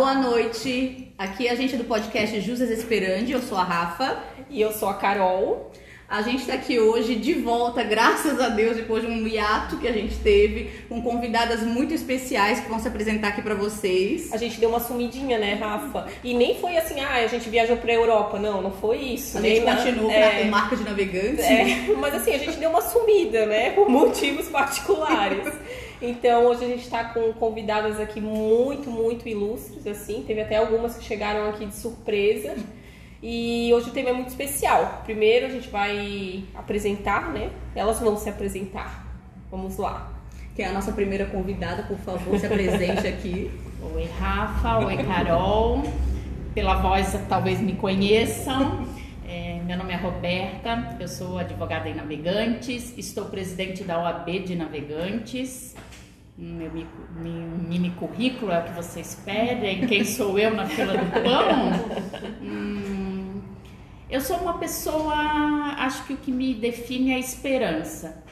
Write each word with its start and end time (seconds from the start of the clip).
boa 0.00 0.14
noite. 0.14 1.12
Aqui 1.18 1.46
é 1.46 1.50
a 1.50 1.54
gente 1.54 1.76
do 1.76 1.84
podcast 1.84 2.40
Jusas 2.40 2.70
Esperandi, 2.70 3.32
eu 3.32 3.42
sou 3.42 3.58
a 3.58 3.62
Rafa. 3.62 4.16
E 4.48 4.58
eu 4.58 4.72
sou 4.72 4.88
a 4.88 4.94
Carol. 4.94 5.70
A 6.08 6.22
gente 6.22 6.40
está 6.40 6.54
aqui 6.54 6.80
hoje 6.80 7.16
de 7.16 7.34
volta, 7.34 7.82
graças 7.82 8.40
a 8.40 8.48
Deus, 8.48 8.76
depois 8.78 9.04
de 9.04 9.10
um 9.12 9.28
hiato 9.28 9.76
que 9.76 9.86
a 9.86 9.92
gente 9.92 10.16
teve, 10.16 10.70
com 10.88 11.02
convidadas 11.02 11.60
muito 11.62 11.92
especiais 11.92 12.60
que 12.60 12.68
vão 12.70 12.80
se 12.80 12.88
apresentar 12.88 13.28
aqui 13.28 13.42
para 13.42 13.54
vocês. 13.54 14.32
A 14.32 14.38
gente 14.38 14.58
deu 14.58 14.70
uma 14.70 14.80
sumidinha, 14.80 15.36
né, 15.38 15.52
Rafa? 15.52 16.06
E 16.24 16.32
nem 16.32 16.58
foi 16.58 16.78
assim, 16.78 16.98
ah, 17.00 17.16
a 17.16 17.26
gente 17.26 17.50
viajou 17.50 17.76
pra 17.76 17.92
Europa. 17.92 18.38
Não, 18.38 18.62
não 18.62 18.72
foi 18.72 18.96
isso. 18.96 19.36
A 19.36 19.42
gente 19.42 19.60
Nem 19.60 19.64
na- 19.66 19.76
continuou 19.76 20.10
é, 20.10 20.40
com 20.44 20.48
marca 20.48 20.76
de 20.76 20.82
navegantes. 20.82 21.44
é, 21.44 21.92
mas 21.98 22.14
assim, 22.14 22.32
a 22.32 22.38
gente 22.38 22.56
deu 22.56 22.70
uma 22.70 22.80
sumida, 22.80 23.44
né? 23.44 23.72
Por 23.72 23.86
motivos 23.90 24.48
particulares. 24.48 25.46
Então, 26.02 26.46
hoje 26.46 26.64
a 26.64 26.68
gente 26.68 26.88
tá 26.88 27.04
com 27.04 27.30
convidadas 27.34 28.00
aqui 28.00 28.20
muito, 28.20 28.90
muito 28.90 29.28
ilustres, 29.28 29.86
assim. 29.86 30.24
Teve 30.26 30.40
até 30.40 30.56
algumas 30.56 30.96
que 30.96 31.04
chegaram 31.04 31.50
aqui 31.50 31.66
de 31.66 31.74
surpresa. 31.74 32.56
E 33.22 33.70
hoje 33.74 33.90
o 33.90 33.92
tema 33.92 34.08
é 34.08 34.12
muito 34.14 34.28
especial. 34.28 35.02
Primeiro 35.04 35.46
a 35.46 35.50
gente 35.50 35.68
vai 35.68 36.44
apresentar, 36.54 37.30
né? 37.32 37.50
Elas 37.74 38.00
vão 38.00 38.16
se 38.16 38.30
apresentar. 38.30 39.06
Vamos 39.50 39.76
lá. 39.76 40.10
Que 40.56 40.62
é 40.62 40.68
a 40.68 40.72
nossa 40.72 40.90
primeira 40.92 41.26
convidada, 41.26 41.82
por 41.82 41.98
favor, 41.98 42.38
se 42.38 42.46
apresente 42.46 43.06
aqui. 43.06 43.50
Oi, 43.94 44.08
Rafa. 44.18 44.78
Oi, 44.78 44.96
Carol. 45.04 45.82
Pela 46.54 46.76
voz, 46.76 47.14
talvez 47.28 47.60
me 47.60 47.74
conheçam. 47.74 48.86
É, 49.28 49.60
meu 49.64 49.76
nome 49.76 49.92
é 49.92 49.96
Roberta, 49.96 50.96
eu 50.98 51.06
sou 51.06 51.38
advogada 51.38 51.88
em 51.88 51.94
Navegantes, 51.94 52.92
estou 52.98 53.26
presidente 53.26 53.84
da 53.84 54.02
OAB 54.02 54.40
de 54.40 54.56
Navegantes. 54.56 55.76
Meu 56.40 56.72
mi- 56.72 56.86
mi- 57.16 57.68
mini 57.68 57.90
currículo 57.90 58.50
é 58.50 58.60
o 58.60 58.64
que 58.64 58.72
vocês 58.72 59.20
pedem. 59.24 59.86
Quem 59.86 60.04
sou 60.04 60.38
eu 60.38 60.54
na 60.54 60.66
fila 60.66 60.94
do 60.96 61.10
pão? 61.22 61.70
Hum, 62.40 63.42
eu 64.08 64.20
sou 64.22 64.38
uma 64.38 64.56
pessoa, 64.58 65.14
acho 65.76 66.04
que 66.06 66.14
o 66.14 66.16
que 66.16 66.32
me 66.32 66.54
define 66.54 67.12
é 67.12 67.16
a 67.16 67.18
esperança. 67.18 68.24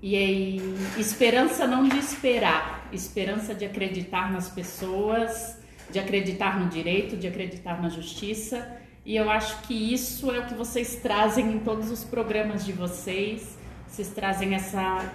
E 0.00 0.14
aí, 0.14 0.76
esperança 0.98 1.66
não 1.66 1.88
de 1.88 1.98
esperar, 1.98 2.88
esperança 2.92 3.52
de 3.54 3.64
acreditar 3.64 4.30
nas 4.30 4.48
pessoas, 4.48 5.58
de 5.90 5.98
acreditar 5.98 6.60
no 6.60 6.68
direito, 6.68 7.16
de 7.16 7.26
acreditar 7.26 7.82
na 7.82 7.88
justiça. 7.88 8.70
E 9.04 9.16
eu 9.16 9.28
acho 9.28 9.62
que 9.62 9.74
isso 9.92 10.30
é 10.30 10.38
o 10.38 10.46
que 10.46 10.54
vocês 10.54 10.96
trazem 11.02 11.52
em 11.54 11.58
todos 11.58 11.90
os 11.90 12.04
programas 12.04 12.64
de 12.64 12.72
vocês. 12.72 13.58
Vocês 13.88 14.08
trazem 14.10 14.54
essa, 14.54 15.12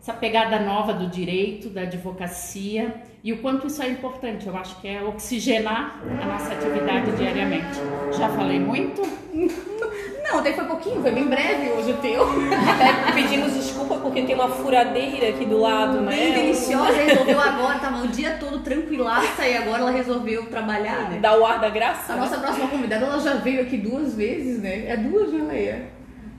essa 0.00 0.12
pegada 0.12 0.58
nova 0.60 0.92
do 0.92 1.08
direito, 1.08 1.68
da 1.68 1.82
advocacia 1.82 2.94
e 3.22 3.32
o 3.32 3.38
quanto 3.38 3.66
isso 3.66 3.82
é 3.82 3.88
importante. 3.88 4.46
Eu 4.46 4.56
acho 4.56 4.80
que 4.80 4.88
é 4.88 5.02
oxigenar 5.02 6.00
a 6.22 6.26
nossa 6.26 6.52
atividade 6.52 7.10
diariamente. 7.12 7.78
Já 8.16 8.28
falei 8.28 8.58
muito? 8.58 9.02
Não, 10.30 10.40
até 10.40 10.52
foi 10.52 10.64
pouquinho, 10.66 11.00
foi 11.00 11.10
bem 11.10 11.26
breve 11.26 11.70
hoje 11.70 11.92
o 11.92 11.96
teu. 11.96 12.22
Até 12.22 13.12
pedimos 13.12 13.54
desculpa 13.54 13.96
porque 13.96 14.22
tem 14.22 14.34
uma 14.34 14.48
furadeira 14.48 15.30
aqui 15.30 15.46
do 15.46 15.58
lado, 15.58 16.02
né? 16.02 16.14
Bem 16.14 16.34
deliciosa, 16.34 16.92
resolveu 17.00 17.40
agora, 17.40 17.78
tava 17.78 18.04
o 18.04 18.08
dia 18.08 18.36
todo 18.38 18.58
tranquilaça 18.60 19.46
e 19.46 19.56
agora 19.56 19.80
ela 19.80 19.90
resolveu 19.90 20.44
trabalhar, 20.46 21.10
né? 21.10 21.18
Dá 21.18 21.36
o 21.36 21.46
ar 21.46 21.58
da 21.58 21.70
graça. 21.70 22.12
A 22.12 22.16
né? 22.16 22.22
nossa 22.22 22.38
próxima 22.38 22.68
convidada, 22.68 23.06
ela 23.06 23.18
já 23.18 23.34
veio 23.34 23.62
aqui 23.62 23.78
duas 23.78 24.14
vezes, 24.14 24.60
né? 24.60 24.86
É 24.86 24.96
duas, 24.98 25.32
né, 25.32 25.44
Leia? 25.50 25.97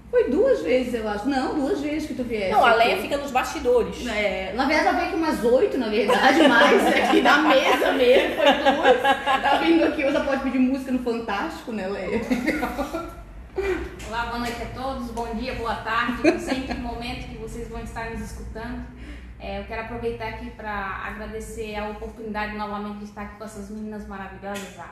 Foi 0.10 0.30
duas 0.30 0.62
vezes, 0.62 0.94
eu 0.96 1.08
acho. 1.08 1.30
Não, 1.30 1.54
duas 1.54 1.82
vezes 1.82 2.08
que 2.08 2.16
tu 2.16 2.24
viesse. 2.24 2.52
Não, 2.52 2.66
a. 2.66 2.74
Leia 2.74 2.98
fica 2.98 3.18
nos 3.18 3.32
bastidores. 3.32 4.06
É, 4.08 4.54
na 4.54 4.66
verdade, 4.66 4.88
ela 4.88 4.98
veio 4.98 5.08
aqui 5.10 5.16
umas 5.16 5.44
oito, 5.44 5.78
na 5.78 5.90
verdade, 5.90 6.48
mas 6.48 6.88
aqui 6.88 7.22
na 7.22 7.38
mesa 7.40 7.92
mesmo 7.94 8.36
foi 8.36 8.46
duas. 8.46 9.02
Tá 9.02 9.58
vindo 9.64 9.84
aqui, 9.84 10.04
hoje 10.04 10.16
ela 10.16 10.26
pode 10.26 10.44
pedir 10.44 10.60
música 10.60 10.92
no 10.92 11.00
Fantástico, 11.00 11.72
né, 11.72 11.88
Leia? 11.88 12.22
Olá, 14.08 14.26
boa 14.26 14.40
noite 14.40 14.62
a 14.64 14.66
todos, 14.68 15.12
bom 15.12 15.36
dia, 15.36 15.54
boa 15.56 15.76
tarde, 15.76 16.24
não 16.24 16.40
sei 16.40 16.62
que 16.62 16.74
momento 16.74 17.28
que 17.28 17.38
vocês 17.38 17.68
vão 17.68 17.82
estar 17.84 18.10
nos 18.10 18.22
escutando. 18.22 18.84
É, 19.40 19.60
eu 19.60 19.66
quero 19.66 19.84
aproveitar 19.84 20.30
aqui 20.30 20.50
para 20.52 21.04
agradecer 21.06 21.76
a 21.76 21.90
oportunidade 21.90 22.58
novamente 22.58 22.98
de 23.00 23.06
estar 23.06 23.22
aqui 23.24 23.38
com 23.38 23.44
essas 23.44 23.70
meninas 23.70 24.08
maravilhosas, 24.08 24.80
a, 24.80 24.90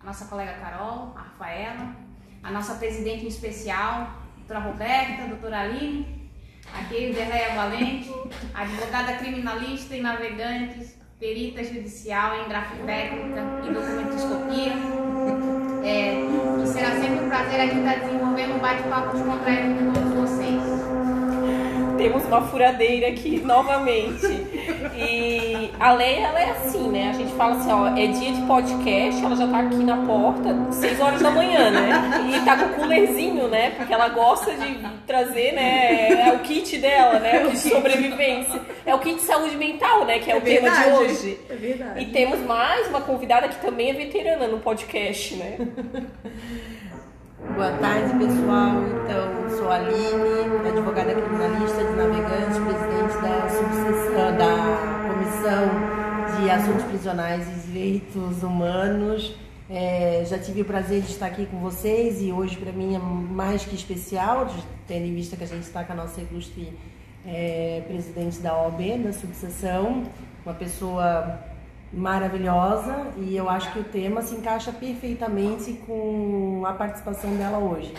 a 0.00 0.04
nossa 0.04 0.26
colega 0.26 0.52
Carol, 0.60 1.14
a 1.16 1.22
Rafaela, 1.22 1.96
a 2.42 2.50
nossa 2.50 2.74
presidente 2.74 3.24
em 3.24 3.28
especial, 3.28 4.10
doutora 4.48 4.60
Roberta, 4.60 5.28
doutora 5.28 5.60
Aline, 5.60 6.06
aqui 6.74 7.12
Zélia 7.12 7.54
Valente, 7.54 8.10
advogada 8.54 9.12
criminalista 9.18 9.94
e 9.94 10.00
navegantes, 10.00 10.96
perita 11.20 11.62
judicial 11.62 12.34
em 12.40 12.48
grafotécnica 12.48 13.42
e 13.62 13.74
documentoscopia. 13.74 14.72
É, 15.84 16.14
e 16.62 16.66
será 16.66 16.92
sempre 16.92 17.26
um 17.26 17.28
prazer 17.28 17.60
aqui 17.60 17.76
estar 17.76 17.96
desenvolvendo 17.96 18.54
um 18.54 18.58
bate-papo 18.58 19.18
descontraído 19.18 19.74
com 19.74 19.92
todos 19.92 20.12
vocês. 20.14 20.62
Temos 21.98 22.24
uma 22.24 22.40
furadeira 22.40 23.08
aqui 23.08 23.40
novamente. 23.40 24.47
E 24.96 25.70
a 25.78 25.92
Leia, 25.92 26.26
ela 26.26 26.40
é 26.40 26.50
assim, 26.50 26.88
né? 26.88 27.10
A 27.10 27.12
gente 27.12 27.32
fala 27.34 27.56
assim, 27.56 27.72
ó, 27.72 27.88
é 27.88 28.06
dia 28.06 28.32
de 28.32 28.42
podcast, 28.42 29.24
ela 29.24 29.36
já 29.36 29.46
tá 29.46 29.60
aqui 29.60 29.76
na 29.76 29.96
porta, 30.06 30.72
6 30.72 31.00
horas 31.00 31.22
da 31.22 31.30
manhã, 31.30 31.70
né? 31.70 31.90
E 32.34 32.44
tá 32.44 32.56
com 32.56 32.64
o 32.64 32.74
coolerzinho, 32.74 33.48
né? 33.48 33.70
Porque 33.70 33.92
ela 33.92 34.08
gosta 34.08 34.52
de 34.54 34.78
trazer, 35.06 35.52
né? 35.52 36.28
É 36.28 36.32
o 36.32 36.40
kit 36.40 36.78
dela, 36.78 37.18
né? 37.18 37.46
O 37.46 37.50
de 37.50 37.58
sobrevivência. 37.58 38.60
É 38.84 38.94
o 38.94 38.98
kit 38.98 39.16
de 39.16 39.22
saúde 39.22 39.56
mental, 39.56 40.04
né? 40.04 40.18
Que 40.18 40.30
é, 40.30 40.36
o 40.36 40.40
tema 40.40 40.70
de 40.70 40.90
hoje. 40.90 41.38
É 41.48 41.54
verdade. 41.54 42.00
E 42.00 42.06
temos 42.06 42.40
mais 42.40 42.88
uma 42.88 43.00
convidada 43.00 43.48
que 43.48 43.60
também 43.60 43.90
é 43.90 43.94
veterana 43.94 44.46
no 44.46 44.58
podcast, 44.58 45.34
né? 45.36 45.58
Boa 47.54 47.70
tarde, 47.72 48.12
pessoal. 48.18 48.72
Então, 49.04 49.56
sou 49.56 49.70
a 49.70 49.76
Aline, 49.76 50.68
advogada 50.68 51.14
criminalista 51.14 51.84
de 51.84 51.92
Navegantes, 51.92 52.58
da 54.18 55.06
Comissão 55.06 56.40
de 56.40 56.50
Assuntos 56.50 56.82
Prisionais 56.86 57.46
e 57.46 57.68
Direitos 57.68 58.42
Humanos. 58.42 59.36
É, 59.70 60.24
já 60.26 60.36
tive 60.36 60.62
o 60.62 60.64
prazer 60.64 61.02
de 61.02 61.12
estar 61.12 61.26
aqui 61.26 61.46
com 61.46 61.58
vocês 61.60 62.20
e 62.20 62.32
hoje 62.32 62.56
para 62.56 62.72
mim 62.72 62.96
é 62.96 62.98
mais 62.98 63.64
que 63.64 63.76
especial, 63.76 64.52
tendo 64.88 65.06
em 65.06 65.14
vista 65.14 65.36
que 65.36 65.44
a 65.44 65.46
gente 65.46 65.62
está 65.62 65.84
com 65.84 65.92
a 65.92 65.96
nossa 65.96 66.20
ilustre 66.20 66.76
é, 67.24 67.84
presidente 67.86 68.40
da 68.40 68.60
OAB, 68.60 69.04
da 69.04 69.12
subseção, 69.12 70.02
uma 70.44 70.54
pessoa 70.54 71.38
maravilhosa 71.92 73.12
e 73.18 73.36
eu 73.36 73.48
acho 73.48 73.72
que 73.72 73.78
o 73.78 73.84
tema 73.84 74.20
se 74.20 74.34
encaixa 74.34 74.72
perfeitamente 74.72 75.74
com 75.86 76.64
a 76.66 76.72
participação 76.72 77.36
dela 77.36 77.58
hoje. 77.58 77.94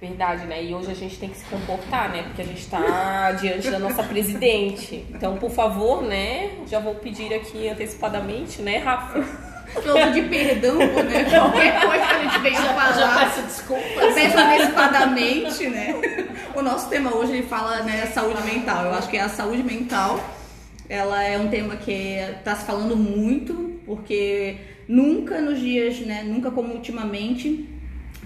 Verdade, 0.00 0.46
né? 0.46 0.62
E 0.62 0.72
hoje 0.74 0.92
a 0.92 0.94
gente 0.94 1.18
tem 1.18 1.28
que 1.28 1.38
se 1.38 1.44
comportar, 1.46 2.08
né? 2.10 2.22
Porque 2.22 2.42
a 2.42 2.44
gente 2.44 2.64
tá 2.68 3.32
diante 3.32 3.68
da 3.68 3.80
nossa 3.80 4.02
presidente. 4.04 5.04
Então, 5.10 5.36
por 5.38 5.50
favor, 5.50 6.02
né? 6.02 6.50
Já 6.68 6.78
vou 6.78 6.94
pedir 6.94 7.34
aqui 7.34 7.68
antecipadamente, 7.68 8.62
né, 8.62 8.78
Rafa? 8.78 9.24
Todo 9.74 10.12
de 10.12 10.22
perdão, 10.22 10.76
né? 10.78 11.24
Qualquer 11.28 11.80
coisa 11.84 12.06
que 12.06 12.14
a 12.14 12.22
gente 12.22 12.38
venha 12.38 12.62
falar. 12.62 12.92
Já 12.92 13.18
peço 13.18 13.42
desculpas. 13.42 14.14
Peço 14.14 14.38
antecipadamente, 14.38 15.66
né? 15.66 15.94
O 16.54 16.62
nosso 16.62 16.88
tema 16.88 17.14
hoje 17.14 17.32
ele 17.32 17.42
fala, 17.42 17.82
né, 17.82 18.06
saúde 18.06 18.42
mental. 18.42 18.86
Eu 18.86 18.94
acho 18.94 19.08
que 19.08 19.18
a 19.18 19.28
saúde 19.28 19.62
mental, 19.62 20.20
ela 20.88 21.22
é 21.22 21.36
um 21.38 21.48
tema 21.48 21.76
que 21.76 21.92
está 22.38 22.54
se 22.54 22.64
falando 22.64 22.96
muito, 22.96 23.80
porque 23.84 24.56
nunca 24.88 25.40
nos 25.40 25.58
dias, 25.58 25.98
né, 26.00 26.22
nunca 26.24 26.50
como 26.50 26.72
ultimamente, 26.72 27.68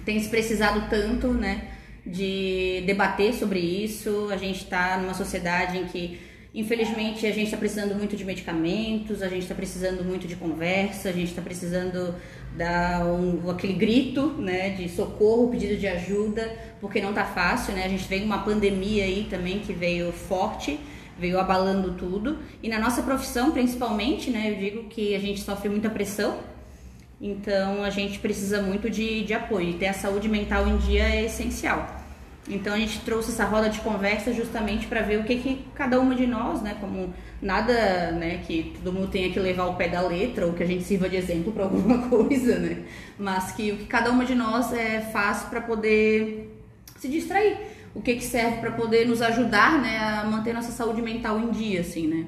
tem 0.04 0.20
se 0.20 0.28
precisado 0.28 0.88
tanto, 0.88 1.28
né, 1.28 1.68
de 2.04 2.82
debater 2.86 3.32
sobre 3.34 3.60
isso. 3.60 4.28
A 4.30 4.36
gente 4.36 4.64
está 4.64 4.98
numa 4.98 5.14
sociedade 5.14 5.78
em 5.78 5.84
que, 5.86 6.18
infelizmente, 6.54 7.26
a 7.26 7.32
gente 7.32 7.46
está 7.46 7.56
precisando 7.56 7.94
muito 7.94 8.16
de 8.16 8.24
medicamentos, 8.24 9.22
a 9.22 9.28
gente 9.28 9.42
está 9.42 9.54
precisando 9.54 10.04
muito 10.04 10.26
de 10.26 10.36
conversa, 10.36 11.08
a 11.08 11.12
gente 11.12 11.28
está 11.28 11.42
precisando 11.42 12.14
dar 12.56 13.06
um, 13.06 13.48
aquele 13.50 13.72
grito, 13.72 14.26
né, 14.26 14.70
de 14.70 14.88
socorro, 14.88 15.48
pedido 15.48 15.76
de 15.76 15.86
ajuda, 15.86 16.54
porque 16.80 17.00
não 17.00 17.12
tá 17.12 17.24
fácil, 17.24 17.74
né? 17.74 17.84
A 17.84 17.88
gente 17.88 18.06
veio 18.06 18.24
uma 18.24 18.38
pandemia 18.38 19.04
aí 19.04 19.26
também 19.30 19.60
que 19.60 19.72
veio 19.72 20.12
forte, 20.12 20.78
veio 21.18 21.38
abalando 21.38 21.92
tudo. 21.94 22.38
E 22.62 22.68
na 22.68 22.78
nossa 22.78 23.02
profissão, 23.02 23.52
principalmente, 23.52 24.30
né, 24.30 24.50
eu 24.50 24.56
digo 24.56 24.84
que 24.88 25.14
a 25.14 25.18
gente 25.18 25.40
sofre 25.40 25.68
muita 25.68 25.88
pressão. 25.88 26.51
Então 27.22 27.84
a 27.84 27.90
gente 27.90 28.18
precisa 28.18 28.60
muito 28.60 28.90
de, 28.90 29.22
de 29.22 29.32
apoio. 29.32 29.70
E 29.70 29.74
ter 29.74 29.86
a 29.86 29.92
saúde 29.92 30.28
mental 30.28 30.66
em 30.66 30.76
dia 30.78 31.04
é 31.04 31.24
essencial. 31.26 32.02
Então 32.48 32.74
a 32.74 32.78
gente 32.78 32.98
trouxe 33.02 33.30
essa 33.30 33.44
roda 33.44 33.70
de 33.70 33.78
conversa 33.80 34.32
justamente 34.32 34.88
para 34.88 35.00
ver 35.00 35.20
o 35.20 35.24
que, 35.24 35.36
que 35.36 35.64
cada 35.76 36.00
uma 36.00 36.12
de 36.12 36.26
nós, 36.26 36.60
né, 36.60 36.76
como 36.80 37.14
nada, 37.40 38.10
né, 38.10 38.42
que 38.44 38.72
todo 38.74 38.92
mundo 38.92 39.06
tenha 39.08 39.32
que 39.32 39.38
levar 39.38 39.66
o 39.66 39.76
pé 39.76 39.88
da 39.88 40.00
letra 40.00 40.44
ou 40.44 40.52
que 40.52 40.62
a 40.64 40.66
gente 40.66 40.82
sirva 40.82 41.08
de 41.08 41.14
exemplo 41.14 41.52
para 41.52 41.62
alguma 41.62 41.98
coisa, 42.10 42.58
né, 42.58 42.82
mas 43.16 43.52
que 43.52 43.70
o 43.70 43.76
que 43.76 43.84
cada 43.84 44.10
uma 44.10 44.24
de 44.24 44.34
nós 44.34 44.72
é, 44.72 45.00
faz 45.00 45.44
para 45.44 45.60
poder 45.60 46.52
se 46.98 47.06
distrair, 47.06 47.58
o 47.94 48.02
que 48.02 48.16
que 48.16 48.24
serve 48.24 48.56
para 48.56 48.72
poder 48.72 49.06
nos 49.06 49.22
ajudar, 49.22 49.80
né, 49.80 49.98
a 49.98 50.24
manter 50.24 50.52
nossa 50.52 50.72
saúde 50.72 51.00
mental 51.00 51.38
em 51.38 51.52
dia, 51.52 51.80
assim, 51.82 52.08
né. 52.08 52.26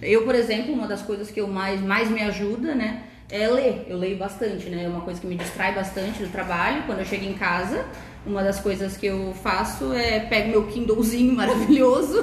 Eu, 0.00 0.24
por 0.24 0.34
exemplo, 0.34 0.72
uma 0.72 0.86
das 0.86 1.02
coisas 1.02 1.30
que 1.30 1.38
eu 1.38 1.46
mais, 1.46 1.78
mais 1.82 2.10
me 2.10 2.22
ajuda, 2.22 2.74
né, 2.74 3.02
é 3.32 3.48
ler. 3.48 3.86
Eu 3.88 3.96
leio 3.96 4.18
bastante, 4.18 4.68
né? 4.68 4.84
É 4.84 4.88
uma 4.88 5.00
coisa 5.00 5.18
que 5.18 5.26
me 5.26 5.34
distrai 5.34 5.74
bastante 5.74 6.22
do 6.22 6.30
trabalho. 6.30 6.82
Quando 6.84 6.98
eu 6.98 7.04
chego 7.06 7.24
em 7.24 7.32
casa, 7.32 7.82
uma 8.26 8.44
das 8.44 8.60
coisas 8.60 8.94
que 8.94 9.06
eu 9.06 9.34
faço 9.42 9.90
é 9.94 10.20
pego 10.20 10.50
meu 10.50 10.66
Kindlezinho 10.66 11.32
maravilhoso 11.34 12.22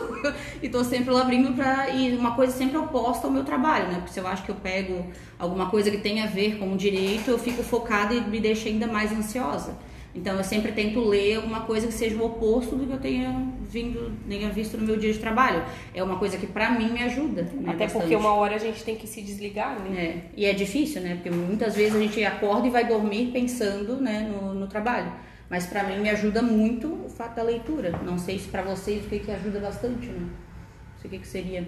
e 0.62 0.70
tô 0.70 0.84
sempre 0.84 1.12
lá 1.12 1.22
abrindo 1.22 1.56
pra. 1.56 1.90
E 1.90 2.16
uma 2.16 2.36
coisa 2.36 2.54
sempre 2.54 2.78
oposta 2.78 3.26
ao 3.26 3.34
meu 3.34 3.44
trabalho, 3.44 3.88
né? 3.88 3.96
Porque 3.96 4.14
se 4.14 4.20
eu 4.20 4.28
acho 4.28 4.44
que 4.44 4.52
eu 4.52 4.56
pego 4.56 5.04
alguma 5.40 5.72
coisa 5.72 5.90
que 5.90 5.98
tem 5.98 6.22
a 6.22 6.28
ver 6.28 6.60
com 6.60 6.72
o 6.72 6.78
direito, 6.78 7.32
eu 7.32 7.40
fico 7.40 7.64
focada 7.64 8.14
e 8.14 8.22
me 8.22 8.40
deixa 8.40 8.70
ainda 8.70 8.86
mais 8.86 9.12
ansiosa. 9.12 9.76
Então 10.14 10.36
eu 10.38 10.44
sempre 10.44 10.72
tento 10.72 11.00
ler 11.02 11.36
alguma 11.36 11.62
coisa 11.62 11.88
que 11.88 11.94
seja 11.94 12.16
o 12.18 12.26
oposto 12.26 12.76
do 12.76 12.86
que 12.86 12.94
eu 12.94 13.00
tenha 13.00 13.32
vindo, 13.62 14.12
tenha 14.28 14.50
visto 14.50 14.76
no 14.78 14.86
meu 14.86 14.98
dia 14.98 15.14
de 15.14 15.20
trabalho. 15.20 15.64
É 15.94 16.04
uma 16.04 16.18
coisa 16.18 16.38
que 16.38 16.48
pra 16.48 16.72
mim 16.72 16.92
me 16.92 17.04
ajuda. 17.04 17.44
Né, 17.44 17.72
Até 17.72 17.84
bastante. 17.84 18.02
porque 18.02 18.16
uma 18.16 18.34
hora 18.34 18.56
a 18.56 18.60
gente 18.60 18.84
tem 18.84 18.96
que 18.96 19.06
se 19.06 19.22
desligar, 19.22 19.80
né? 19.80 20.02
É, 20.02 20.22
e 20.36 20.46
é 20.46 20.54
difícil, 20.54 21.02
né? 21.02 21.16
Porque 21.16 21.30
muitas 21.30 21.76
vezes 21.76 21.96
a 21.96 22.00
gente 22.00 22.24
acorda 22.24 22.68
e 22.68 22.72
vai 22.72 22.88
dormir 22.88 23.28
pensando 23.32 23.98
né, 23.98 24.22
no, 24.22 24.54
no 24.54 24.68
trabalho. 24.68 25.12
Mas 25.50 25.68
pra 25.68 25.84
mim 25.84 26.00
me 26.00 26.10
ajuda 26.10 26.42
muito 26.42 26.88
o 27.06 27.10
fato 27.10 27.36
da 27.36 27.44
leitura. 27.44 27.92
Não 28.04 28.18
sei 28.18 28.40
se 28.40 28.50
pra 28.50 28.62
vocês 28.62 29.06
o 29.06 29.10
que, 29.10 29.20
que 29.20 29.32
ajuda 29.32 29.60
bastante, 29.60 30.08
né? 30.08 30.20
Não 30.20 31.02
sei 31.02 31.08
o 31.08 31.10
que, 31.10 31.20
que 31.20 31.28
seria. 31.28 31.68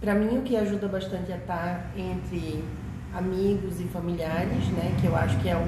Para 0.00 0.14
mim, 0.14 0.38
o 0.38 0.42
que 0.42 0.56
ajuda 0.56 0.88
bastante 0.88 1.30
é 1.30 1.36
estar 1.36 1.92
entre 1.96 2.62
amigos 3.14 3.80
e 3.80 3.84
familiares, 3.84 4.66
né? 4.68 4.96
Que 5.00 5.06
eu 5.06 5.16
acho 5.16 5.38
que 5.40 5.48
é 5.48 5.56
o 5.56 5.64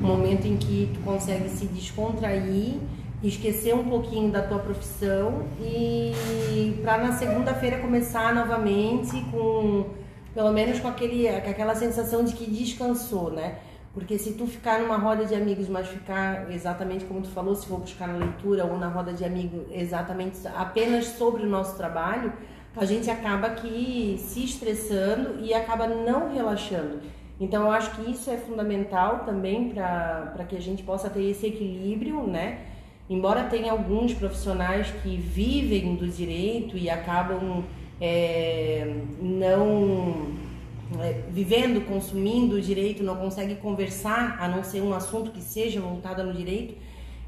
momento 0.00 0.46
em 0.46 0.56
que 0.56 0.90
tu 0.94 1.00
consegue 1.00 1.48
se 1.48 1.66
descontrair, 1.66 2.74
esquecer 3.22 3.74
um 3.74 3.84
pouquinho 3.84 4.30
da 4.30 4.42
tua 4.42 4.58
profissão 4.58 5.46
e 5.60 6.78
para 6.82 6.98
na 6.98 7.12
segunda-feira 7.12 7.78
começar 7.78 8.34
novamente 8.34 9.18
com 9.30 9.86
pelo 10.34 10.52
menos 10.52 10.80
com 10.80 10.88
aquele 10.88 11.28
aquela 11.28 11.74
sensação 11.74 12.24
de 12.24 12.34
que 12.34 12.50
descansou, 12.50 13.30
né? 13.30 13.58
Porque 13.94 14.18
se 14.18 14.32
tu 14.32 14.44
ficar 14.44 14.80
numa 14.80 14.96
roda 14.96 15.24
de 15.24 15.36
amigos, 15.36 15.68
mas 15.68 15.86
ficar 15.86 16.50
exatamente 16.50 17.04
como 17.04 17.22
tu 17.22 17.28
falou, 17.28 17.54
se 17.54 17.64
for 17.64 17.78
buscar 17.78 18.08
na 18.08 18.16
leitura 18.16 18.64
ou 18.64 18.76
na 18.76 18.88
roda 18.88 19.12
de 19.12 19.24
amigos 19.24 19.62
exatamente 19.70 20.36
apenas 20.48 21.06
sobre 21.06 21.44
o 21.44 21.46
nosso 21.46 21.76
trabalho, 21.76 22.32
a 22.76 22.84
gente 22.84 23.10
acaba 23.10 23.50
que 23.50 24.16
se 24.18 24.44
estressando 24.44 25.44
e 25.44 25.54
acaba 25.54 25.86
não 25.86 26.32
relaxando. 26.32 27.00
Então 27.40 27.64
eu 27.64 27.70
acho 27.70 27.90
que 27.96 28.10
isso 28.10 28.30
é 28.30 28.36
fundamental 28.36 29.20
também 29.24 29.70
para 29.70 30.44
que 30.48 30.56
a 30.56 30.60
gente 30.60 30.82
possa 30.82 31.10
ter 31.10 31.22
esse 31.22 31.46
equilíbrio, 31.46 32.26
né? 32.26 32.60
Embora 33.08 33.44
tenha 33.44 33.72
alguns 33.72 34.14
profissionais 34.14 34.90
que 35.02 35.16
vivem 35.16 35.94
do 35.94 36.08
direito 36.08 36.76
e 36.78 36.88
acabam 36.88 37.64
é, 38.00 38.94
não 39.20 40.32
é, 41.00 41.20
vivendo, 41.28 41.86
consumindo 41.86 42.56
o 42.56 42.60
direito, 42.60 43.02
não 43.02 43.16
consegue 43.16 43.56
conversar, 43.56 44.36
a 44.40 44.48
não 44.48 44.64
ser 44.64 44.80
um 44.80 44.94
assunto 44.94 45.30
que 45.30 45.42
seja 45.42 45.80
voltado 45.80 46.22
no 46.22 46.32
direito, 46.32 46.74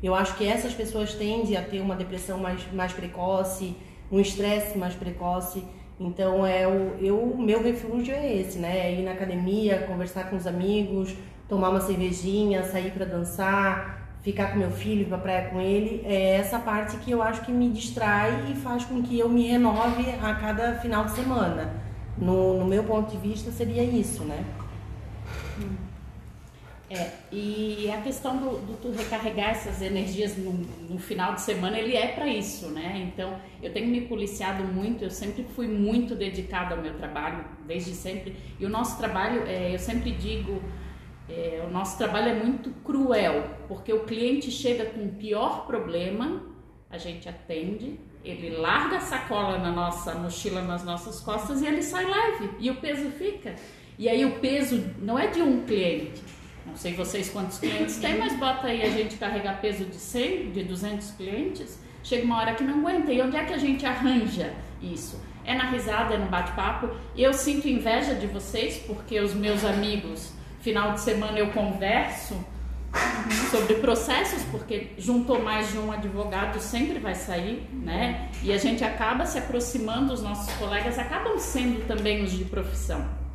eu 0.02 0.14
acho 0.14 0.37
que 0.37 0.46
essas 0.46 0.72
pessoas 0.72 1.14
tendem 1.14 1.56
a 1.56 1.62
ter 1.62 1.81
uma 1.81 1.96
depressão 1.96 2.38
mais, 2.38 2.60
mais 2.72 2.92
precoce, 2.92 3.75
um 4.10 4.20
estresse 4.20 4.76
mais 4.76 4.94
precoce. 4.94 5.64
Então, 5.98 6.46
é 6.46 6.66
o 6.66 6.96
eu, 7.00 7.36
meu 7.38 7.62
refúgio 7.62 8.14
é 8.14 8.36
esse, 8.36 8.58
né? 8.58 8.86
É 8.86 9.00
ir 9.00 9.02
na 9.02 9.12
academia, 9.12 9.86
conversar 9.86 10.28
com 10.28 10.36
os 10.36 10.46
amigos, 10.46 11.14
tomar 11.48 11.70
uma 11.70 11.80
cervejinha, 11.80 12.62
sair 12.64 12.90
para 12.90 13.06
dançar, 13.06 14.18
ficar 14.22 14.52
com 14.52 14.58
meu 14.58 14.70
filho, 14.70 15.02
ir 15.02 15.06
pra 15.06 15.18
praia 15.18 15.48
com 15.48 15.60
ele. 15.60 16.02
É 16.04 16.36
essa 16.36 16.58
parte 16.58 16.96
que 16.98 17.10
eu 17.10 17.22
acho 17.22 17.42
que 17.42 17.52
me 17.52 17.70
distrai 17.70 18.50
e 18.50 18.54
faz 18.54 18.84
com 18.84 19.02
que 19.02 19.18
eu 19.18 19.28
me 19.28 19.46
renove 19.46 20.10
a 20.22 20.34
cada 20.34 20.74
final 20.74 21.04
de 21.04 21.12
semana. 21.12 21.72
No, 22.18 22.60
no 22.60 22.66
meu 22.66 22.84
ponto 22.84 23.10
de 23.10 23.16
vista, 23.16 23.50
seria 23.50 23.82
isso, 23.82 24.24
né? 24.24 24.44
É, 26.88 27.10
e 27.32 27.90
a 27.90 28.00
questão 28.00 28.36
do, 28.36 28.58
do 28.64 28.76
tu 28.80 28.92
recarregar 28.92 29.50
essas 29.50 29.82
energias 29.82 30.36
no, 30.36 30.52
no 30.52 30.98
final 30.98 31.34
de 31.34 31.40
semana, 31.40 31.76
ele 31.76 31.96
é 31.96 32.08
para 32.08 32.28
isso, 32.28 32.68
né? 32.68 33.10
Então, 33.12 33.40
eu 33.60 33.72
tenho 33.72 33.88
me 33.88 34.02
policiado 34.02 34.62
muito, 34.62 35.02
eu 35.02 35.10
sempre 35.10 35.44
fui 35.56 35.66
muito 35.66 36.14
dedicada 36.14 36.76
ao 36.76 36.80
meu 36.80 36.94
trabalho, 36.94 37.44
desde 37.66 37.92
sempre. 37.92 38.36
E 38.60 38.64
o 38.64 38.68
nosso 38.68 38.96
trabalho, 38.98 39.42
é, 39.48 39.74
eu 39.74 39.80
sempre 39.80 40.12
digo, 40.12 40.62
é, 41.28 41.64
o 41.66 41.70
nosso 41.70 41.98
trabalho 41.98 42.28
é 42.28 42.34
muito 42.34 42.70
cruel, 42.84 43.50
porque 43.66 43.92
o 43.92 44.04
cliente 44.04 44.48
chega 44.50 44.86
com 44.86 45.06
o 45.06 45.12
pior 45.14 45.66
problema, 45.66 46.42
a 46.88 46.98
gente 46.98 47.28
atende, 47.28 47.98
ele 48.24 48.50
larga 48.50 48.98
a 48.98 49.00
sacola 49.00 49.58
na 49.58 49.72
nossa 49.72 50.14
mochila 50.14 50.62
nas 50.62 50.84
nossas 50.84 51.20
costas 51.20 51.62
e 51.62 51.66
ele 51.66 51.82
sai 51.82 52.04
leve, 52.04 52.50
e 52.60 52.70
o 52.70 52.76
peso 52.76 53.10
fica. 53.10 53.56
E 53.98 54.08
aí 54.08 54.24
o 54.24 54.38
peso 54.38 54.84
não 55.00 55.18
é 55.18 55.26
de 55.26 55.42
um 55.42 55.64
cliente, 55.64 56.22
não 56.66 56.76
sei 56.76 56.94
vocês 56.94 57.30
quantos 57.30 57.58
clientes 57.58 57.96
têm, 57.96 58.18
mas 58.18 58.36
bota 58.38 58.66
aí 58.66 58.82
a 58.82 58.90
gente 58.90 59.16
carregar 59.16 59.60
peso 59.60 59.84
de 59.84 59.96
100, 59.96 60.50
de 60.50 60.64
200 60.64 61.12
clientes, 61.12 61.78
chega 62.02 62.24
uma 62.24 62.38
hora 62.38 62.54
que 62.54 62.64
não 62.64 62.80
aguenta. 62.80 63.12
E 63.12 63.22
onde 63.22 63.36
é 63.36 63.44
que 63.44 63.54
a 63.54 63.58
gente 63.58 63.86
arranja 63.86 64.52
isso? 64.82 65.20
É 65.44 65.54
na 65.54 65.70
risada, 65.70 66.14
é 66.14 66.18
no 66.18 66.26
bate-papo. 66.26 66.90
Eu 67.16 67.32
sinto 67.32 67.68
inveja 67.68 68.14
de 68.14 68.26
vocês, 68.26 68.78
porque 68.86 69.18
os 69.20 69.32
meus 69.32 69.64
amigos, 69.64 70.32
final 70.60 70.92
de 70.92 71.00
semana 71.00 71.38
eu 71.38 71.50
converso 71.52 72.36
sobre 73.50 73.74
processos, 73.76 74.42
porque 74.50 74.88
juntou 74.98 75.42
mais 75.42 75.70
de 75.70 75.78
um 75.78 75.92
advogado 75.92 76.60
sempre 76.60 76.98
vai 76.98 77.14
sair, 77.14 77.68
né? 77.72 78.28
E 78.42 78.52
a 78.52 78.58
gente 78.58 78.84
acaba 78.84 79.26
se 79.26 79.38
aproximando, 79.38 80.12
os 80.12 80.22
nossos 80.22 80.52
colegas 80.54 80.98
acabam 80.98 81.38
sendo 81.38 81.86
também 81.86 82.22
os 82.24 82.32
de 82.32 82.44
profissão. 82.44 83.25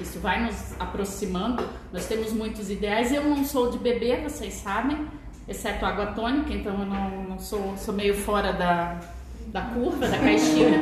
Isso 0.00 0.18
vai 0.20 0.44
nos 0.44 0.74
aproximando. 0.78 1.68
Nós 1.92 2.06
temos 2.06 2.32
muitos 2.32 2.70
ideais. 2.70 3.12
Eu 3.12 3.24
não 3.24 3.44
sou 3.44 3.70
de 3.70 3.78
beber, 3.78 4.22
vocês 4.22 4.54
sabem, 4.54 5.06
exceto 5.46 5.84
água 5.84 6.06
tônica, 6.06 6.52
então 6.52 6.78
eu 6.80 6.86
não, 6.86 7.24
não 7.24 7.38
sou, 7.38 7.76
sou 7.76 7.94
meio 7.94 8.14
fora 8.14 8.52
da, 8.52 9.00
da 9.46 9.62
curva, 9.62 10.08
da 10.08 10.18
caixinha. 10.18 10.78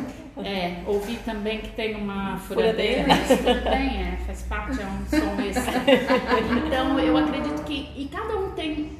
É, 0.44 0.82
ouvi 0.86 1.16
também 1.24 1.58
que 1.58 1.70
tem 1.70 1.96
uma 1.96 2.38
furadeira, 2.38 3.04
tudo 3.28 3.62
bem, 3.62 4.02
é, 4.02 4.18
faz 4.26 4.42
parte, 4.42 4.80
é 4.80 4.86
um 4.86 5.04
som 5.06 5.42
extra. 5.42 5.82
Então 6.66 6.98
eu 6.98 7.16
acredito 7.16 7.62
que 7.64 7.90
e 7.94 8.08
cada 8.10 8.36
um 8.38 8.50
tem 8.52 8.92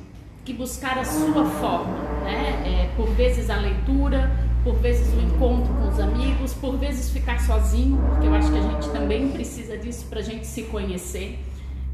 que 0.44 0.52
buscar 0.52 0.98
a 0.98 1.04
sua 1.04 1.44
forma, 1.44 1.98
né? 2.24 2.62
É, 2.66 2.90
por 2.96 3.08
vezes 3.14 3.48
a 3.48 3.56
leitura, 3.56 4.30
por 4.62 4.74
vezes 4.76 5.12
o 5.14 5.20
encontro 5.20 5.72
com 5.74 5.88
os 5.88 5.98
amigos, 5.98 6.52
por 6.54 6.76
vezes 6.76 7.10
ficar 7.10 7.40
sozinho, 7.40 7.98
porque 8.08 8.26
eu 8.26 8.34
acho 8.34 8.50
que 8.52 8.58
a 8.58 8.62
gente 8.62 8.90
também 8.90 9.30
precisa 9.30 9.76
disso 9.76 10.06
para 10.06 10.20
a 10.20 10.22
gente 10.22 10.46
se 10.46 10.64
conhecer. 10.64 11.38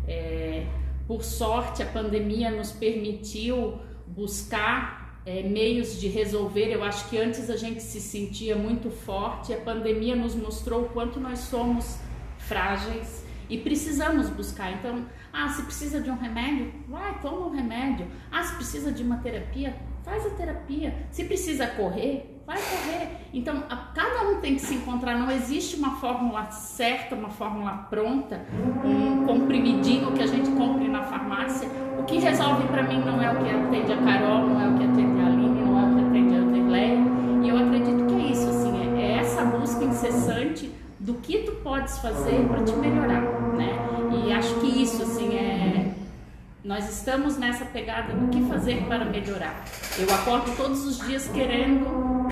É, 0.09 0.67
por 1.07 1.23
sorte, 1.23 1.83
a 1.83 1.87
pandemia 1.87 2.51
nos 2.51 2.73
permitiu 2.73 3.79
buscar 4.07 5.21
é, 5.25 5.43
meios 5.43 6.01
de 6.01 6.09
resolver. 6.09 6.73
Eu 6.73 6.83
acho 6.83 7.09
que 7.09 7.19
antes 7.19 7.49
a 7.49 7.57
gente 7.57 7.83
se 7.83 8.01
sentia 8.01 8.57
muito 8.57 8.91
forte, 8.91 9.53
a 9.53 9.59
pandemia 9.59 10.17
nos 10.17 10.35
mostrou 10.35 10.83
o 10.83 10.89
quanto 10.89 11.21
nós 11.21 11.39
somos 11.41 11.99
frágeis 12.39 13.25
e 13.49 13.59
precisamos 13.59 14.29
buscar. 14.29 14.73
Então, 14.73 15.07
ah, 15.33 15.49
se 15.49 15.63
precisa 15.63 16.01
de 16.01 16.11
um 16.11 16.17
remédio, 16.17 16.73
vai, 16.89 17.21
toma 17.21 17.47
um 17.47 17.51
remédio. 17.51 18.07
Ah, 18.31 18.43
se 18.43 18.57
precisa 18.57 18.91
de 18.91 19.05
uma 19.05 19.19
terapia, 19.19 19.77
faz 20.05 20.27
a 20.27 20.31
terapia. 20.31 21.07
Se 21.11 21.25
precisa 21.25 21.67
correr, 21.67 22.36
vai 22.47 22.57
correr. 22.57 23.09
Então, 23.35 23.65
a, 23.69 23.77
cada 23.77 24.29
um 24.29 24.41
tem 24.41 24.55
que 24.55 24.61
se 24.61 24.75
encontrar. 24.75 25.19
Não 25.19 25.31
existe 25.31 25.77
uma 25.77 25.97
fórmula 25.97 26.45
certa, 26.51 27.15
uma 27.15 27.29
fórmula 27.29 27.73
pronta, 27.91 28.47
um 28.85 29.27
comprimidinho 29.27 30.13
que 30.13 30.23
a 30.23 30.27
gente 30.27 30.51
compre 30.53 30.89
na 30.89 31.03
farmácia. 31.03 31.69
O 31.99 32.05
que 32.05 32.19
resolve 32.19 32.69
para 32.69 32.85
mim 32.85 33.01
não 33.01 33.21
é 33.21 33.33
o 33.33 33.45
que 33.45 33.51
atende 33.51 33.93
a 33.93 33.97
Carol, 33.97 34.49
não 34.49 34.61
é 34.61 34.69
o 34.69 34.79
que 34.79 34.85
atende 34.85 35.21
a 35.21 35.27
Aline, 35.27 35.61
não 35.61 35.79
é 35.79 35.91
o 35.91 35.95
que 35.95 36.09
atende 36.09 36.35
a 36.35 36.39
Anderleia. 36.39 36.99
E 37.43 37.49
eu 37.49 37.59
acredito 37.59 38.07
que 38.07 38.15
é 38.15 38.31
isso, 38.31 38.49
assim, 38.49 38.97
é, 38.97 39.03
é 39.03 39.19
essa 39.19 39.45
busca 39.45 39.85
incessante 39.85 40.71
do 41.01 41.15
que 41.15 41.39
tu 41.39 41.53
podes 41.63 41.99
fazer 41.99 42.47
para 42.49 42.63
te 42.63 42.75
melhorar, 42.77 43.23
né? 43.57 43.71
E 44.25 44.33
acho 44.33 44.55
que 44.61 44.83
isso, 44.83 45.03
assim, 45.03 45.37
é 45.37 45.76
nós 46.67 46.91
estamos 46.91 47.39
nessa 47.39 47.65
pegada 47.65 48.13
do 48.13 48.27
que 48.27 48.43
fazer 48.49 48.85
para 48.89 49.05
melhorar. 49.05 49.65
Eu 49.97 50.13
acordo 50.13 50.51
todos 50.57 50.85
os 50.85 50.99
dias 51.07 51.29
querendo, 51.29 51.87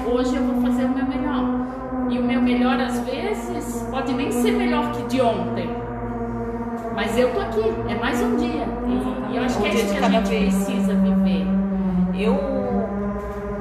hoje 0.05 0.35
eu 0.35 0.43
vou 0.43 0.61
fazer 0.61 0.87
o 0.87 0.89
meu 0.89 1.07
melhor. 1.07 1.45
E 2.11 2.19
o 2.19 2.23
meu 2.23 2.43
melhor, 2.43 2.81
às 2.81 2.99
vezes, 2.99 3.83
pode 3.93 4.13
nem 4.13 4.33
ser 4.33 4.51
melhor 4.51 4.91
que 4.91 5.05
de 5.05 5.21
ontem. 5.21 5.69
Mas 6.97 7.17
eu 7.17 7.33
tô 7.33 7.41
aqui, 7.43 7.63
é 7.89 7.95
mais 7.95 8.21
um 8.21 8.37
dia. 8.37 8.67
E, 8.89 9.33
e 9.33 9.37
eu 9.37 9.45
acho 9.45 9.57
que 9.61 9.69
é 9.69 9.75
isso 9.75 9.95
que 9.95 10.05
a 10.05 10.09
gente 10.11 10.29
precisa 10.29 10.95
viver. 10.95 11.47
Eu, 12.19 12.37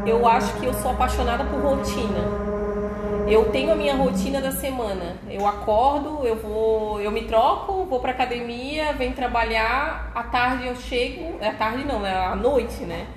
eu 0.07 0.27
acho 0.27 0.55
que 0.55 0.65
eu 0.65 0.73
sou 0.73 0.89
apaixonada 0.89 1.43
por 1.43 1.61
rotina. 1.61 2.52
Eu 3.27 3.45
tenho 3.51 3.71
a 3.71 3.75
minha 3.75 3.95
rotina 3.95 4.41
da 4.41 4.51
semana. 4.51 5.15
Eu 5.29 5.47
acordo, 5.47 6.25
eu 6.27 6.35
vou, 6.35 6.99
eu 6.99 7.09
me 7.09 7.23
troco, 7.23 7.85
vou 7.85 7.99
pra 7.99 8.11
academia, 8.11 8.93
venho 8.93 9.13
trabalhar, 9.13 10.11
à 10.13 10.23
tarde 10.23 10.67
eu 10.67 10.75
chego, 10.75 11.37
é 11.39 11.47
à 11.47 11.53
tarde 11.53 11.85
não, 11.85 12.05
é 12.05 12.13
à 12.13 12.35
noite, 12.35 12.83
né? 12.83 13.07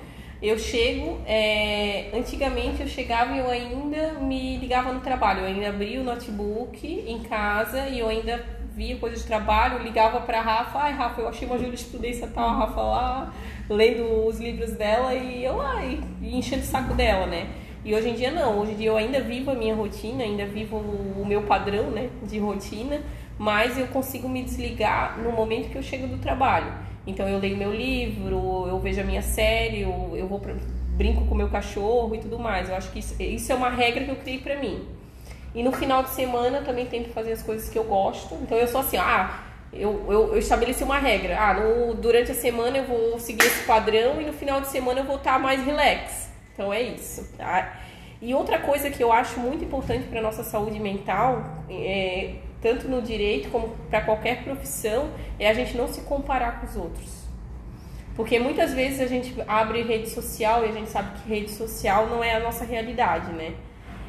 Eu 0.41 0.57
chego, 0.57 1.19
é, 1.25 2.11
antigamente 2.13 2.81
eu 2.81 2.87
chegava 2.87 3.33
e 3.33 3.39
eu 3.39 3.49
ainda 3.49 4.13
me 4.13 4.57
ligava 4.57 4.93
no 4.93 5.01
trabalho, 5.01 5.41
eu 5.41 5.47
ainda 5.47 5.69
abria 5.69 5.99
o 5.99 6.03
notebook 6.03 6.85
em 6.85 7.19
casa 7.23 7.87
e 7.87 7.99
eu 7.99 8.07
ainda 8.07 8.45
via 8.75 8.95
coisa 8.97 9.17
de 9.17 9.23
trabalho, 9.23 9.83
ligava 9.83 10.21
pra 10.21 10.39
Rafa, 10.39 10.77
ai 10.77 10.93
Rafa, 10.93 11.21
eu 11.21 11.27
achei 11.27 11.47
uma 11.47 11.57
jurisprudência 11.57 12.27
tal, 12.27 12.49
a 12.49 12.53
Rafa 12.53 12.81
lá, 12.81 13.33
lendo 13.67 14.27
os 14.27 14.39
livros 14.39 14.73
dela 14.73 15.15
e 15.15 15.43
eu 15.43 15.57
lá, 15.57 15.83
e, 15.83 15.99
e 16.21 16.37
enchendo 16.37 16.61
o 16.61 16.65
saco 16.65 16.93
dela, 16.93 17.25
né? 17.25 17.47
E 17.85 17.93
hoje 17.93 18.09
em 18.09 18.13
dia 18.13 18.31
não, 18.31 18.59
hoje 18.59 18.71
em 18.71 18.75
dia 18.75 18.87
eu 18.89 18.97
ainda 18.97 19.21
vivo 19.21 19.51
a 19.51 19.55
minha 19.55 19.73
rotina, 19.73 20.23
ainda 20.23 20.45
vivo 20.45 20.77
o 20.77 21.25
meu 21.25 21.43
padrão, 21.43 21.89
né, 21.91 22.09
de 22.23 22.37
rotina, 22.39 23.01
mas 23.37 23.77
eu 23.77 23.87
consigo 23.87 24.27
me 24.27 24.43
desligar 24.43 25.17
no 25.19 25.31
momento 25.31 25.69
que 25.69 25.77
eu 25.77 25.83
chego 25.83 26.07
do 26.07 26.17
trabalho. 26.17 26.71
Então 27.05 27.27
eu 27.27 27.39
leio 27.39 27.55
meu 27.55 27.73
livro, 27.73 28.65
eu 28.67 28.79
vejo 28.79 28.99
a 28.99 29.03
minha 29.03 29.21
série, 29.21 29.81
eu, 29.81 30.11
eu 30.13 30.27
vou 30.27 30.39
pra, 30.39 30.53
brinco 30.97 31.25
com 31.25 31.35
meu 31.35 31.47
cachorro 31.47 32.13
e 32.15 32.17
tudo 32.17 32.37
mais. 32.37 32.67
Eu 32.67 32.75
acho 32.75 32.91
que 32.91 32.99
isso, 32.99 33.15
isso 33.21 33.51
é 33.51 33.55
uma 33.55 33.69
regra 33.69 34.03
que 34.03 34.09
eu 34.09 34.15
criei 34.17 34.39
pra 34.39 34.57
mim. 34.57 34.85
E 35.55 35.63
no 35.63 35.71
final 35.71 36.03
de 36.03 36.09
semana 36.09 36.61
também 36.61 36.85
tento 36.85 37.09
fazer 37.09 37.31
as 37.31 37.41
coisas 37.41 37.69
que 37.69 37.77
eu 37.77 37.85
gosto. 37.85 38.35
Então 38.41 38.57
eu 38.57 38.67
sou 38.67 38.81
assim, 38.81 38.97
ah, 38.97 39.43
eu, 39.71 40.05
eu, 40.09 40.33
eu 40.33 40.37
estabeleci 40.37 40.83
uma 40.83 40.99
regra. 40.99 41.37
Ah, 41.39 41.53
no, 41.53 41.93
durante 41.93 42.31
a 42.31 42.35
semana 42.35 42.77
eu 42.77 42.83
vou 42.83 43.19
seguir 43.19 43.45
esse 43.45 43.65
padrão 43.65 44.19
e 44.19 44.25
no 44.25 44.33
final 44.33 44.59
de 44.59 44.67
semana 44.67 44.99
eu 44.99 45.05
vou 45.05 45.15
estar 45.15 45.39
mais 45.39 45.63
relax. 45.63 46.26
Então 46.57 46.73
é 46.73 46.81
isso. 46.81 47.31
Tá? 47.37 47.79
E 48.19 48.33
outra 48.33 48.57
coisa 48.57 48.89
que 48.89 49.03
eu 49.03 49.13
acho 49.13 49.39
muito 49.39 49.63
importante 49.63 50.07
para 50.07 50.19
nossa 50.19 50.43
saúde 50.43 50.79
mental 50.79 51.63
é 51.69 52.37
tanto 52.59 52.87
no 52.87 52.99
direito 52.99 53.49
como 53.51 53.69
para 53.91 54.01
qualquer 54.01 54.43
profissão, 54.43 55.11
é 55.37 55.47
a 55.47 55.53
gente 55.53 55.77
não 55.77 55.87
se 55.87 56.01
comparar 56.01 56.59
com 56.59 56.65
os 56.65 56.75
outros. 56.75 57.27
Porque 58.15 58.39
muitas 58.39 58.73
vezes 58.73 58.99
a 58.99 59.05
gente 59.05 59.35
abre 59.47 59.83
rede 59.83 60.09
social 60.09 60.65
e 60.65 60.69
a 60.69 60.71
gente 60.71 60.89
sabe 60.89 61.19
que 61.19 61.29
rede 61.29 61.51
social 61.51 62.07
não 62.07 62.23
é 62.23 62.33
a 62.33 62.39
nossa 62.39 62.65
realidade, 62.65 63.31
né? 63.31 63.53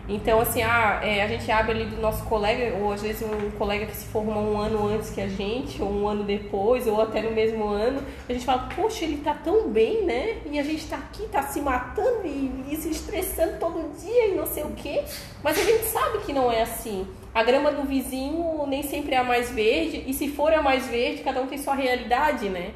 Então, 0.08 0.40
assim, 0.40 0.62
ah, 0.62 1.00
é, 1.02 1.22
a 1.22 1.28
gente 1.28 1.50
abre 1.50 1.72
ali 1.72 1.84
do 1.84 2.00
nosso 2.00 2.24
colega, 2.24 2.74
ou 2.78 2.90
às 2.90 3.02
vezes 3.02 3.22
um 3.22 3.50
colega 3.58 3.84
que 3.84 3.94
se 3.94 4.06
formou 4.06 4.42
um 4.42 4.58
ano 4.58 4.86
antes 4.88 5.10
que 5.10 5.20
a 5.20 5.28
gente, 5.28 5.82
ou 5.82 5.92
um 5.92 6.08
ano 6.08 6.24
depois, 6.24 6.86
ou 6.86 6.98
até 7.02 7.20
no 7.20 7.30
mesmo 7.30 7.68
ano, 7.68 8.02
a 8.26 8.32
gente 8.32 8.46
fala, 8.46 8.70
poxa, 8.74 9.04
ele 9.04 9.18
tá 9.18 9.34
tão 9.34 9.68
bem, 9.68 10.04
né? 10.04 10.38
E 10.50 10.58
a 10.58 10.62
gente 10.62 10.86
tá 10.86 10.96
aqui, 10.96 11.28
tá 11.28 11.42
se 11.42 11.60
matando 11.60 12.22
e, 12.24 12.64
e 12.70 12.76
se 12.76 12.88
estressando 12.88 13.58
todo 13.58 13.94
dia 14.00 14.28
e 14.28 14.34
não 14.34 14.46
sei 14.46 14.64
o 14.64 14.70
quê. 14.70 15.04
Mas 15.42 15.58
a 15.58 15.62
gente 15.62 15.84
sabe 15.84 16.18
que 16.24 16.32
não 16.32 16.50
é 16.50 16.62
assim. 16.62 17.06
A 17.34 17.42
grama 17.42 17.70
do 17.70 17.82
vizinho 17.82 18.66
nem 18.66 18.82
sempre 18.82 19.14
é 19.14 19.18
a 19.18 19.24
mais 19.24 19.50
verde, 19.50 20.04
e 20.06 20.14
se 20.14 20.28
for 20.28 20.54
a 20.54 20.62
mais 20.62 20.86
verde, 20.86 21.22
cada 21.22 21.42
um 21.42 21.46
tem 21.46 21.58
sua 21.58 21.74
realidade, 21.74 22.48
né? 22.48 22.72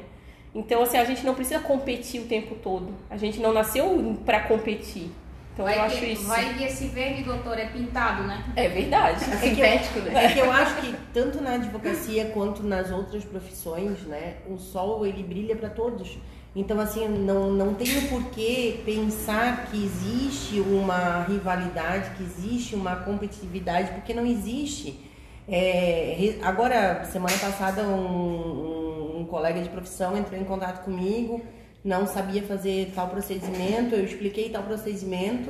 Então, 0.53 0.83
assim, 0.83 0.97
a 0.97 1.03
gente 1.03 1.25
não 1.25 1.33
precisa 1.33 1.59
competir 1.59 2.21
o 2.21 2.25
tempo 2.25 2.53
todo. 2.61 2.89
A 3.09 3.17
gente 3.17 3.39
não 3.39 3.51
nasceu 3.51 4.15
para 4.23 4.41
competir. 4.41 5.09
Então 5.53 5.65
vai 5.65 5.75
eu 5.75 5.81
que, 5.81 5.85
acho 5.85 6.05
isso. 6.05 6.25
Vai 6.25 6.53
que 6.55 6.63
esse 6.63 6.87
verde, 6.87 7.23
doutor, 7.23 7.59
é 7.59 7.67
pintado, 7.67 8.23
né? 8.23 8.43
É 8.55 8.67
verdade. 8.67 9.23
É 9.23 9.37
sintético, 9.37 9.99
né? 9.99 10.25
É 10.25 10.33
que 10.33 10.39
eu 10.39 10.49
acho 10.51 10.75
que 10.81 10.95
tanto 11.13 11.41
na 11.41 11.53
advocacia 11.53 12.25
quanto 12.33 12.63
nas 12.63 12.89
outras 12.89 13.23
profissões, 13.23 14.01
né, 14.01 14.37
o 14.47 14.57
sol 14.57 15.05
ele 15.05 15.21
brilha 15.21 15.55
para 15.55 15.69
todos. 15.69 16.17
Então 16.55 16.79
assim, 16.79 17.07
não 17.07 17.51
não 17.51 17.73
tenho 17.73 18.09
por 18.09 18.25
que 18.25 18.81
pensar 18.85 19.67
que 19.67 19.83
existe 19.83 20.59
uma 20.59 21.23
rivalidade, 21.23 22.11
que 22.11 22.23
existe 22.23 22.75
uma 22.75 22.95
competitividade, 22.97 23.91
porque 23.91 24.13
não 24.13 24.25
existe. 24.25 24.99
É, 25.47 26.35
agora, 26.41 27.03
semana 27.05 27.37
passada, 27.37 27.83
um, 27.83 29.17
um, 29.17 29.19
um 29.21 29.25
colega 29.25 29.61
de 29.61 29.69
profissão 29.69 30.17
entrou 30.17 30.39
em 30.39 30.45
contato 30.45 30.83
comigo 30.83 31.41
não 31.83 32.07
sabia 32.07 32.41
fazer 32.43 32.91
tal 32.95 33.09
procedimento, 33.09 33.95
eu 33.95 34.05
expliquei 34.05 34.49
tal 34.49 34.63
procedimento. 34.63 35.49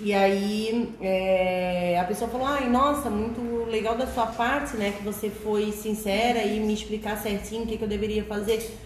E 0.00 0.14
aí 0.14 0.94
é, 1.00 1.98
a 2.00 2.04
pessoa 2.04 2.30
falou, 2.30 2.46
ai, 2.46 2.68
nossa, 2.68 3.10
muito 3.10 3.40
legal 3.68 3.96
da 3.96 4.06
sua 4.06 4.26
parte, 4.26 4.76
né? 4.76 4.92
Que 4.96 5.02
você 5.02 5.28
foi 5.28 5.72
sincera 5.72 6.42
e 6.44 6.60
me 6.60 6.72
explicar 6.72 7.16
certinho 7.18 7.64
o 7.64 7.66
que, 7.66 7.76
que 7.76 7.82
eu 7.82 7.88
deveria 7.88 8.24
fazer. 8.24 8.76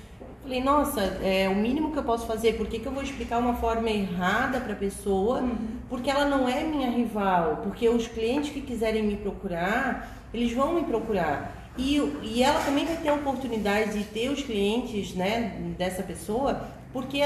Falei, 0.43 0.63
nossa, 0.63 1.01
é 1.23 1.49
o 1.49 1.55
mínimo 1.55 1.93
que 1.93 1.99
eu 1.99 2.03
posso 2.03 2.27
fazer, 2.27 2.55
por 2.55 2.67
que, 2.67 2.79
que 2.79 2.87
eu 2.87 2.93
vou 2.93 3.03
explicar 3.03 3.39
uma 3.39 3.55
forma 3.55 3.89
errada 3.89 4.59
para 4.59 4.73
a 4.73 4.77
pessoa? 4.77 5.41
Uhum. 5.41 5.57
Porque 5.89 6.11
ela 6.11 6.25
não 6.25 6.49
é 6.49 6.65
minha 6.65 6.91
rival, 6.91 7.61
porque 7.63 7.89
os 7.89 8.09
clientes 8.09 8.51
que 8.51 8.61
quiserem 8.61 9.05
me 9.05 9.17
procurar, 9.17 10.27
eles 10.35 10.53
vão 10.53 10.75
me 10.75 10.83
procurar. 10.83 11.71
E, 11.79 11.97
e 12.23 12.43
ela 12.43 12.61
também 12.61 12.85
vai 12.85 12.97
ter 12.97 13.09
a 13.09 13.15
oportunidade 13.15 13.99
de 13.99 14.05
ter 14.05 14.31
os 14.31 14.43
clientes 14.43 15.15
né, 15.15 15.59
dessa 15.79 16.03
pessoa 16.03 16.69
porque, 16.93 17.21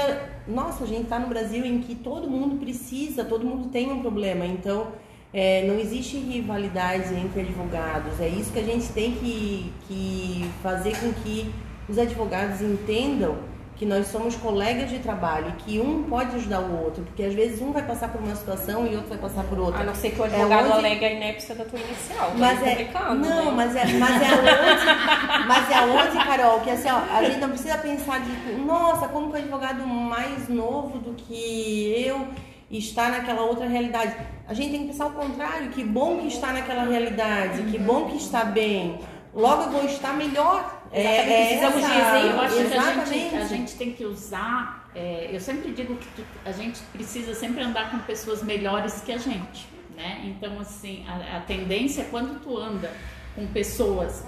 nossa, 0.47 0.83
a 0.83 0.87
gente 0.87 1.03
está 1.03 1.19
no 1.19 1.27
Brasil 1.27 1.65
em 1.65 1.81
que 1.81 1.95
todo 1.95 2.29
mundo 2.29 2.57
precisa, 2.57 3.25
todo 3.25 3.45
mundo 3.45 3.69
tem 3.69 3.91
um 3.91 4.01
problema. 4.01 4.45
Então, 4.45 4.93
é, 5.33 5.67
não 5.67 5.77
existe 5.77 6.17
rivalidade 6.17 7.13
entre 7.13 7.41
advogados. 7.41 8.19
É 8.19 8.27
isso 8.27 8.51
que 8.51 8.59
a 8.59 8.63
gente 8.63 8.87
tem 8.93 9.13
que, 9.13 9.73
que 9.87 10.49
fazer 10.63 10.95
com 10.97 11.11
que 11.21 11.53
os 11.89 11.97
advogados 11.97 12.61
entendam 12.61 13.37
que 13.77 13.85
nós 13.85 14.07
somos 14.07 14.35
colegas 14.35 14.89
de 14.89 14.97
trabalho 14.99 15.49
e 15.49 15.61
que 15.61 15.79
um 15.79 16.03
pode 16.03 16.35
ajudar 16.35 16.61
o 16.61 16.83
outro, 16.83 17.03
porque 17.03 17.23
às 17.23 17.33
vezes 17.33 17.61
um 17.61 17.71
vai 17.71 17.83
passar 17.83 18.09
por 18.09 18.19
uma 18.19 18.35
situação 18.35 18.87
e 18.87 18.95
outro 18.95 19.09
vai 19.09 19.19
passar 19.19 19.43
por 19.43 19.59
outra. 19.59 19.81
A 19.81 19.83
não 19.83 19.93
ser 19.93 20.11
que 20.11 20.19
o 20.19 20.23
advogado 20.23 20.65
é 20.65 20.69
onde... 20.69 20.85
alega 20.85 21.05
a 21.05 21.11
inépcia 21.11 21.53
da 21.53 21.63
tua 21.63 21.79
inicial. 21.79 22.31
Mas 22.35 22.63
é, 22.63 22.69
complicado, 22.71 23.15
não, 23.15 23.45
né? 23.45 23.51
mas 23.51 23.75
é, 23.75 23.85
mas 23.85 24.21
é 24.21 24.25
aonde, 24.29 25.45
mas 25.47 25.69
é 25.69 25.75
aonde, 25.75 26.25
Carol, 26.25 26.59
que 26.61 26.71
assim, 26.71 26.89
ó, 26.89 27.15
a 27.15 27.23
gente 27.23 27.39
não 27.39 27.49
precisa 27.49 27.77
pensar 27.77 28.19
de, 28.19 28.53
nossa, 28.55 29.07
como 29.09 29.31
que 29.31 29.37
o 29.37 29.41
advogado 29.41 29.85
mais 29.85 30.49
novo 30.49 30.97
do 30.97 31.13
que 31.13 32.03
eu 32.03 32.27
está 32.71 33.09
naquela 33.09 33.43
outra 33.43 33.67
realidade. 33.67 34.15
A 34.47 34.53
gente 34.53 34.71
tem 34.71 34.81
que 34.81 34.87
pensar 34.87 35.05
o 35.05 35.11
contrário, 35.11 35.69
que 35.69 35.83
bom 35.83 36.17
que 36.17 36.27
está 36.27 36.51
naquela 36.51 36.83
realidade, 36.83 37.61
que 37.63 37.77
bom 37.77 38.05
que 38.05 38.17
está 38.17 38.43
bem. 38.43 38.99
Logo 39.33 39.63
eu 39.63 39.69
vou 39.71 39.85
estar 39.85 40.13
melhor 40.13 40.77
é, 40.91 41.03
é, 41.03 41.47
precisamos 41.47 41.83
essa. 41.83 42.19
Eu 42.19 42.41
acho 42.41 42.59
Exatamente. 42.59 43.09
que 43.09 43.15
a 43.15 43.19
gente, 43.19 43.35
a 43.35 43.45
gente 43.45 43.75
tem 43.75 43.93
que 43.93 44.05
usar. 44.05 44.89
É, 44.95 45.29
eu 45.31 45.39
sempre 45.39 45.71
digo 45.71 45.95
que 45.95 46.25
a 46.45 46.51
gente 46.51 46.81
precisa 46.93 47.33
sempre 47.33 47.61
andar 47.63 47.91
com 47.91 47.99
pessoas 47.99 48.41
melhores 48.41 49.01
que 49.01 49.11
a 49.11 49.17
gente. 49.17 49.67
Né? 49.95 50.21
Então, 50.25 50.59
assim, 50.59 51.05
a, 51.07 51.37
a 51.37 51.39
tendência 51.41 52.01
é 52.01 52.05
quando 52.05 52.39
tu 52.41 52.57
anda 52.57 52.91
com 53.35 53.45
pessoas 53.47 54.23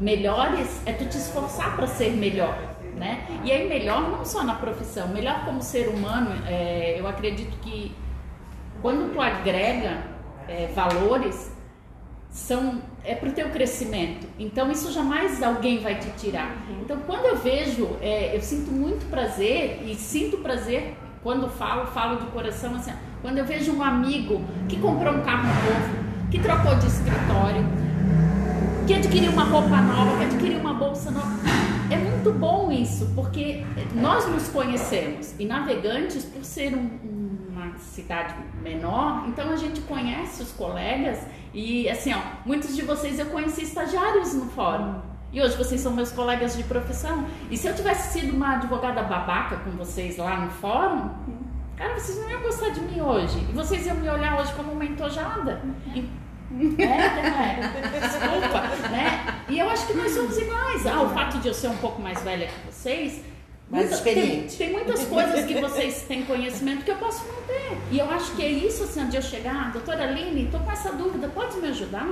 melhores 0.00 0.80
é 0.84 0.92
tu 0.92 1.06
te 1.06 1.16
esforçar 1.16 1.76
para 1.76 1.86
ser 1.86 2.10
melhor. 2.12 2.58
Né? 2.96 3.26
E 3.44 3.50
aí, 3.50 3.68
melhor 3.68 4.02
não 4.02 4.24
só 4.24 4.42
na 4.42 4.54
profissão, 4.54 5.08
melhor 5.08 5.44
como 5.44 5.62
ser 5.62 5.88
humano, 5.88 6.30
é, 6.46 6.98
eu 6.98 7.06
acredito 7.06 7.56
que 7.60 7.94
quando 8.80 9.12
tu 9.12 9.20
agrega 9.20 10.04
é, 10.48 10.66
valores, 10.68 11.51
são 12.32 12.80
é 13.04 13.14
para 13.14 13.28
o 13.28 13.32
teu 13.32 13.50
crescimento. 13.50 14.26
Então 14.38 14.72
isso 14.72 14.90
jamais 14.90 15.42
alguém 15.42 15.78
vai 15.78 15.98
te 15.98 16.08
tirar. 16.18 16.64
Uhum. 16.68 16.80
Então 16.82 16.98
quando 17.06 17.26
eu 17.26 17.36
vejo, 17.36 17.96
é, 18.00 18.34
eu 18.34 18.40
sinto 18.40 18.72
muito 18.72 19.08
prazer 19.10 19.82
e 19.84 19.94
sinto 19.94 20.38
prazer 20.38 20.96
quando 21.22 21.48
falo, 21.48 21.86
falo 21.88 22.18
do 22.18 22.26
coração 22.32 22.74
assim. 22.74 22.92
Quando 23.20 23.38
eu 23.38 23.44
vejo 23.44 23.72
um 23.72 23.82
amigo 23.82 24.40
que 24.68 24.78
comprou 24.80 25.14
um 25.14 25.20
carro 25.20 25.46
novo, 25.46 26.30
que 26.30 26.40
trocou 26.40 26.74
de 26.76 26.86
escritório, 26.86 27.64
que 28.86 28.94
adquiriu 28.94 29.30
uma 29.30 29.44
roupa 29.44 29.80
nova, 29.80 30.16
que 30.18 30.24
adquiriu 30.24 30.58
uma 30.58 30.74
bolsa 30.74 31.10
nova. 31.10 31.30
É 31.90 31.96
muito 31.96 32.32
bom 32.32 32.72
isso, 32.72 33.12
porque 33.14 33.64
nós 33.94 34.26
nos 34.26 34.48
conhecemos 34.48 35.34
e 35.38 35.44
navegantes, 35.44 36.24
por 36.24 36.42
ser 36.42 36.74
um, 36.74 36.88
uma 37.04 37.21
cidade 37.82 38.34
menor, 38.62 39.24
então 39.28 39.50
a 39.50 39.56
gente 39.56 39.80
conhece 39.82 40.42
os 40.42 40.52
colegas 40.52 41.18
e 41.52 41.88
assim, 41.88 42.14
ó, 42.14 42.20
muitos 42.46 42.74
de 42.74 42.82
vocês 42.82 43.18
eu 43.18 43.26
conheci 43.26 43.62
estagiários 43.62 44.32
no 44.34 44.46
fórum. 44.46 45.00
E 45.32 45.40
hoje 45.40 45.56
vocês 45.56 45.80
são 45.80 45.92
meus 45.92 46.12
colegas 46.12 46.56
de 46.56 46.62
profissão. 46.64 47.26
E 47.50 47.56
se 47.56 47.66
eu 47.66 47.74
tivesse 47.74 48.18
sido 48.18 48.34
uma 48.34 48.56
advogada 48.56 49.02
babaca 49.02 49.56
com 49.56 49.70
vocês 49.72 50.18
lá 50.18 50.40
no 50.40 50.50
fórum, 50.50 51.10
cara, 51.76 51.98
vocês 51.98 52.18
não 52.18 52.30
iam 52.30 52.42
gostar 52.42 52.68
de 52.68 52.80
mim 52.80 53.00
hoje. 53.00 53.38
E 53.38 53.52
vocês 53.52 53.86
iam 53.86 53.96
me 53.96 54.08
olhar 54.10 54.38
hoje 54.38 54.52
como 54.52 54.72
uma 54.72 54.84
entojada. 54.84 55.62
E, 55.94 56.06
é, 56.78 56.84
é, 56.84 58.00
desculpa, 58.00 58.60
né? 58.90 59.42
E 59.48 59.58
eu 59.58 59.70
acho 59.70 59.86
que 59.86 59.94
nós 59.94 60.12
somos 60.12 60.36
iguais. 60.36 60.86
Ah, 60.86 61.00
o 61.00 61.08
fato 61.08 61.38
de 61.38 61.48
eu 61.48 61.54
ser 61.54 61.68
um 61.68 61.76
pouco 61.78 62.02
mais 62.02 62.20
velha 62.22 62.48
que 62.48 62.66
vocês 62.66 63.22
mais 63.72 63.86
Muita, 63.86 63.94
experiente. 63.94 64.58
Tem, 64.58 64.68
tem, 64.68 64.76
muitas 64.76 65.04
coisas 65.06 65.46
que 65.46 65.58
vocês 65.58 66.02
têm 66.02 66.26
conhecimento 66.26 66.84
que 66.84 66.90
eu 66.90 66.96
posso 66.96 67.26
não 67.26 67.42
ter. 67.44 67.78
E 67.90 67.98
eu 67.98 68.10
acho 68.10 68.36
que 68.36 68.42
é 68.42 68.48
isso, 68.48 68.84
assim, 68.84 69.08
de 69.08 69.16
eu 69.16 69.22
chegar, 69.22 69.72
doutora 69.72 70.04
Aline, 70.04 70.44
estou 70.44 70.60
com 70.60 70.70
essa 70.70 70.92
dúvida, 70.92 71.26
pode 71.28 71.56
me 71.56 71.68
ajudar? 71.68 72.06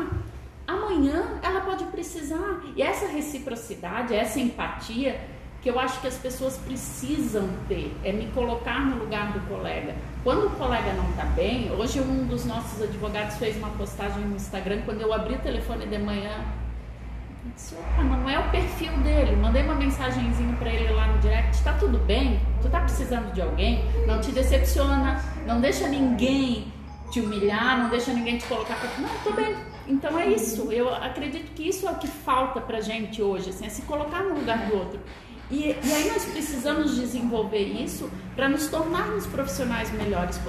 Amanhã 0.66 1.38
ela 1.42 1.60
pode 1.60 1.84
precisar. 1.84 2.62
E 2.74 2.80
essa 2.80 3.06
reciprocidade, 3.08 4.14
essa 4.14 4.40
empatia, 4.40 5.20
que 5.60 5.68
eu 5.68 5.78
acho 5.78 6.00
que 6.00 6.06
as 6.06 6.16
pessoas 6.16 6.56
precisam 6.56 7.46
ter, 7.68 7.94
é 8.02 8.10
me 8.10 8.28
colocar 8.28 8.80
no 8.86 8.96
lugar 8.96 9.30
do 9.34 9.40
colega. 9.46 9.94
Quando 10.24 10.46
o 10.46 10.50
colega 10.50 10.94
não 10.94 11.10
está 11.10 11.24
bem, 11.24 11.70
hoje 11.72 12.00
um 12.00 12.24
dos 12.24 12.46
nossos 12.46 12.82
advogados 12.82 13.36
fez 13.36 13.58
uma 13.58 13.68
postagem 13.68 14.24
no 14.24 14.36
Instagram, 14.36 14.80
quando 14.86 15.02
eu 15.02 15.12
abri 15.12 15.34
o 15.34 15.38
telefone 15.40 15.84
de 15.84 15.98
manhã, 15.98 16.42
disse, 17.54 17.74
opa, 17.74 18.02
não 18.02 18.28
é 18.28 18.38
o 18.38 18.50
perfil 18.50 18.92
dele. 18.98 19.36
Mandei 19.36 19.62
uma 19.62 19.74
mensagenzinha 19.74 20.54
para 20.56 20.70
ele 20.70 20.92
lá 20.92 21.08
no 21.08 21.18
direct, 21.18 21.62
tá 21.62 21.72
tudo 21.74 21.98
bem? 21.98 22.40
Tu 22.62 22.68
tá 22.68 22.80
precisando 22.80 23.32
de 23.32 23.42
alguém? 23.42 23.84
Não 24.06 24.20
te 24.20 24.32
decepciona, 24.32 25.24
não 25.46 25.60
deixa 25.60 25.88
ninguém 25.88 26.72
te 27.10 27.20
humilhar, 27.20 27.78
não 27.78 27.90
deixa 27.90 28.12
ninguém 28.12 28.38
te 28.38 28.46
colocar 28.46 28.76
pra... 28.76 28.88
Não, 28.98 29.10
tô 29.24 29.32
bem. 29.32 29.54
Então 29.86 30.18
é 30.18 30.28
isso. 30.28 30.70
Eu 30.72 30.94
acredito 30.94 31.52
que 31.52 31.68
isso 31.68 31.86
é 31.86 31.90
o 31.90 31.96
que 31.96 32.06
falta 32.06 32.60
pra 32.60 32.80
gente 32.80 33.20
hoje, 33.20 33.50
assim, 33.50 33.66
é 33.66 33.68
se 33.68 33.82
colocar 33.82 34.22
no 34.22 34.36
lugar 34.36 34.66
do 34.66 34.76
outro. 34.76 35.00
E, 35.50 35.70
e 35.70 35.92
aí 35.92 36.08
nós 36.08 36.24
precisamos 36.26 36.94
desenvolver 36.94 37.64
isso 37.64 38.08
para 38.36 38.48
nos 38.48 38.68
tornarmos 38.68 39.26
profissionais 39.26 39.90
melhores. 39.90 40.40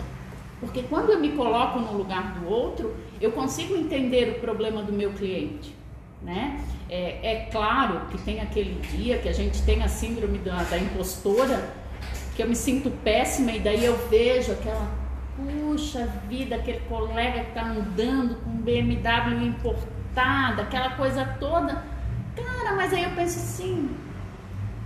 Porque 0.59 0.83
quando 0.83 1.11
eu 1.11 1.19
me 1.19 1.31
coloco 1.31 1.79
no 1.79 1.97
lugar 1.97 2.35
do 2.35 2.47
outro, 2.47 2.95
eu 3.19 3.31
consigo 3.31 3.75
entender 3.75 4.37
o 4.37 4.39
problema 4.39 4.83
do 4.83 4.93
meu 4.93 5.11
cliente. 5.11 5.75
Né? 6.21 6.63
É, 6.89 7.31
é 7.31 7.49
claro 7.51 8.01
que 8.11 8.17
tem 8.19 8.41
aquele 8.41 8.79
dia 8.81 9.17
que 9.17 9.27
a 9.27 9.33
gente 9.33 9.61
tem 9.63 9.81
a 9.81 9.87
síndrome 9.87 10.37
da, 10.37 10.61
da 10.63 10.77
impostora, 10.77 11.73
que 12.35 12.43
eu 12.43 12.47
me 12.47 12.55
sinto 12.55 12.91
péssima 13.03 13.51
e 13.51 13.59
daí 13.59 13.83
eu 13.83 13.97
vejo 14.07 14.51
aquela, 14.51 14.87
puxa 15.35 16.05
vida, 16.27 16.55
aquele 16.55 16.79
colega 16.81 17.41
que 17.41 17.49
está 17.49 17.65
andando 17.65 18.35
com 18.43 18.51
BMW 18.51 19.47
importada, 19.47 20.61
aquela 20.61 20.91
coisa 20.91 21.25
toda. 21.39 21.83
Cara, 22.35 22.75
mas 22.75 22.93
aí 22.93 23.03
eu 23.03 23.11
penso 23.11 23.39
assim, 23.39 23.89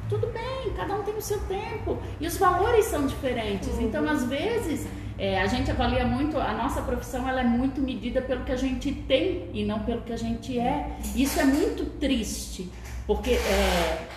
tudo 0.07 0.27
bem, 0.27 0.73
cada 0.75 0.95
um 0.95 1.03
tem 1.03 1.15
o 1.15 1.21
seu 1.21 1.39
tempo 1.41 1.97
e 2.19 2.27
os 2.27 2.37
valores 2.37 2.85
são 2.85 3.05
diferentes. 3.07 3.69
Uhum. 3.69 3.81
Então, 3.81 4.09
às 4.09 4.23
vezes, 4.23 4.87
é, 5.17 5.41
a 5.41 5.47
gente 5.47 5.71
avalia 5.71 6.05
muito, 6.05 6.37
a 6.37 6.53
nossa 6.53 6.81
profissão 6.81 7.27
ela 7.27 7.41
é 7.41 7.43
muito 7.43 7.81
medida 7.81 8.21
pelo 8.21 8.43
que 8.43 8.51
a 8.51 8.57
gente 8.57 8.91
tem 8.91 9.49
e 9.53 9.63
não 9.63 9.79
pelo 9.79 10.01
que 10.01 10.11
a 10.11 10.17
gente 10.17 10.59
é. 10.59 10.97
Isso 11.15 11.39
é 11.39 11.45
muito 11.45 11.85
triste, 11.99 12.69
porque 13.07 13.31
é, 13.31 14.07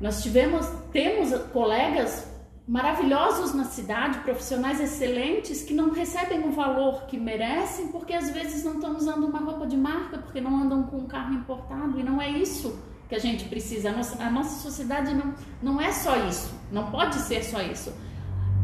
nós 0.00 0.22
tivemos, 0.22 0.66
temos 0.92 1.32
colegas 1.52 2.28
maravilhosos 2.66 3.54
na 3.54 3.64
cidade, 3.64 4.18
profissionais 4.20 4.80
excelentes 4.80 5.62
que 5.62 5.72
não 5.72 5.92
recebem 5.92 6.40
o 6.40 6.50
valor 6.50 7.06
que 7.06 7.16
merecem 7.16 7.88
porque 7.88 8.12
às 8.12 8.28
vezes 8.30 8.64
não 8.64 8.74
estão 8.74 8.96
usando 8.96 9.24
uma 9.24 9.38
roupa 9.38 9.66
de 9.66 9.76
marca, 9.76 10.18
porque 10.18 10.40
não 10.40 10.62
andam 10.62 10.82
com 10.82 10.96
um 10.96 11.06
carro 11.06 11.32
importado 11.34 12.00
e 12.00 12.02
não 12.02 12.20
é 12.20 12.28
isso 12.28 12.76
que 13.08 13.14
a 13.14 13.20
gente 13.20 13.44
precisa. 13.44 13.90
A 13.90 13.92
nossa, 13.92 14.20
a 14.20 14.28
nossa 14.28 14.60
sociedade 14.60 15.14
não, 15.14 15.34
não 15.62 15.80
é 15.80 15.92
só 15.92 16.16
isso, 16.26 16.52
não 16.72 16.90
pode 16.90 17.14
ser 17.20 17.44
só 17.44 17.62
isso. 17.62 17.92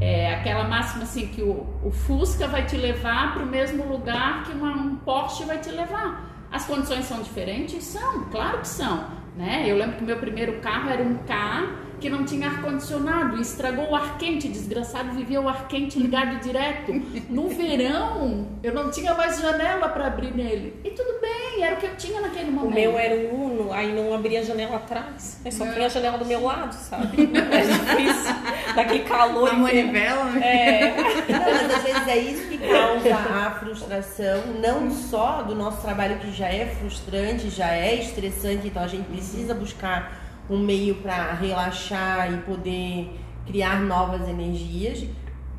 É 0.03 0.35
aquela 0.35 0.65
máxima 0.65 1.05
assim 1.05 1.29
que 1.29 1.43
o, 1.43 1.65
o 1.85 1.91
Fusca 1.93 2.49
vai 2.49 2.67
te 2.67 2.77
levar 2.77 3.35
para 3.35 3.45
o 3.45 3.47
mesmo 3.47 3.87
lugar 3.87 4.43
que 4.45 4.53
uma, 4.53 4.73
um 4.73 4.97
Porsche 4.97 5.45
vai 5.45 5.59
te 5.59 5.71
levar. 5.71 6.29
As 6.51 6.67
condições 6.67 7.05
são 7.05 7.23
diferentes? 7.23 7.85
São, 7.85 8.25
claro 8.25 8.59
que 8.59 8.69
são. 8.69 9.05
Né? 9.37 9.65
Eu 9.67 9.77
lembro 9.77 9.97
que 9.97 10.03
o 10.03 10.07
meu 10.07 10.19
primeiro 10.19 10.61
carro 10.61 10.91
era 10.91 11.03
um 11.03 11.19
K 11.19 11.69
que 12.03 12.11
não 12.11 12.25
tinha 12.25 12.49
ar-condicionado, 12.49 13.41
estragou 13.41 13.91
o 13.91 13.95
ar 13.95 14.19
quente, 14.19 14.49
desgraçado 14.49 15.13
vivia 15.13 15.41
o 15.41 15.49
ar 15.49 15.69
quente 15.69 16.01
ligado 16.01 16.43
direto. 16.43 16.93
No 17.31 17.49
verão, 17.49 18.49
eu 18.61 18.75
não 18.75 18.91
tinha 18.91 19.15
mais 19.15 19.41
janela 19.41 19.89
para 19.89 20.09
abrir 20.09 20.35
nele. 20.35 20.75
E 20.85 20.91
tudo 20.91 21.21
bem, 21.21 21.63
era 21.63 21.77
o 21.77 21.79
que 21.79 21.87
eu 21.87 21.97
tinha 21.97 22.21
naquele 22.21 22.51
momento. 22.51 22.73
O 22.73 22.75
meu 22.75 22.99
era 22.99 23.15
um 23.15 23.53
Uno, 23.53 23.73
aí 23.73 23.95
não 23.95 24.13
abria 24.13 24.41
a 24.41 24.43
janela 24.43 24.77
atrás, 24.77 25.41
aí 25.45 25.53
só 25.53 25.65
tinha 25.73 25.87
a 25.87 25.89
janela 25.89 26.19
do 26.19 26.25
meu 26.25 26.43
lado, 26.43 26.75
sabe? 26.75 27.17
É 27.53 27.61
difícil, 27.61 28.35
daquele 28.77 29.05
calor. 29.05 29.49
A 29.49 29.53
manivela, 29.55 30.25
né? 30.25 30.47
É. 30.47 30.97
Não, 31.29 31.41
mas 31.41 31.75
às 31.75 31.83
vezes 31.83 32.09
é 32.09 32.19
isso 32.19 32.49
que 32.49 32.59
causa 32.59 33.15
a 33.15 33.51
frustração, 33.53 34.43
não 34.61 34.91
só 34.91 35.43
do 35.43 35.55
nosso 35.55 35.81
trabalho 35.83 36.19
que 36.19 36.33
já 36.33 36.49
é 36.49 36.67
frustrante, 36.67 37.51
já 37.51 37.73
é 37.73 37.95
estressante, 37.97 38.69
então 38.69 38.83
a 38.83 38.89
gente 38.89 39.07
precisa 39.07 39.55
buscar 39.55 40.21
um 40.49 40.59
meio 40.59 40.97
para 40.97 41.33
relaxar 41.33 42.33
e 42.33 42.37
poder 42.39 43.19
criar 43.47 43.81
novas 43.81 44.29
energias, 44.29 45.05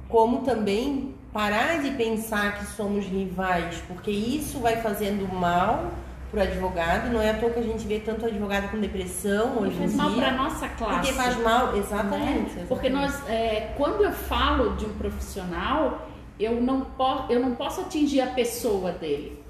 como 0.08 0.40
também 0.40 1.16
parar 1.32 1.82
de 1.82 1.92
pensar 1.92 2.60
que 2.60 2.66
somos 2.66 3.06
rivais, 3.06 3.82
porque 3.88 4.12
isso 4.12 4.60
vai 4.60 4.78
fazendo 4.78 5.28
mal 5.34 5.92
para 6.34 6.40
o 6.40 6.44
advogado. 6.44 7.14
Não 7.14 7.22
é 7.22 7.30
à 7.30 7.34
toa 7.36 7.52
que 7.52 7.60
a 7.60 7.64
gente 7.64 7.86
vê 7.86 8.00
tanto 8.00 8.26
advogado 8.26 8.72
com 8.72 8.80
depressão 8.80 9.60
hoje 9.60 9.78
faz 9.78 9.94
em 9.94 9.98
mal 9.98 10.10
dia. 10.10 10.22
para 10.24 10.32
nossa 10.32 10.68
classe. 10.70 10.96
Porque 10.96 11.14
faz 11.14 11.38
mal, 11.38 11.78
exatamente. 11.78 12.26
né? 12.26 12.40
exatamente. 12.40 12.68
Porque 12.68 12.90
nós, 12.90 13.30
é, 13.30 13.74
quando 13.78 14.04
eu 14.04 14.12
falo 14.12 14.76
de 14.76 14.86
um 14.86 14.94
profissional, 14.94 16.08
eu 16.40 16.60
não, 16.60 16.82
po 16.82 17.26
eu 17.30 17.40
não 17.40 17.54
posso 17.54 17.82
atingir 17.82 18.22
a 18.22 18.28
pessoa 18.28 18.92
dele. 18.92 19.42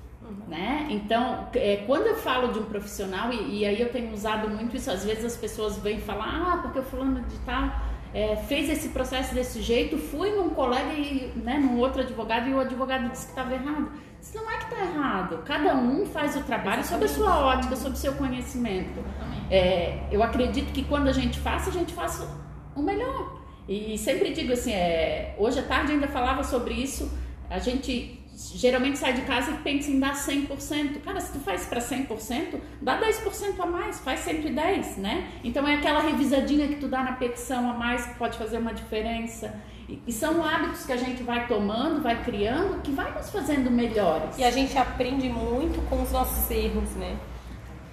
Né? 0.47 0.87
Então, 0.89 1.47
é, 1.53 1.83
quando 1.85 2.07
eu 2.07 2.15
falo 2.15 2.51
de 2.51 2.59
um 2.59 2.63
profissional, 2.63 3.31
e, 3.31 3.59
e, 3.59 3.65
aí 3.65 3.79
eu 3.79 3.89
tenho 3.89 4.11
usado 4.13 4.49
muito 4.49 4.75
isso, 4.75 4.89
às 4.89 5.03
vezes 5.03 5.25
as 5.25 5.37
pessoas 5.37 5.77
vêm 5.77 5.99
falar, 5.99 6.53
ah, 6.53 6.57
porque 6.61 6.79
o 6.79 6.83
fulano 6.83 7.21
de 7.21 7.37
tal 7.39 7.69
é, 8.13 8.35
fez 8.35 8.69
esse 8.69 8.89
processo 8.89 9.33
desse 9.33 9.61
jeito, 9.61 9.97
fui 9.97 10.31
num 10.31 10.49
colega 10.51 10.93
e 10.93 11.31
né, 11.35 11.57
num 11.57 11.77
outro 11.77 12.01
advogado 12.01 12.47
e 12.47 12.53
o 12.53 12.59
advogado 12.59 13.09
disse 13.09 13.25
que 13.25 13.31
estava 13.31 13.53
errado. 13.53 13.91
Isso 14.23 14.37
não 14.37 14.49
é 14.49 14.57
que 14.57 14.63
está 14.63 14.85
errado. 14.85 15.43
Cada 15.43 15.75
um 15.75 16.05
faz 16.05 16.37
o 16.37 16.43
trabalho 16.43 16.81
sob 16.81 17.03
a 17.03 17.07
sua 17.09 17.45
ótica, 17.45 17.75
sob 17.75 17.93
o 17.93 17.97
seu 17.97 18.13
conhecimento. 18.13 19.03
É, 19.51 20.07
eu 20.09 20.23
acredito 20.23 20.71
que 20.71 20.85
quando 20.85 21.09
a 21.09 21.11
gente 21.11 21.37
faz, 21.37 21.67
a 21.67 21.71
gente 21.71 21.93
faça 21.93 22.25
o 22.73 22.81
melhor. 22.81 23.41
E 23.67 23.97
sempre 23.97 24.31
digo 24.31 24.53
assim, 24.53 24.71
é, 24.71 25.35
hoje 25.37 25.59
à 25.59 25.63
tarde 25.63 25.91
ainda 25.91 26.07
falava 26.07 26.41
sobre 26.41 26.73
isso, 26.73 27.11
a 27.49 27.59
gente 27.59 28.23
geralmente 28.55 28.97
sai 28.97 29.11
de 29.11 29.23
casa 29.23 29.51
e 29.51 29.57
pensa 29.57 29.91
em 29.91 29.99
dar 29.99 30.13
100%. 30.13 31.01
Cara, 31.01 31.19
se 31.19 31.33
tu 31.33 31.39
faz 31.39 31.65
para 31.65 31.81
100%, 31.81 32.61
dá 32.81 33.01
10% 33.01 33.59
a 33.59 33.65
mais, 33.65 33.99
faz 33.99 34.21
110, 34.21 34.97
né? 34.97 35.31
Então 35.43 35.67
é 35.67 35.75
aquela 35.75 35.99
revisadinha 35.99 36.65
que 36.69 36.75
tu 36.75 36.87
dá 36.87 37.03
na 37.03 37.11
petição 37.11 37.69
a 37.69 37.73
mais 37.73 38.05
que 38.05 38.15
pode 38.15 38.37
fazer 38.37 38.57
uma 38.57 38.73
diferença. 38.73 39.53
E, 39.87 40.11
são 40.11 40.43
hábitos 40.45 40.85
que 40.85 40.91
a 40.91 40.97
gente 40.97 41.23
vai 41.23 41.47
tomando, 41.47 42.01
vai 42.01 42.23
criando, 42.23 42.81
que 42.81 42.91
vai 42.91 43.13
nos 43.13 43.29
fazendo 43.29 43.69
melhores. 43.69 44.37
E 44.37 44.43
a 44.43 44.51
gente 44.51 44.77
aprende 44.77 45.27
muito 45.29 45.81
com 45.89 46.01
os 46.01 46.11
nossos 46.11 46.49
erros, 46.49 46.89
né? 46.91 47.17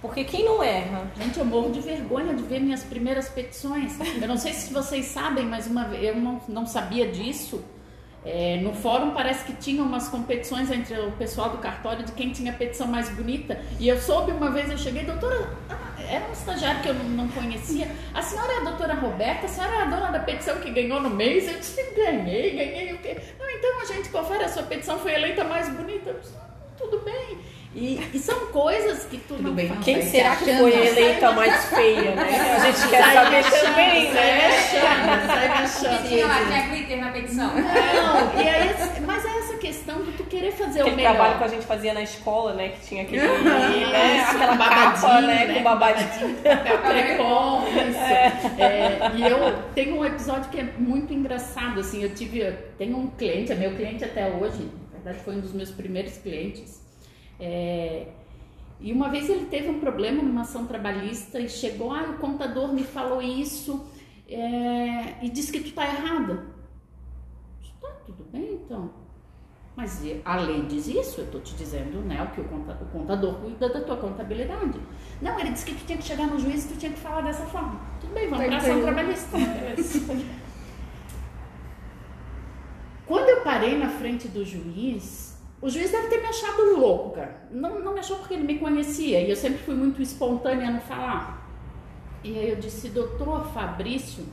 Porque 0.00 0.24
quem 0.24 0.44
não 0.44 0.62
erra? 0.62 1.11
Gente, 1.16 1.38
eu 1.38 1.44
morro 1.44 1.70
de 1.70 1.81
vergonha 1.81 2.35
de 2.35 2.42
ver 2.42 2.61
minhas 2.61 2.83
primeiras 2.83 3.29
petições. 3.29 3.98
Eu 4.20 4.29
não 4.29 4.37
sei 4.37 4.55
se 4.55 4.72
vocês 4.72 5.07
sabem, 5.07 5.44
mas 5.44 5.66
uma 5.66 5.85
vez 5.85 6.05
eu 6.05 6.16
não, 6.16 6.40
não 6.48 6.66
sabia 6.66 7.11
disso. 7.11 7.62
É, 8.24 8.59
no 8.59 8.74
fórum 8.74 9.12
parece 9.12 9.44
que 9.44 9.54
tinha 9.54 9.83
umas 9.83 10.09
competições 10.09 10.70
entre 10.70 10.98
o 10.98 11.12
pessoal 11.12 11.50
do 11.50 11.59
cartório 11.59 12.04
de 12.04 12.12
quem 12.12 12.30
tinha 12.33 12.52
a 12.52 12.54
petição 12.54 12.87
mais 12.87 13.09
bonita. 13.09 13.59
E 13.78 13.88
eu 13.88 13.98
soube 13.98 14.33
uma 14.33 14.50
vez, 14.50 14.70
eu 14.70 14.76
cheguei, 14.76 15.04
doutora, 15.04 15.48
ah, 15.70 16.02
era 16.02 16.28
um 16.28 16.33
estagiário 16.33 16.83
que 16.83 16.88
eu 16.88 16.94
não, 16.94 17.28
conhecia. 17.28 17.88
A 18.12 18.20
senhora 18.20 18.52
é 18.52 18.56
a 18.59 18.64
doutora 18.64 18.94
Roberta, 18.94 19.46
a 19.46 19.48
senhora 19.48 19.74
é 19.74 19.83
a 19.83 19.85
dona 19.87 20.11
da 20.11 20.18
petição 20.18 20.56
que 20.56 20.70
ganhou 20.70 21.00
no 21.00 21.11
mês? 21.11 21.48
Eu 21.48 21.59
disse, 21.59 21.83
ganhei, 21.94 22.50
ganhei 22.50 22.92
o 22.92 22.98
quê? 22.98 23.16
Não, 23.38 23.48
então 23.48 23.80
a 23.80 23.85
gente 23.87 24.09
confere, 24.11 24.44
a 24.44 24.48
sua 24.48 24.64
petição 24.64 24.98
foi 24.98 25.14
eleita 25.14 25.42
mais 25.44 25.68
bonita. 25.70 26.11
Eu 26.11 26.20
disse, 26.20 26.35
tudo 26.76 26.98
bem. 27.00 27.38
E, 27.72 28.00
e, 28.12 28.18
são 28.18 28.46
coisas 28.46 29.04
que 29.04 29.16
tu 29.16 29.35
Tudo 29.35 29.44
não 29.44 29.54
bem, 29.54 29.68
faz. 29.68 29.85
Quem 29.85 30.02
será 30.02 30.35
que 30.35 30.44
foi 30.56 30.88
eleita 30.88 31.28
a 31.28 31.33
mais 31.33 31.66
feia, 31.66 32.16
né? 32.16 32.56
A 32.56 32.59
gente 32.66 32.88
quer 32.88 33.04
saber 33.14 33.44
também, 33.44 34.11
né? 34.12 34.50
Sai 34.50 35.26
sai 35.26 35.46
achando. 35.46 36.09
Tinha 36.09 36.68
glitter 36.68 36.98
na 36.98 37.12
petição. 37.12 37.54
Não, 37.54 38.42
e 38.42 38.48
aí, 38.48 38.70
mas 39.06 39.24
é 39.24 39.38
essa 39.38 39.56
questão 39.59 40.02
de 40.02 40.11
tu 40.12 40.24
querer 40.24 40.50
fazer 40.50 40.80
Aquele 40.80 40.94
o 40.94 40.96
melhor. 40.96 41.14
trabalho 41.14 41.38
que 41.38 41.44
a 41.44 41.48
gente 41.48 41.66
fazia 41.66 41.94
na 41.94 42.02
escola, 42.02 42.54
né? 42.54 42.70
Que 42.70 42.87
tinha 42.88 43.02
aquele, 43.04 43.24
Isso, 43.24 43.44
né? 43.44 44.20
aquela 44.28 44.56
babadinho, 44.56 45.00
capa, 45.00 45.20
né? 45.20 45.44
né? 45.46 45.54
Com 45.54 45.62
babadinho. 45.62 46.37
papel 46.37 46.78
crepom, 46.90 47.64
isso. 47.68 48.61
É, 48.61 49.12
e 49.14 49.22
eu 49.22 49.62
tenho 49.76 49.96
um 49.96 50.04
episódio 50.04 50.50
que 50.50 50.59
é 50.59 50.64
muito 50.76 51.14
engraçado, 51.14 51.78
assim, 51.78 52.02
eu 52.02 52.12
tive, 52.14 52.40
eu 52.40 52.56
tenho 52.76 52.96
um 52.96 53.06
cliente, 53.06 53.52
é 53.52 53.54
meu 53.54 53.76
cliente 53.76 54.04
até 54.04 54.26
hoje, 54.28 54.68
na 54.92 54.98
verdade 54.98 55.24
foi 55.24 55.37
um 55.37 55.40
dos 55.40 55.52
meus 55.52 55.70
primeiros 55.70 56.18
clientes, 56.18 56.80
é, 57.40 58.09
e 58.79 58.92
uma 58.92 59.09
vez 59.09 59.29
ele 59.29 59.46
teve 59.46 59.68
um 59.68 59.81
problema 59.81 60.22
numa 60.22 60.42
ação 60.42 60.66
trabalhista 60.66 61.40
e 61.40 61.48
chegou, 61.48 61.92
ah, 61.92 62.11
o 62.11 62.18
contador 62.18 62.72
me 62.72 62.83
falou 62.85 63.20
isso 63.20 63.87
é, 64.29 65.16
e 65.22 65.29
disse 65.31 65.50
que 65.53 65.61
tu 65.61 65.72
tá 65.72 65.85
errada. 65.85 66.46
Tá, 67.81 67.88
tudo 68.07 68.24
bem 68.31 68.55
então. 68.55 68.90
Mas 69.76 70.03
a 70.24 70.37
lei 70.37 70.62
diz 70.66 70.87
isso, 70.88 71.20
eu 71.20 71.24
estou 71.24 71.40
te 71.40 71.55
dizendo, 71.55 72.00
né, 72.00 72.22
o 72.22 72.29
que 72.35 72.40
o 72.40 72.44
conta- 72.44 72.79
o 72.83 72.87
contador 72.87 73.35
cuida 73.37 73.68
da 73.68 73.81
tua 73.81 73.96
contabilidade. 73.96 74.79
Não, 75.22 75.38
ele 75.40 75.50
disse 75.53 75.64
que 75.64 75.74
tu 75.74 75.87
tinha 75.87 75.96
que 75.96 76.05
chegar 76.05 76.26
no 76.26 76.38
juiz 76.38 76.66
e 76.66 76.68
tu 76.74 76.79
tinha 76.79 76.92
que 76.92 76.98
falar 76.98 77.22
dessa 77.22 77.46
forma. 77.46 77.81
Tudo 78.00 78.12
bem, 78.12 78.29
vamos 78.29 78.44
para 78.46 78.57
ação 78.59 78.83
trabalhista. 78.83 79.37
Quando 83.07 83.29
eu 83.29 83.40
parei 83.42 83.79
na 83.79 83.88
frente 83.88 84.29
do 84.29 84.44
juiz, 84.44 85.30
o 85.62 85.68
juiz 85.68 85.90
deve 85.90 86.09
ter 86.09 86.20
me 86.20 86.27
achado 86.27 86.79
louco, 86.79 87.11
cara. 87.11 87.49
Não, 87.51 87.81
não 87.81 87.92
me 87.92 88.01
achou 88.01 88.16
porque 88.18 88.35
ele 88.35 88.44
me 88.44 88.59
conhecia 88.59 89.20
e 89.20 89.31
eu 89.31 89.37
sempre 89.37 89.59
fui 89.59 89.75
muito 89.75 90.01
espontânea 90.01 90.70
no 90.70 90.81
falar. 90.81 91.46
E 92.25 92.38
aí 92.38 92.51
eu 92.51 92.57
disse, 92.57 92.88
doutor 92.88 93.46
Fabrício, 93.53 94.25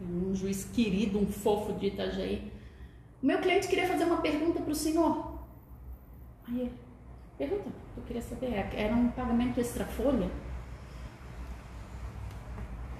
um 0.00 0.34
juiz 0.34 0.64
querido, 0.64 1.18
um 1.18 1.26
fofo 1.26 1.72
de 1.72 1.86
Itajaí, 1.88 2.52
o 3.20 3.26
meu 3.26 3.38
cliente 3.38 3.66
queria 3.66 3.88
fazer 3.88 4.04
uma 4.04 4.18
pergunta 4.18 4.60
para 4.60 4.72
o 4.72 4.74
senhor. 4.74 5.38
Aí 6.46 6.60
ele, 6.60 6.72
pergunta, 7.36 7.68
eu 7.96 8.02
queria 8.04 8.22
saber, 8.22 8.52
era 8.72 8.94
um 8.94 9.08
pagamento 9.08 9.58
extra 9.58 9.84
folha? 9.84 10.30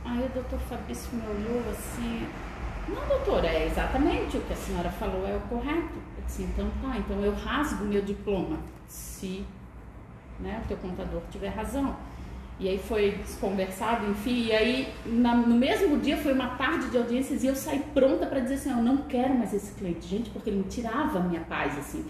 Aí 0.05 0.25
o 0.25 0.29
doutor 0.31 0.59
Fabrício 0.61 1.11
me 1.15 1.23
olhou 1.23 1.71
assim, 1.71 2.27
não, 2.89 3.07
doutora, 3.07 3.47
é 3.47 3.67
exatamente 3.67 4.37
o 4.37 4.41
que 4.41 4.53
a 4.53 4.57
senhora 4.57 4.91
falou, 4.91 5.27
é 5.29 5.37
o 5.37 5.41
correto. 5.43 6.09
Disse, 6.29 6.43
então 6.43 6.71
tá, 6.83 6.99
então 6.99 7.19
eu 7.21 7.35
rasgo 7.35 7.87
meu 7.87 8.03
diploma, 8.03 8.59
se 8.87 9.45
né, 10.39 10.61
o 10.63 10.69
teu 10.69 10.77
contador 10.77 11.23
tiver 11.31 11.49
razão. 11.49 11.97
E 12.61 12.69
aí 12.69 12.79
foi 12.79 13.19
conversado, 13.41 14.11
enfim, 14.11 14.47
e 14.47 14.53
aí 14.53 14.93
na, 15.07 15.35
no 15.35 15.57
mesmo 15.57 15.99
dia 15.99 16.19
foi 16.19 16.33
uma 16.33 16.49
tarde 16.57 16.91
de 16.91 16.99
audiências 16.99 17.43
e 17.43 17.47
eu 17.47 17.57
saí 17.57 17.79
pronta 17.95 18.27
para 18.27 18.41
dizer 18.41 18.55
assim, 18.55 18.71
eu 18.71 18.83
não 18.83 18.99
quero 18.99 19.35
mais 19.35 19.55
esse 19.55 19.73
cliente, 19.75 20.07
gente, 20.07 20.29
porque 20.31 20.51
ele 20.51 20.59
me 20.59 20.65
tirava 20.65 21.19
a 21.19 21.23
minha 21.23 21.41
paz, 21.41 21.79
assim. 21.79 22.05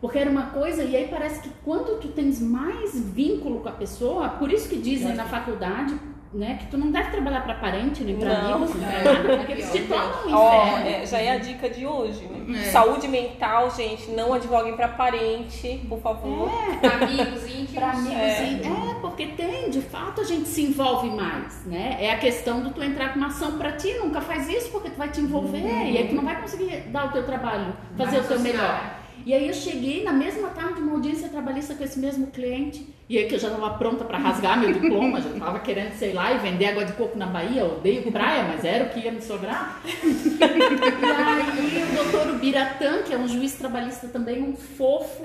Porque 0.00 0.18
era 0.18 0.30
uma 0.30 0.46
coisa, 0.50 0.84
e 0.84 0.94
aí 0.94 1.08
parece 1.08 1.40
que 1.40 1.50
quando 1.64 2.00
tu 2.00 2.08
tens 2.08 2.40
mais 2.40 2.98
vínculo 3.00 3.60
com 3.60 3.68
a 3.68 3.72
pessoa, 3.72 4.28
por 4.30 4.52
isso 4.52 4.68
que 4.68 4.76
dizem 4.76 5.14
na 5.14 5.24
faculdade, 5.24 5.98
né, 6.34 6.56
que 6.60 6.66
tu 6.68 6.78
não 6.78 6.90
deve 6.90 7.10
trabalhar 7.10 7.42
para 7.42 7.54
parente, 7.56 8.02
nem 8.02 8.16
para 8.16 8.32
amigos, 8.38 8.74
nem 8.74 8.88
pra 8.88 9.12
nada, 9.12 9.36
porque 9.36 9.52
eles 9.52 9.70
te 9.70 9.80
tornam 9.82 10.28
um 10.28 10.34
Ó, 10.34 10.66
inferno. 10.66 10.88
é, 10.88 11.06
já 11.06 11.18
é 11.18 11.30
a 11.32 11.38
dica 11.38 11.68
de 11.68 11.86
hoje. 11.86 12.24
né? 12.24 12.60
É. 12.60 12.70
Saúde 12.70 13.06
mental, 13.06 13.70
gente, 13.70 14.10
não 14.10 14.32
advoguem 14.32 14.74
pra 14.74 14.88
parente, 14.88 15.80
por 15.88 16.00
favor. 16.00 16.48
Amigos 17.02 17.44
íntimos. 17.44 17.72
Pra 17.74 17.90
amigos, 17.90 18.16
É. 18.16 18.60
é, 18.62 18.94
porque 19.00 19.26
tem, 19.28 19.70
de 19.70 19.80
fato 19.80 20.20
a 20.20 20.24
gente 20.24 20.48
se 20.48 20.62
envolve 20.62 21.10
mais, 21.10 21.64
né? 21.66 21.96
É 22.00 22.10
a 22.12 22.18
questão 22.18 22.60
do 22.62 22.70
tu 22.70 22.82
entrar 22.82 23.12
com 23.12 23.18
uma 23.18 23.28
ação 23.28 23.58
pra 23.58 23.72
ti, 23.72 23.92
nunca 23.98 24.20
faz 24.20 24.48
isso 24.48 24.70
porque 24.70 24.90
tu 24.90 24.96
vai 24.96 25.08
te 25.08 25.20
envolver 25.20 25.58
e 25.60 25.98
aí 25.98 26.08
tu 26.08 26.14
não 26.14 26.24
vai 26.24 26.40
conseguir 26.40 26.80
dar 26.88 27.06
o 27.06 27.12
teu 27.12 27.24
trabalho, 27.24 27.74
fazer 27.96 28.18
o 28.20 28.24
teu 28.24 28.40
melhor. 28.40 29.01
E 29.24 29.32
aí 29.32 29.46
eu 29.46 29.54
cheguei 29.54 30.02
na 30.02 30.12
mesma 30.12 30.48
tarde 30.48 30.80
uma 30.80 30.92
audiência 30.92 31.28
trabalhista 31.28 31.74
com 31.74 31.84
esse 31.84 31.98
mesmo 31.98 32.26
cliente, 32.28 32.86
e 33.08 33.18
aí 33.18 33.26
que 33.28 33.34
eu 33.34 33.38
já 33.38 33.48
estava 33.48 33.70
pronta 33.74 34.04
para 34.04 34.18
rasgar 34.18 34.58
meu 34.58 34.72
diploma, 34.72 35.20
já 35.20 35.30
estava 35.30 35.60
querendo, 35.60 35.92
sei 35.92 36.12
lá, 36.12 36.32
e 36.32 36.38
vender 36.38 36.66
água 36.66 36.84
de 36.84 36.92
coco 36.94 37.16
na 37.16 37.26
Bahia, 37.26 37.64
odeio 37.64 38.10
praia, 38.10 38.44
mas 38.44 38.64
era 38.64 38.84
o 38.84 38.88
que 38.90 39.00
ia 39.00 39.12
me 39.12 39.20
sobrar. 39.20 39.80
E 39.84 40.42
aí 40.42 41.84
o 41.84 41.94
doutor 41.94 42.34
Ubiratã, 42.34 43.02
que 43.02 43.12
é 43.12 43.18
um 43.18 43.28
juiz 43.28 43.54
trabalhista 43.54 44.08
também, 44.08 44.42
um 44.42 44.56
fofo, 44.56 45.22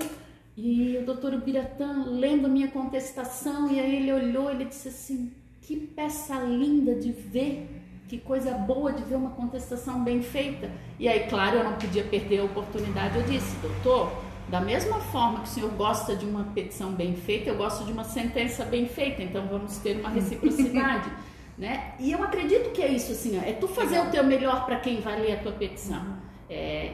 e 0.55 0.97
o 1.01 1.05
doutor 1.05 1.33
Ubiratã 1.33 2.03
lendo 2.07 2.45
a 2.45 2.49
minha 2.49 2.67
contestação, 2.67 3.71
e 3.71 3.79
aí 3.79 3.95
ele 3.95 4.11
olhou 4.11 4.51
ele 4.51 4.65
disse 4.65 4.89
assim, 4.89 5.31
que 5.61 5.75
peça 5.75 6.35
linda 6.39 6.93
de 6.95 7.11
ver, 7.11 7.67
que 8.07 8.17
coisa 8.17 8.51
boa 8.51 8.91
de 8.91 9.03
ver 9.03 9.15
uma 9.15 9.31
contestação 9.31 10.03
bem 10.03 10.21
feita. 10.21 10.71
E 10.97 11.07
aí, 11.07 11.27
claro, 11.27 11.57
eu 11.57 11.63
não 11.63 11.73
podia 11.73 12.03
perder 12.03 12.39
a 12.39 12.43
oportunidade, 12.45 13.17
eu 13.17 13.23
disse, 13.23 13.55
doutor, 13.57 14.11
da 14.47 14.61
mesma 14.61 14.99
forma 14.99 15.39
que 15.39 15.49
o 15.49 15.51
senhor 15.51 15.71
gosta 15.71 16.15
de 16.15 16.25
uma 16.25 16.45
petição 16.45 16.93
bem 16.93 17.15
feita, 17.15 17.49
eu 17.49 17.57
gosto 17.57 17.83
de 17.83 17.91
uma 17.91 18.05
sentença 18.05 18.63
bem 18.63 18.87
feita, 18.87 19.21
então 19.21 19.45
vamos 19.47 19.77
ter 19.77 19.99
uma 19.99 20.09
reciprocidade. 20.09 21.11
Né? 21.57 21.95
E 21.99 22.11
eu 22.11 22.23
acredito 22.23 22.69
que 22.69 22.83
é 22.83 22.87
isso, 22.87 23.11
assim, 23.11 23.35
ó, 23.35 23.41
é 23.41 23.51
tu 23.51 23.67
fazer 23.67 23.99
o 23.99 24.11
teu 24.11 24.23
melhor 24.23 24.67
para 24.67 24.79
quem 24.79 25.01
vai 25.01 25.19
ler 25.19 25.31
a 25.31 25.37
tua 25.37 25.53
petição. 25.53 26.19
É, 26.47 26.91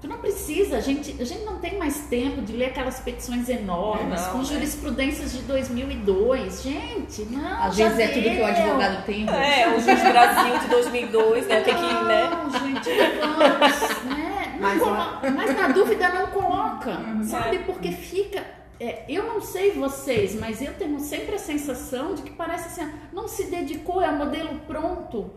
tu 0.00 0.08
não 0.08 0.18
precisa, 0.18 0.78
a 0.78 0.80
gente, 0.80 1.14
a 1.20 1.24
gente 1.24 1.44
não 1.44 1.58
tem 1.58 1.78
mais 1.78 1.98
tempo 2.08 2.40
de 2.42 2.52
ler 2.54 2.66
aquelas 2.66 3.00
petições 3.00 3.48
enormes, 3.48 4.20
Não, 4.20 4.32
com 4.32 4.40
é. 4.40 4.44
jurisprudências 4.44 5.32
de 5.32 5.42
2002. 5.42 6.62
Gente, 6.62 7.22
não. 7.30 7.62
Às 7.64 7.76
já 7.76 7.88
vezes 7.90 7.98
é 8.00 8.08
tudo 8.08 8.22
que 8.22 8.28
o 8.30 8.34
deu. 8.36 8.46
advogado 8.46 9.04
tem. 9.04 9.28
É, 9.28 9.68
o 9.68 9.80
Juiz 9.80 10.00
Brasil 10.02 10.58
de 10.58 10.68
2002, 10.68 11.46
né? 11.46 11.60
Tem 11.60 11.74
que, 11.74 11.80
né? 12.04 12.30
Não, 12.30 12.50
gente, 12.50 12.90
vamos, 13.20 14.04
né? 14.16 14.54
Não 14.54 14.60
Mas, 14.68 14.82
colo- 14.82 15.20
mas 15.36 15.56
na 15.56 15.68
dúvida 15.68 16.08
não 16.10 16.26
coloca, 16.28 16.90
Uhum. 16.90 17.22
sabe? 17.24 17.58
Porque 17.60 17.92
fica. 17.92 18.44
é, 18.78 19.04
eu 19.08 19.24
não 19.26 19.40
sei 19.42 19.72
vocês, 19.72 20.34
mas 20.40 20.62
eu 20.62 20.72
tenho 20.74 20.98
sempre 21.00 21.34
a 21.34 21.38
sensação 21.38 22.14
de 22.14 22.22
que 22.22 22.30
parece 22.30 22.80
assim, 22.80 22.90
não 23.12 23.28
se 23.28 23.44
dedicou, 23.44 24.00
é 24.02 24.08
o 24.08 24.16
modelo 24.16 24.58
pronto. 24.66 25.30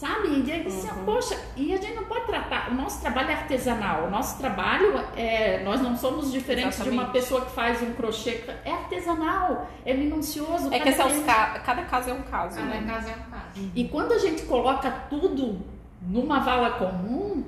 Sabe? 0.00 0.28
E 0.46 0.50
aí, 0.50 0.66
assim, 0.66 0.88
Uhum. 0.88 1.04
poxa, 1.04 1.38
e 1.54 1.74
a 1.74 1.76
gente 1.76 1.94
não 1.94 2.04
pode 2.04 2.24
tratar. 2.24 2.70
O 2.70 2.74
nosso 2.74 3.02
trabalho 3.02 3.30
é 3.32 3.34
artesanal. 3.34 4.04
O 4.06 4.10
nosso 4.10 4.38
trabalho 4.38 4.98
é. 5.14 5.62
Nós 5.62 5.78
não 5.82 5.94
somos 5.94 6.32
diferentes 6.32 6.76
de 6.82 6.88
uma 6.88 7.02
Exatamente. 7.02 7.12
pessoa 7.12 7.44
que 7.44 7.50
faz 7.50 7.82
um 7.82 7.92
crochê. 7.92 8.42
É 8.64 8.72
artesanal, 8.72 9.68
é 9.84 9.92
minucioso. 9.92 10.72
É 10.72 10.78
que 10.80 10.90
cada 10.90 11.10
esse 11.10 11.20
é 11.20 11.24
ca- 11.26 11.58
cada 11.58 11.82
caso 11.82 12.08
é 12.08 12.14
um 12.14 12.22
caso, 12.22 12.56
Cada 12.56 12.66
né? 12.66 12.84
caso 12.90 13.08
é 13.08 13.12
um 13.12 13.30
caso. 13.30 13.70
e 13.76 13.88
quando 13.88 14.12
a 14.12 14.18
gente 14.18 14.42
coloca 14.44 14.90
tudo 15.10 15.58
numa 16.00 16.38
vala 16.40 16.70
comum, 16.78 17.44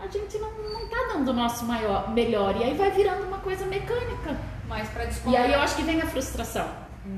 a 0.00 0.08
gente 0.08 0.36
não, 0.38 0.50
não 0.50 0.88
tá 0.88 1.12
dando 1.12 1.28
o 1.28 1.32
nosso 1.34 1.64
maior, 1.66 2.10
melhor. 2.10 2.56
E 2.56 2.64
aí 2.64 2.74
vai 2.74 2.90
virando 2.90 3.28
uma 3.28 3.38
coisa 3.38 3.64
mecânica. 3.66 4.36
Mas 4.66 4.88
para 4.88 5.04
E 5.30 5.36
aí 5.36 5.52
eu 5.52 5.60
acho 5.60 5.76
que 5.76 5.82
vem 5.84 6.02
a 6.02 6.06
frustração. 6.06 6.66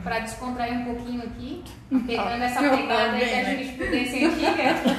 Pra 0.02 0.18
descontrair 0.18 0.78
um 0.78 0.84
pouquinho 0.84 1.22
aqui, 1.22 1.62
pegando 2.06 2.42
essa 2.42 2.60
pegada 2.60 3.12
aí 3.12 3.20
da 3.20 3.36
né? 3.36 3.56
jurisprudência 3.56 4.26
antiga, 4.28 4.96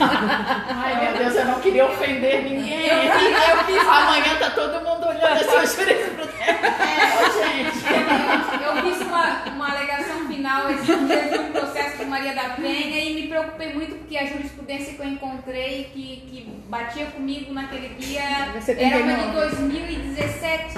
Ai, 0.70 1.02
meu 1.02 1.18
Deus, 1.18 1.36
eu 1.36 1.46
não 1.46 1.60
queria 1.60 1.86
ofender 1.86 2.44
ninguém. 2.44 2.88
Eu 2.88 3.58
fiz, 3.66 3.82
amanhã 3.88 4.36
tá 4.40 4.50
todo 4.52 4.84
mundo 4.86 5.08
olhando 5.08 5.38
essa 5.38 5.52
jurisprudência. 5.52 6.28
É, 6.40 7.08
gente. 7.48 8.64
eu 8.64 8.84
fiz 8.84 9.02
uma, 9.08 9.44
uma 9.56 9.72
alegação 9.72 10.28
final 10.28 10.70
esse 10.72 10.92
um 10.92 11.52
processo 11.52 11.98
de 11.98 12.06
Maria 12.06 12.34
da 12.34 12.50
Penha 12.52 13.04
e 13.04 13.14
me 13.14 13.28
preocupei 13.28 13.74
muito 13.74 13.96
porque 13.96 14.18
a 14.18 14.26
jurisprudência 14.26 14.94
que 14.94 15.00
eu 15.02 15.08
encontrei 15.08 15.90
que, 15.94 16.24
que 16.28 16.50
batia 16.70 17.08
comigo 17.08 17.54
naquele 17.54 17.90
dia 17.96 18.22
era 18.22 18.52
uma 18.52 18.62
79. 18.62 19.26
de 19.26 19.32
2017. 19.34 20.76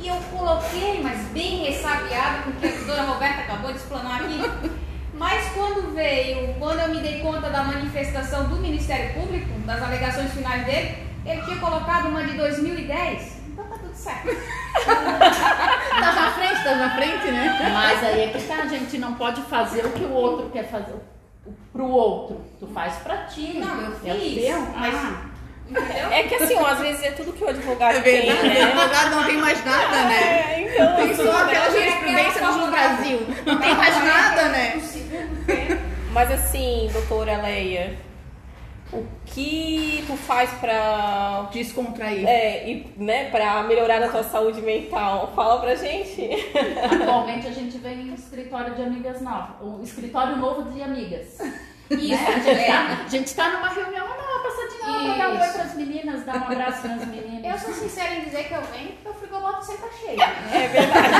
E 0.00 0.06
eu 0.08 0.16
coloquei, 0.30 1.00
mas 1.02 1.18
bem 1.28 1.64
ressabiado, 1.64 2.42
porque 2.44 2.66
a 2.66 2.70
doutora 2.70 3.02
Roberta 3.02 3.40
acabou 3.42 3.72
de 3.72 3.78
explanar 3.78 4.22
aqui. 4.22 4.70
Mas 5.14 5.48
quando 5.52 5.92
veio, 5.94 6.54
quando 6.54 6.78
eu 6.78 6.88
me 6.90 7.00
dei 7.00 7.20
conta 7.20 7.50
da 7.50 7.64
manifestação 7.64 8.44
do 8.48 8.56
Ministério 8.56 9.14
Público, 9.14 9.48
das 9.66 9.82
alegações 9.82 10.32
finais 10.32 10.64
dele, 10.64 10.96
ele 11.26 11.42
tinha 11.42 11.56
colocado 11.56 12.06
uma 12.08 12.22
de 12.24 12.34
2010. 12.36 13.38
Então 13.48 13.64
tá 13.66 13.76
tudo 13.78 13.94
certo. 13.94 14.28
Tá 15.98 16.12
na 16.12 16.30
frente, 16.32 16.62
tá 16.62 16.74
na 16.76 16.90
frente, 16.94 17.26
né? 17.32 17.70
Mas 17.74 18.04
aí 18.04 18.20
é 18.20 18.28
que 18.28 18.40
tá, 18.46 18.62
a 18.62 18.66
gente 18.68 18.96
não 18.98 19.14
pode 19.14 19.42
fazer 19.42 19.84
o 19.84 19.90
que 19.90 20.04
o 20.04 20.12
outro 20.12 20.48
quer 20.50 20.70
fazer. 20.70 20.92
O- 20.92 21.52
Pro 21.72 21.86
outro. 21.88 22.40
Tu 22.60 22.66
faz 22.68 22.94
pra 22.96 23.24
ti. 23.24 23.58
Não, 23.58 23.80
eu 23.80 23.92
É 24.04 24.12
o 24.14 24.20
fiz, 24.20 24.44
teu. 24.44 24.60
mas- 24.76 24.94
Ah. 24.94 25.20
Entendeu? 25.70 26.10
É 26.12 26.22
que 26.22 26.34
assim, 26.34 26.54
ó, 26.54 26.66
às 26.66 26.78
vezes 26.78 27.02
é 27.04 27.10
tudo 27.10 27.32
que 27.32 27.44
o 27.44 27.48
advogado 27.48 27.96
É 27.98 28.00
tem, 28.00 28.22
verdade, 28.26 28.46
o 28.46 28.48
né? 28.50 28.62
advogado 28.62 29.10
não 29.16 29.24
tem 29.24 29.36
mais 29.36 29.64
nada, 29.64 30.04
né? 30.04 30.22
É, 30.54 30.60
então, 30.72 30.96
Tem 30.96 31.14
só 31.14 31.22
aquela 31.22 31.42
Aquela 31.44 31.70
jurisprudência 31.70 32.40
no. 32.40 32.70
Brasil. 32.70 33.20
Não 33.46 33.58
tem 33.58 33.74
mais 33.74 34.04
nada, 34.04 34.48
né? 34.48 34.74
No. 34.76 36.12
Mas 36.12 36.30
assim, 36.32 36.88
doutora 36.92 37.36
Leia, 37.42 37.96
o 38.92 39.04
que 39.26 40.02
tu 40.06 40.16
faz 40.16 40.50
pra, 40.52 41.48
Descontrair. 41.52 42.26
é, 42.26 42.68
e, 42.70 42.92
né, 42.96 43.28
pra 43.30 43.62
melhorar 43.64 44.02
a 44.02 44.08
tua 44.08 44.22
saúde 44.24 44.62
mental? 44.62 45.32
Fala 45.36 45.60
pra 45.60 45.74
gente. 45.74 46.30
Atualmente 46.90 47.46
a 47.46 47.52
gente 47.52 47.76
vem 47.78 48.00
em 48.00 48.10
um 48.10 48.14
escritório 48.14 48.74
de 48.74 48.82
amigas 48.82 49.20
novas. 49.20 49.50
Um 49.60 49.82
escritório 49.82 50.36
novo 50.36 50.70
de 50.70 50.82
amigas. 50.82 51.38
Isso, 51.90 52.22
Né? 52.22 52.70
A, 53.04 53.08
gente 53.08 53.30
é. 53.32 53.34
tá, 53.34 53.48
numa 53.50 53.68
reunião, 53.68 54.06
ah, 54.06 54.16
não, 54.16 54.28
uma 54.28 54.42
passadinha 54.42 54.86
lá 54.86 54.98
pra 55.04 55.14
dar 55.24 55.28
um 55.30 55.40
oi 55.40 55.46
Isso. 55.46 55.54
pras 55.58 55.74
meninas, 55.74 56.24
dar 56.24 56.36
um 56.36 56.44
abraço 56.44 56.88
nas 56.88 57.00
Eu 57.02 57.06
meninas. 57.08 57.60
sou 57.62 57.74
sincera 57.74 58.14
em 58.14 58.24
dizer 58.24 58.44
que 58.48 58.54
eu 58.54 58.62
venho 58.62 58.92
porque 58.92 59.08
o 59.08 59.14
frigobar 59.14 59.62
sempre 59.62 59.88
tá 59.88 59.94
cheio. 59.96 60.22
É 60.22 60.68
verdade. 60.68 61.14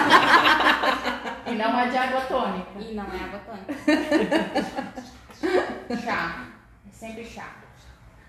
E 1.46 1.52
não 1.54 1.80
é 1.80 1.88
de 1.88 1.96
água 1.96 2.20
tônica. 2.22 2.68
E 2.78 2.94
não 2.94 3.04
é 3.04 3.16
água 3.24 3.40
tônica. 3.46 3.74
chá. 6.04 6.44
É 6.86 6.90
sempre 6.92 7.24
chá. 7.24 7.46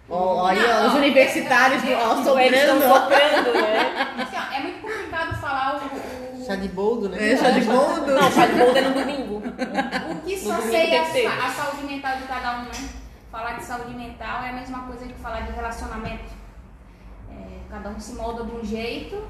Olha, 0.09 0.79
Não, 0.79 0.87
os 0.87 0.93
universitários 0.95 1.83
do 1.83 1.91
estão 1.91 2.23
soprando. 2.23 2.81
soprando, 2.81 3.61
né? 3.61 4.15
Assim, 4.17 4.35
ó, 4.35 4.55
é 4.55 4.59
muito 4.61 4.81
complicado 4.81 5.35
falar 5.39 5.75
o, 5.75 6.41
o, 6.41 6.45
Chá 6.45 6.55
de 6.55 6.67
boldo, 6.69 7.09
né? 7.09 7.33
É, 7.33 7.37
chá 7.37 7.51
de 7.51 7.61
boldo. 7.61 8.11
Não, 8.11 8.31
faz 8.31 8.57
bolda 8.57 8.81
no 8.81 8.93
domingo. 8.93 9.35
o 9.37 10.21
que 10.21 10.35
tem 10.69 11.05
que 11.05 11.11
ter. 11.11 11.27
a, 11.27 11.45
a 11.45 11.49
saúde 11.51 11.83
mental 11.83 12.17
de 12.17 12.23
cada 12.23 12.57
um, 12.57 12.63
né? 12.63 12.89
Falar 13.31 13.51
de 13.57 13.63
saúde 13.63 13.93
mental 13.93 14.43
é 14.43 14.49
a 14.49 14.53
mesma 14.53 14.79
coisa 14.87 15.05
que 15.05 15.13
falar 15.13 15.41
de 15.41 15.51
relacionamento. 15.51 16.33
É, 17.31 17.59
cada 17.69 17.89
um 17.89 17.99
se 17.99 18.13
molda 18.15 18.43
de 18.43 18.51
um 18.51 18.65
jeito 18.65 19.23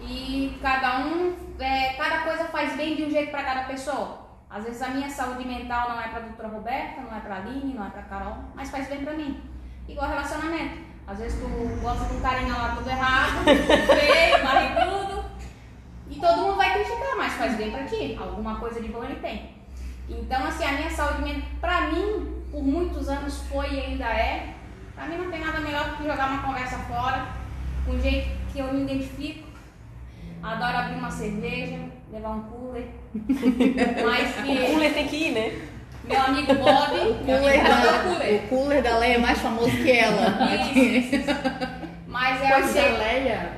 e 0.00 0.58
cada 0.60 0.98
um, 1.06 1.36
é, 1.60 1.92
cada 1.92 2.18
coisa 2.22 2.44
faz 2.46 2.74
bem 2.76 2.96
de 2.96 3.04
um 3.04 3.10
jeito 3.10 3.30
para 3.30 3.44
cada 3.44 3.64
pessoa. 3.64 4.26
Às 4.50 4.64
vezes 4.64 4.82
a 4.82 4.88
minha 4.88 5.08
saúde 5.08 5.46
mental 5.46 5.90
não 5.90 6.00
é 6.00 6.08
para 6.08 6.18
a 6.18 6.22
doutora 6.22 6.48
Roberta, 6.48 7.00
não 7.00 7.16
é 7.16 7.20
para 7.20 7.36
a 7.36 7.38
Aline, 7.38 7.74
não 7.74 7.86
é 7.86 7.90
para 7.90 8.00
a 8.00 8.04
Carol, 8.04 8.36
mas 8.54 8.70
faz 8.70 8.88
bem 8.88 9.04
para 9.04 9.12
mim. 9.12 9.40
Igual 9.88 10.08
relacionamento. 10.08 10.86
Às 11.06 11.18
vezes 11.18 11.38
tu 11.40 11.46
gosta 11.80 12.04
de 12.06 12.14
um 12.14 12.20
carinha 12.20 12.52
lá 12.54 12.74
tudo 12.76 12.90
errado, 12.90 13.44
feio, 13.46 14.42
barrigudo, 14.42 15.24
e 16.10 16.16
todo 16.16 16.36
mundo 16.40 16.56
vai 16.56 16.72
criticar, 16.74 17.16
mas 17.16 17.32
faz 17.34 17.56
bem 17.56 17.70
pra 17.70 17.84
ti. 17.84 18.16
Alguma 18.18 18.56
coisa 18.58 18.80
de 18.80 18.88
bom 18.88 19.04
ele 19.04 19.16
tem. 19.16 19.54
Então, 20.08 20.44
assim, 20.44 20.64
a 20.64 20.72
minha 20.72 20.90
saúde 20.90 21.22
mental, 21.22 21.48
pra 21.60 21.92
mim, 21.92 22.42
por 22.50 22.62
muitos 22.62 23.08
anos 23.08 23.40
foi 23.48 23.74
e 23.74 23.80
ainda 23.80 24.04
é. 24.04 24.54
Pra 24.94 25.06
mim 25.06 25.16
não 25.18 25.30
tem 25.30 25.40
nada 25.40 25.60
melhor 25.60 25.90
do 25.90 25.96
que 25.96 26.04
jogar 26.04 26.28
uma 26.30 26.42
conversa 26.42 26.78
fora, 26.78 27.26
com 27.84 27.92
um 27.92 28.00
jeito 28.00 28.28
que 28.52 28.58
eu 28.58 28.72
me 28.72 28.82
identifico. 28.82 29.46
Adoro 30.42 30.76
abrir 30.78 30.96
uma 30.96 31.10
cerveja, 31.10 31.78
levar 32.12 32.30
um 32.30 32.42
cooler. 32.42 32.88
Mas 33.14 34.38
O 34.38 34.42
que. 34.42 34.66
cooler 34.72 34.94
tem 34.94 35.08
que 35.08 35.16
ir, 35.16 35.32
né? 35.32 35.68
Meu 36.08 36.20
amigo 36.20 36.54
Bob. 36.54 36.94
Meu 37.24 37.38
cooler, 37.38 37.60
amigo 37.60 37.66
é 37.66 37.82
da, 37.82 37.96
o 37.96 38.02
cooler. 38.02 38.34
o 38.34 38.48
cooler 38.48 38.82
da 38.82 38.98
Leia 38.98 39.14
é 39.14 39.18
mais 39.18 39.38
famoso 39.38 39.70
que 39.70 39.90
ela. 39.90 40.54
Isso, 40.54 40.78
isso, 40.78 41.14
isso. 41.16 41.30
Mas 42.06 42.42
é 42.42 42.48
Pois 42.52 42.76
a 42.76 42.80
Leia 42.98 43.50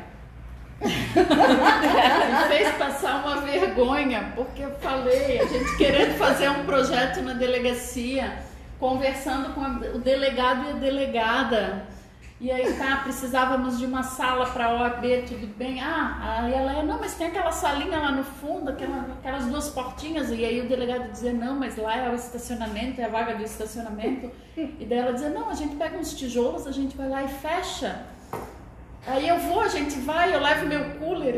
me 0.81 2.49
fez 2.49 2.69
passar 2.77 3.25
uma 3.25 3.41
vergonha, 3.41 4.33
porque 4.37 4.63
eu 4.63 4.71
falei, 4.81 5.41
a 5.41 5.45
gente 5.47 5.77
querendo 5.77 6.17
fazer 6.17 6.49
um 6.51 6.65
projeto 6.65 7.21
na 7.23 7.33
delegacia, 7.33 8.33
conversando 8.79 9.55
com 9.55 9.61
a- 9.61 9.81
o 9.95 9.99
delegado 9.99 10.67
e 10.67 10.71
a 10.71 10.75
delegada. 10.75 11.87
E 12.41 12.53
aí 12.53 12.73
tá, 12.75 13.01
precisávamos 13.03 13.79
de 13.79 13.85
uma 13.87 14.05
sala 14.05 14.47
para 14.47 14.71
OAB, 14.73 15.25
tudo 15.27 15.49
bem. 15.57 15.81
Ah, 15.83 16.43
aí 16.45 16.55
ela, 16.55 16.85
não, 16.85 17.01
mas 17.01 17.15
tem 17.15 17.27
aquela 17.27 17.51
salinha 17.51 17.99
lá 17.99 18.13
no 18.13 18.23
fundo, 18.23 18.71
aquela- 18.71 19.09
aquelas 19.19 19.47
duas 19.47 19.69
portinhas. 19.71 20.31
E 20.31 20.45
aí 20.45 20.61
o 20.61 20.69
delegado 20.69 21.11
dizia, 21.11 21.33
não, 21.33 21.57
mas 21.57 21.77
lá 21.77 21.97
é 21.97 22.09
o 22.09 22.15
estacionamento, 22.15 23.01
é 23.01 23.07
a 23.07 23.09
vaga 23.09 23.35
do 23.35 23.43
estacionamento. 23.43 24.31
E 24.57 24.85
daí 24.89 24.99
ela 24.99 25.13
dizia, 25.13 25.31
não, 25.31 25.51
a 25.51 25.55
gente 25.55 25.75
pega 25.75 25.99
uns 25.99 26.15
tijolos, 26.15 26.65
a 26.69 26.71
gente 26.71 26.97
vai 26.97 27.09
lá 27.09 27.25
e 27.25 27.29
fecha. 27.29 28.03
Aí 29.05 29.27
eu 29.27 29.39
vou, 29.39 29.61
a 29.63 29.69
gente 29.69 29.99
vai, 30.01 30.33
eu 30.33 30.39
levo 30.41 30.67
meu 30.67 30.85
cooler. 31.01 31.35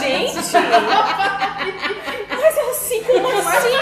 Gente! 0.00 0.56
Mas 2.40 2.58
assim, 2.70 3.02
como 3.04 3.28
assim? 3.28 3.76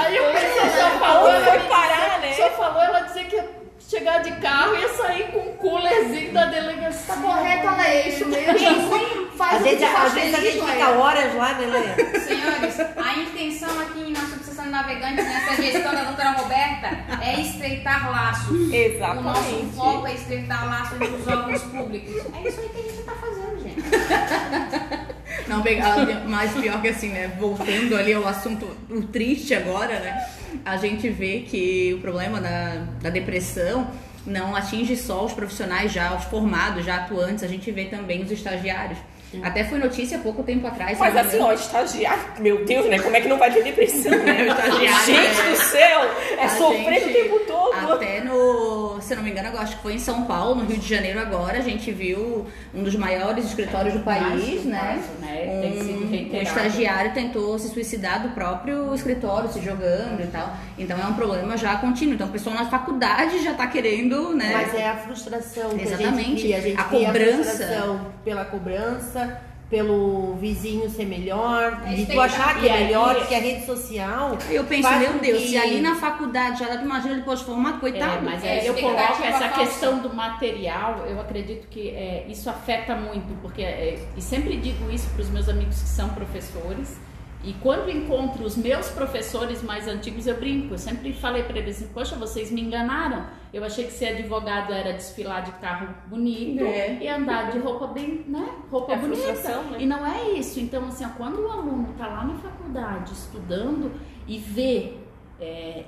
Aí 0.00 0.16
eu 0.16 0.24
pensei, 0.32 0.62
Onde 0.62 0.78
ela 0.78 1.44
foi 1.44 1.68
parar, 1.68 2.20
dizer- 2.20 2.20
né? 2.20 2.32
Só 2.34 2.50
falou 2.50 2.80
ela 2.82 3.00
dizer 3.00 3.24
que 3.24 3.36
ia 3.36 3.48
chegar 3.92 4.22
de 4.22 4.32
carro 4.40 4.74
e 4.74 4.80
ia 4.80 4.88
sair 4.88 5.24
com 5.32 5.38
um 5.40 5.52
coolerzinho 5.56 6.32
da 6.32 6.46
delegacia. 6.46 7.14
Tá 7.14 7.20
correto, 7.20 7.66
ela 7.66 7.86
é 7.86 8.08
isso 8.08 8.26
mesmo. 8.26 9.32
Faz 9.36 9.60
o 9.60 9.64
gente, 9.64 9.80
faz 9.80 10.06
às 10.06 10.12
vezes 10.14 10.34
a 10.34 10.40
gente 10.40 10.60
fica 10.60 10.88
horas 10.90 11.34
lá, 11.34 11.54
né, 11.54 11.66
Leia? 11.66 12.20
Senhores, 12.20 12.80
a 12.80 13.18
intenção 13.18 13.80
aqui 13.80 14.12
na 14.12 14.20
Subseção 14.20 14.64
de 14.64 14.70
Navegantes, 14.70 15.24
nessa 15.24 15.62
gestão 15.62 15.94
da 15.94 16.04
doutora 16.04 16.30
Roberta, 16.32 16.88
é 17.20 17.40
estreitar 17.40 18.10
laços. 18.10 18.48
O 18.48 18.54
nosso 18.54 18.74
Exatamente. 18.74 19.76
foco 19.76 20.06
é 20.06 20.14
estreitar 20.14 20.66
laços 20.66 21.00
entre 21.00 21.16
os 21.16 21.28
órgãos 21.28 21.62
públicos. 21.62 22.14
É 22.34 22.48
isso 22.48 22.60
aí 22.60 22.68
que 22.68 22.78
a 22.78 22.82
gente 22.82 23.02
tá 23.02 23.12
fazendo, 23.12 23.62
gente. 23.62 25.48
Não, 25.48 25.60
bem, 25.60 25.80
mais 26.26 26.52
pior 26.52 26.80
que 26.80 26.88
assim, 26.88 27.08
né? 27.08 27.32
Voltando 27.38 27.96
ali 27.96 28.12
ao 28.12 28.26
assunto 28.26 28.76
o 28.90 29.02
triste 29.02 29.54
agora, 29.54 29.98
né? 29.98 30.28
A 30.64 30.76
gente 30.76 31.08
vê 31.08 31.40
que 31.40 31.94
o 31.94 32.00
problema 32.00 32.40
da, 32.40 32.84
da 33.00 33.10
depressão 33.10 33.86
não 34.26 34.54
atinge 34.54 34.96
só 34.96 35.24
os 35.24 35.32
profissionais 35.32 35.92
já, 35.92 36.14
os 36.14 36.24
formados, 36.24 36.84
já 36.84 36.96
atuantes, 36.96 37.42
a 37.42 37.48
gente 37.48 37.70
vê 37.70 37.86
também 37.86 38.22
os 38.22 38.30
estagiários. 38.30 38.98
Até 39.42 39.64
foi 39.64 39.78
notícia 39.78 40.18
há 40.18 40.20
pouco 40.20 40.42
tempo 40.42 40.66
atrás. 40.66 40.98
Mas 40.98 41.16
assim, 41.16 41.38
ó, 41.40 41.52
estagiário, 41.54 42.22
meu 42.38 42.66
Deus, 42.66 42.86
né? 42.86 42.98
Como 42.98 43.16
é 43.16 43.20
que 43.20 43.28
não 43.28 43.38
vai 43.38 43.50
ter 43.50 43.64
depressão, 43.64 44.10
né? 44.12 44.44
Gente 45.06 45.42
né? 45.42 45.50
do 45.50 45.56
céu! 45.56 46.00
É 46.38 46.44
A 46.44 46.48
sofrer 46.50 47.00
gente- 47.00 47.08
o 47.08 47.12
tempo 47.14 47.40
todo. 47.46 47.92
Até 47.94 48.20
no, 48.20 48.91
se 49.02 49.14
não 49.14 49.22
me 49.22 49.30
engano, 49.30 49.48
eu 49.48 49.58
acho 49.58 49.76
que 49.76 49.82
foi 49.82 49.94
em 49.94 49.98
São 49.98 50.24
Paulo, 50.24 50.54
no 50.54 50.64
Rio 50.64 50.78
de 50.78 50.88
Janeiro 50.88 51.18
agora, 51.18 51.58
a 51.58 51.62
gente 51.62 51.90
viu 51.90 52.46
um 52.74 52.82
dos 52.82 52.94
maiores 52.94 53.44
escritórios 53.44 53.94
do 53.94 54.00
país, 54.00 54.64
né? 54.64 55.02
né? 55.20 55.62
Um, 55.64 56.36
um 56.36 56.42
estagiário 56.42 57.12
tentou 57.12 57.58
se 57.58 57.68
suicidar 57.68 58.22
do 58.22 58.30
próprio 58.30 58.94
escritório, 58.94 59.50
se 59.50 59.60
jogando 59.60 60.22
e 60.22 60.26
tal. 60.28 60.56
Então 60.78 60.98
é 60.98 61.04
um 61.06 61.14
problema 61.14 61.56
já 61.56 61.76
contínuo. 61.76 62.14
Então 62.14 62.28
o 62.28 62.30
pessoal 62.30 62.54
na 62.54 62.66
faculdade 62.66 63.42
já 63.42 63.54
tá 63.54 63.66
querendo, 63.66 64.34
né? 64.34 64.52
Mas 64.52 64.74
é 64.74 64.88
a 64.88 64.96
frustração 64.96 65.70
que 65.70 65.80
a 65.80 65.84
Exatamente. 65.84 66.42
gente. 66.42 66.54
A 66.54 66.60
gente 66.60 66.80
A 66.80 66.84
cobrança. 66.84 67.40
a 67.40 67.44
frustração 67.44 68.06
pela 68.24 68.44
cobrança, 68.44 69.40
pelo 69.72 70.34
vizinho 70.34 70.86
ser 70.90 71.06
melhor, 71.06 71.80
É 71.86 71.94
e 71.94 72.04
tu 72.04 72.20
achar 72.20 72.60
que 72.60 72.68
é 72.68 72.84
melhor, 72.84 73.14
porque 73.14 73.34
a 73.34 73.38
rede 73.38 73.64
social. 73.64 74.36
Eu 74.50 74.64
penso, 74.64 74.86
meu 74.98 75.14
Deus, 75.14 75.40
que- 75.40 75.48
se 75.48 75.56
ali 75.56 75.80
na 75.80 75.94
faculdade 75.94 76.58
já 76.60 76.68
dá, 76.68 76.82
imagina 76.82 77.14
depois 77.14 77.38
de 77.38 77.46
formado, 77.46 77.78
É, 77.78 77.80
coitado. 77.80 78.22
mas 78.22 78.44
É, 78.44 78.60
aí 78.60 78.66
eu 78.66 78.74
coloco 78.74 79.22
essa 79.22 79.48
falsa. 79.48 79.60
questão 79.60 80.00
do 80.00 80.12
material, 80.12 81.06
eu 81.08 81.18
acredito 81.18 81.68
que 81.68 81.88
é, 81.88 82.26
isso 82.28 82.50
afeta 82.50 82.94
muito, 82.94 83.32
porque, 83.40 83.62
é, 83.62 83.98
e 84.14 84.20
sempre 84.20 84.58
digo 84.58 84.90
isso 84.92 85.08
para 85.08 85.22
os 85.22 85.30
meus 85.30 85.48
amigos 85.48 85.80
que 85.80 85.88
são 85.88 86.10
professores, 86.10 86.98
e 87.42 87.54
quando 87.54 87.88
encontro 87.90 88.44
os 88.44 88.58
meus 88.58 88.90
professores 88.90 89.62
mais 89.62 89.88
antigos, 89.88 90.26
eu 90.26 90.36
brinco, 90.36 90.74
eu 90.74 90.78
sempre 90.78 91.14
falei 91.14 91.44
para 91.44 91.58
eles 91.58 91.76
assim, 91.78 91.88
poxa, 91.94 92.14
vocês 92.16 92.50
me 92.50 92.60
enganaram, 92.60 93.24
eu 93.52 93.62
achei 93.64 93.84
que 93.84 93.92
ser 93.92 94.06
advogado 94.16 94.72
era 94.72 94.92
desfilar 94.92 95.42
de 95.44 95.52
carro 95.52 95.94
bonito 96.06 96.64
É. 96.64 96.98
e 97.02 97.08
andar 97.08 97.50
de 97.50 97.58
roupa 97.58 97.86
bem, 97.88 98.24
né, 98.26 98.48
roupa 98.70 98.92
É 98.92 98.96
bonita, 98.96 99.62
né? 99.62 99.76
e 99.78 99.86
não 99.86 100.06
é 100.06 100.30
isso, 100.30 100.58
então 100.60 100.86
assim, 100.86 101.04
ó, 101.04 101.08
quando 101.16 101.40
o 101.42 101.50
aluno 101.50 101.90
está 101.92 102.06
lá 102.06 102.24
na 102.24 102.34
faculdade 102.38 103.12
estudando 103.12 103.92
e 104.26 104.38
vê 104.38 104.94
é, 105.40 105.84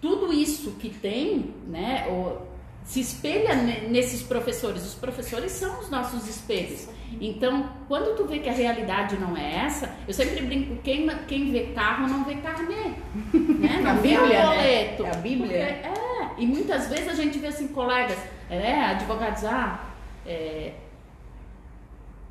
tudo 0.00 0.32
isso 0.32 0.72
que 0.72 0.88
tem, 0.90 1.54
né, 1.66 2.06
o- 2.10 2.38
se 2.84 2.98
espelha 3.00 3.54
ne- 3.54 3.88
nesses 3.88 4.22
professores. 4.22 4.84
Os 4.84 4.94
professores 4.94 5.52
são 5.52 5.78
os 5.78 5.88
nossos 5.88 6.26
espelhos. 6.28 6.88
Então, 7.20 7.68
quando 7.88 8.16
tu 8.16 8.24
vê 8.24 8.38
que 8.38 8.48
a 8.48 8.52
realidade 8.52 9.16
não 9.16 9.36
é 9.36 9.64
essa, 9.64 9.94
eu 10.06 10.14
sempre 10.14 10.42
brinco, 10.42 10.76
quem, 10.82 11.08
quem 11.28 11.50
vê 11.50 11.66
carro 11.74 12.08
não 12.08 12.24
vê 12.24 12.36
carnê, 12.36 12.92
né? 13.58 13.82
A 13.86 13.94
Não 13.94 14.02
vê 14.02 14.08
Bíblia, 14.16 14.28
né? 14.28 14.46
boleto. 14.46 15.04
É 15.06 15.10
a 15.10 15.14
Bíblia. 15.14 15.56
É, 15.56 15.92
e 16.38 16.46
muitas 16.46 16.88
vezes 16.88 17.08
a 17.08 17.14
gente 17.14 17.38
vê 17.38 17.48
assim, 17.48 17.68
colegas, 17.68 18.18
é, 18.50 18.80
advogados, 18.86 19.44
ah, 19.44 19.80
é, 20.26 20.72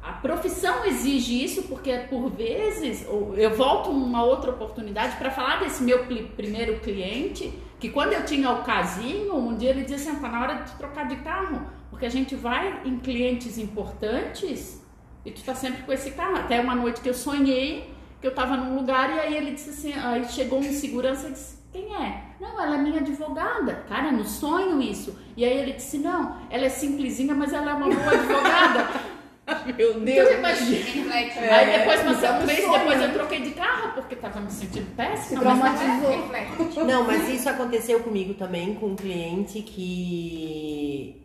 a 0.01 0.13
profissão 0.13 0.83
exige 0.85 1.43
isso 1.43 1.63
porque 1.63 1.95
por 2.09 2.29
vezes 2.31 3.05
eu 3.05 3.55
volto 3.55 3.91
uma 3.91 4.23
outra 4.23 4.49
oportunidade 4.49 5.15
para 5.17 5.29
falar 5.29 5.59
desse 5.59 5.83
meu 5.83 6.05
primeiro 6.35 6.79
cliente 6.79 7.53
que 7.81 7.89
quando 7.89 8.13
eu 8.13 8.23
tinha 8.23 8.49
o 8.49 8.63
casinho 8.63 9.35
um 9.35 9.57
dia 9.57 9.71
ele 9.71 9.81
dizia 9.81 9.97
assim 9.97 10.21
tá 10.21 10.29
na 10.29 10.41
hora 10.41 10.53
de 10.63 10.71
trocar 10.73 11.07
de 11.07 11.17
carro 11.17 11.63
porque 11.89 12.05
a 12.05 12.09
gente 12.09 12.35
vai 12.35 12.81
em 12.85 12.97
clientes 12.97 13.57
importantes 13.57 14.81
e 15.25 15.31
tu 15.31 15.43
tá 15.43 15.53
sempre 15.53 15.83
com 15.83 15.91
esse 15.91 16.11
carro 16.11 16.37
até 16.37 16.61
uma 16.61 16.75
noite 16.75 17.01
que 17.01 17.09
eu 17.09 17.13
sonhei 17.13 17.93
que 18.21 18.27
eu 18.27 18.33
tava 18.33 18.55
num 18.55 18.75
lugar 18.75 19.09
e 19.09 19.19
aí 19.19 19.35
ele 19.35 19.51
disse 19.51 19.71
assim 19.71 19.93
aí 19.93 20.23
chegou 20.25 20.59
um 20.59 20.63
segurança 20.71 21.27
e 21.27 21.31
disse 21.31 21.61
quem 21.71 21.95
é? 21.95 22.23
Não, 22.37 22.61
ela 22.61 22.75
é 22.75 22.81
minha 22.81 22.99
advogada. 22.99 23.85
Cara, 23.87 24.11
no 24.11 24.25
sonho 24.25 24.81
isso. 24.81 25.17
E 25.37 25.45
aí 25.45 25.57
ele 25.57 25.71
disse: 25.71 25.99
Não, 25.99 26.35
ela 26.49 26.65
é 26.65 26.69
simplesinha, 26.69 27.33
mas 27.33 27.53
ela 27.53 27.71
é 27.71 27.73
uma 27.73 27.87
boa 27.87 28.11
advogada. 28.11 28.89
Meu 29.77 29.89
Então, 29.91 30.01
Deus. 30.05 30.31
imagina. 30.31 31.13
Reflete. 31.15 31.39
Aí 31.39 31.79
depois, 31.79 32.03
mas 32.05 32.17
então 32.17 32.39
um 32.39 32.45
mês 32.45 32.59
sonho. 32.65 32.79
depois 32.79 33.01
eu 33.01 33.13
troquei 33.13 33.41
de 33.41 33.51
carro 33.51 33.91
porque 33.93 34.15
tava 34.15 34.39
me 34.39 34.51
sentindo 34.51 34.95
péssima. 34.95 35.39
É. 35.39 35.43
traumatizou. 35.43 36.85
Não, 36.85 37.03
mas 37.03 37.29
isso 37.29 37.49
aconteceu 37.49 37.99
comigo 38.01 38.33
também, 38.33 38.73
com 38.75 38.87
um 38.87 38.95
cliente 38.95 39.61
que 39.61 41.21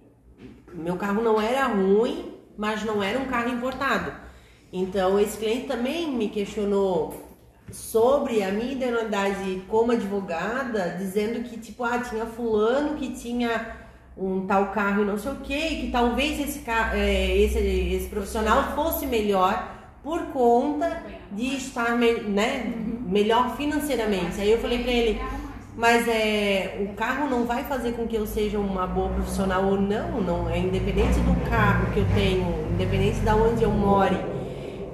meu 0.73 0.97
carro 0.97 1.23
não 1.23 1.41
era 1.41 1.67
ruim, 1.67 2.33
mas 2.57 2.85
não 2.85 3.03
era 3.03 3.19
um 3.19 3.27
carro 3.27 3.49
importado. 3.51 4.13
Então 4.73 5.19
esse 5.19 5.39
cliente 5.39 5.67
também 5.67 6.11
me 6.11 6.29
questionou 6.29 7.25
sobre 7.71 8.43
a 8.43 8.51
minha 8.53 8.73
idoneidade 8.73 9.63
como 9.69 9.93
advogada, 9.93 10.95
dizendo 10.99 11.43
que 11.49 11.59
tipo, 11.59 11.83
ah, 11.85 11.99
tinha 11.99 12.27
fulano 12.27 12.97
que 12.97 13.13
tinha 13.15 13.86
um 14.17 14.47
tal 14.47 14.69
carro 14.69 15.03
e 15.03 15.05
não 15.05 15.19
sei 15.19 15.33
o 15.33 15.37
que, 15.37 15.77
que 15.77 15.91
talvez 15.93 16.41
esse, 16.41 16.63
é, 16.95 17.37
esse, 17.37 17.59
esse 17.59 18.09
profissional 18.09 18.75
fosse 18.75 19.07
melhor 19.07 19.77
por 20.03 20.23
conta 20.27 21.03
de 21.33 21.57
estar 21.57 21.97
né, 21.97 22.73
melhor 23.07 23.57
financeiramente. 23.57 24.41
Aí 24.41 24.51
eu 24.51 24.59
falei 24.59 24.83
pra 24.83 24.93
ele, 24.93 25.21
mas 25.77 26.09
é, 26.09 26.79
o 26.81 26.95
carro 26.95 27.29
não 27.29 27.45
vai 27.45 27.65
fazer 27.65 27.93
com 27.93 28.07
que 28.07 28.17
eu 28.17 28.27
seja 28.27 28.59
uma 28.59 28.87
boa 28.87 29.11
profissional 29.11 29.65
ou 29.65 29.81
não, 29.81 30.21
não 30.23 30.49
é 30.49 30.59
independente 30.59 31.19
do 31.21 31.51
carro 31.51 31.93
que 31.93 32.01
eu 32.01 32.07
tenho, 32.15 32.69
independente 32.73 33.19
de 33.21 33.31
onde 33.31 33.65
eu 33.65 33.71
more. 33.71 34.17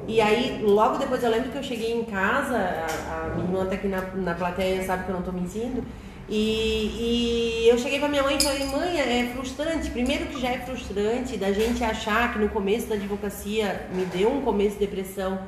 E 0.09 0.21
aí, 0.21 0.61
logo 0.65 0.99
depois 0.99 1.23
eu 1.23 1.31
lembro 1.31 1.51
que 1.51 1.59
eu 1.59 1.63
cheguei 1.63 1.93
em 1.93 2.05
casa, 2.05 2.57
a, 2.57 3.27
a 3.27 3.35
minha 3.37 3.47
irmã 3.47 3.67
tá 3.67 3.75
aqui 3.77 3.87
na, 3.87 4.01
na 4.17 4.35
plateia, 4.35 4.83
sabe 4.85 5.05
que 5.05 5.11
eu 5.11 5.15
não 5.15 5.23
tô 5.23 5.31
mentindo. 5.31 5.85
E, 6.29 7.65
e 7.65 7.69
eu 7.69 7.79
cheguei 7.79 7.99
pra 7.99 8.09
minha 8.09 8.23
mãe 8.23 8.37
e 8.37 8.43
falei, 8.43 8.65
mãe, 8.67 9.01
é 9.01 9.33
frustrante. 9.35 9.91
Primeiro 9.91 10.27
que 10.27 10.41
já 10.41 10.51
é 10.51 10.59
frustrante 10.59 11.37
da 11.37 11.53
gente 11.53 11.83
achar 11.83 12.33
que 12.33 12.39
no 12.39 12.49
começo 12.49 12.87
da 12.87 12.95
advocacia 12.95 13.87
me 13.93 14.05
deu 14.07 14.31
um 14.31 14.43
começo 14.43 14.79
de 14.79 14.87
depressão, 14.87 15.41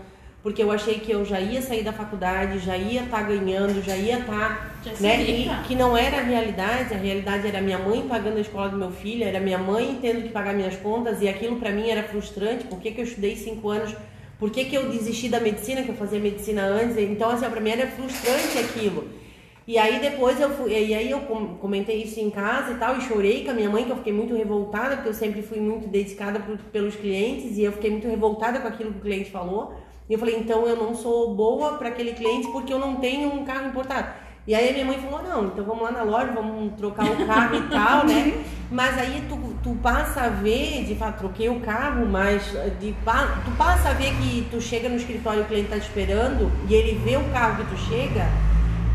porque 0.42 0.62
eu 0.62 0.70
achei 0.70 1.00
que 1.00 1.10
eu 1.10 1.24
já 1.24 1.40
ia 1.40 1.62
sair 1.62 1.82
da 1.82 1.92
faculdade, 1.92 2.58
já 2.58 2.76
ia 2.76 3.04
estar 3.04 3.22
ganhando, 3.22 3.82
já 3.82 3.96
ia 3.96 4.18
estar. 4.18 4.78
Se 4.94 5.02
né? 5.02 5.22
E 5.22 5.48
que 5.66 5.74
não 5.74 5.96
era 5.96 6.18
a 6.18 6.22
realidade, 6.22 6.92
a 6.92 6.98
realidade 6.98 7.46
era 7.48 7.62
minha 7.62 7.78
mãe 7.78 8.06
pagando 8.06 8.36
a 8.36 8.40
escola 8.40 8.68
do 8.68 8.76
meu 8.76 8.90
filho, 8.90 9.24
era 9.24 9.40
minha 9.40 9.58
mãe 9.58 9.98
tendo 10.02 10.22
que 10.22 10.28
pagar 10.28 10.52
minhas 10.52 10.76
contas, 10.76 11.22
e 11.22 11.28
aquilo 11.28 11.56
pra 11.56 11.70
mim 11.70 11.88
era 11.88 12.02
frustrante. 12.02 12.64
Por 12.64 12.78
que, 12.80 12.92
eu 12.94 13.04
estudei 13.04 13.36
cinco 13.36 13.70
anos? 13.70 13.94
Por 14.38 14.50
que, 14.50 14.66
que 14.66 14.74
eu 14.74 14.90
desisti 14.90 15.30
da 15.30 15.40
medicina, 15.40 15.82
que 15.82 15.88
eu 15.88 15.94
fazia 15.94 16.18
medicina 16.18 16.62
antes? 16.62 16.98
Então, 16.98 17.30
assim, 17.30 17.48
pra 17.48 17.60
mim 17.60 17.70
era 17.70 17.86
frustrante 17.86 18.58
aquilo. 18.58 19.23
E 19.66 19.78
aí 19.78 19.98
depois 19.98 20.38
eu 20.38 20.50
fui, 20.50 20.72
e 20.72 20.94
aí 20.94 21.10
eu 21.10 21.20
com- 21.20 21.54
comentei 21.56 22.02
isso 22.02 22.20
em 22.20 22.28
casa 22.30 22.72
e 22.72 22.74
tal, 22.74 22.98
e 22.98 23.00
chorei 23.00 23.44
com 23.44 23.50
a 23.50 23.54
minha 23.54 23.70
mãe, 23.70 23.84
que 23.84 23.90
eu 23.90 23.96
fiquei 23.96 24.12
muito 24.12 24.34
revoltada, 24.36 24.96
porque 24.96 25.08
eu 25.08 25.14
sempre 25.14 25.40
fui 25.40 25.58
muito 25.58 25.88
dedicada 25.88 26.38
pro- 26.38 26.58
pelos 26.70 26.94
clientes, 26.96 27.56
e 27.56 27.64
eu 27.64 27.72
fiquei 27.72 27.90
muito 27.90 28.06
revoltada 28.06 28.60
com 28.60 28.68
aquilo 28.68 28.92
que 28.92 28.98
o 28.98 29.02
cliente 29.02 29.30
falou. 29.30 29.74
E 30.08 30.12
eu 30.12 30.18
falei, 30.18 30.36
então 30.36 30.66
eu 30.66 30.76
não 30.76 30.94
sou 30.94 31.34
boa 31.34 31.78
para 31.78 31.88
aquele 31.88 32.12
cliente 32.12 32.46
porque 32.48 32.70
eu 32.72 32.78
não 32.78 32.96
tenho 32.96 33.32
um 33.32 33.42
carro 33.42 33.68
importado. 33.68 34.08
E 34.46 34.54
aí 34.54 34.68
a 34.68 34.72
minha 34.74 34.84
mãe 34.84 34.98
falou, 34.98 35.22
não, 35.22 35.46
então 35.46 35.64
vamos 35.64 35.82
lá 35.82 35.90
na 35.90 36.02
loja, 36.02 36.30
vamos 36.32 36.74
trocar 36.76 37.06
o 37.10 37.24
carro 37.26 37.56
e 37.56 37.62
tal, 37.72 38.04
né? 38.04 38.44
Mas 38.70 38.98
aí 38.98 39.22
tu, 39.30 39.38
tu 39.62 39.74
passa 39.82 40.20
a 40.24 40.28
ver, 40.28 40.84
de 40.84 40.94
fato, 40.94 41.20
troquei 41.20 41.48
o 41.48 41.60
carro, 41.60 42.04
mas 42.04 42.42
de, 42.78 42.92
tu 42.92 43.50
passa 43.56 43.88
a 43.88 43.92
ver 43.94 44.12
que 44.16 44.46
tu 44.50 44.60
chega 44.60 44.90
no 44.90 44.96
escritório 44.96 45.40
e 45.40 45.42
o 45.44 45.46
cliente 45.46 45.70
tá 45.70 45.78
esperando 45.78 46.52
e 46.68 46.74
ele 46.74 46.98
vê 47.02 47.16
o 47.16 47.24
carro 47.30 47.64
que 47.64 47.70
tu 47.74 47.78
chega, 47.88 48.26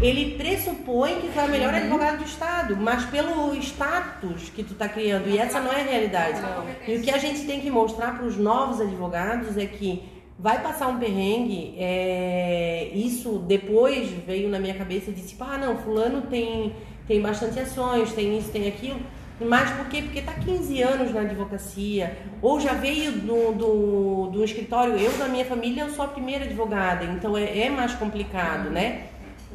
ele 0.01 0.35
pressupõe 0.37 1.15
que 1.19 1.27
tu 1.27 1.39
é 1.39 1.43
o 1.43 1.49
melhor 1.49 1.73
advogado 1.73 2.19
do 2.19 2.23
estado, 2.23 2.77
mas 2.77 3.05
pelo 3.05 3.53
status 3.55 4.49
que 4.49 4.63
tu 4.63 4.73
tá 4.73 4.87
criando, 4.87 5.29
e 5.29 5.37
essa 5.37 5.59
não 5.59 5.71
é 5.71 5.81
a 5.81 5.83
realidade. 5.83 6.41
E 6.87 6.95
o 6.95 7.01
que 7.01 7.11
a 7.11 7.17
gente 7.17 7.45
tem 7.45 7.59
que 7.59 7.69
mostrar 7.69 8.17
para 8.17 8.25
os 8.25 8.37
novos 8.37 8.79
advogados 8.79 9.57
é 9.57 9.65
que 9.65 10.03
vai 10.37 10.61
passar 10.61 10.87
um 10.87 10.97
perrengue, 10.97 11.75
é, 11.77 12.91
isso 12.93 13.39
depois 13.39 14.09
veio 14.25 14.47
na 14.47 14.57
minha 14.57 14.73
cabeça 14.73 15.09
e 15.09 15.13
disse, 15.13 15.35
ah, 15.41 15.57
não, 15.57 15.77
fulano 15.77 16.21
tem, 16.21 16.73
tem 17.05 17.21
bastante 17.21 17.59
ações, 17.59 18.13
tem 18.13 18.37
isso, 18.37 18.49
tem 18.49 18.69
aquilo, 18.69 19.01
mas 19.41 19.69
por 19.71 19.87
quê? 19.87 20.01
Porque 20.01 20.19
está 20.19 20.33
15 20.33 20.81
anos 20.81 21.13
na 21.13 21.21
advocacia, 21.21 22.17
ou 22.41 22.57
já 22.57 22.73
veio 22.73 23.11
do, 23.11 23.51
do, 23.51 24.29
do 24.31 24.43
escritório, 24.45 24.95
eu 24.95 25.11
da 25.17 25.27
minha 25.27 25.43
família, 25.43 25.83
eu 25.83 25.89
sou 25.89 26.05
a 26.05 26.07
primeira 26.07 26.45
advogada, 26.45 27.03
então 27.03 27.37
é, 27.37 27.59
é 27.59 27.69
mais 27.69 27.93
complicado, 27.95 28.69
né? 28.69 29.07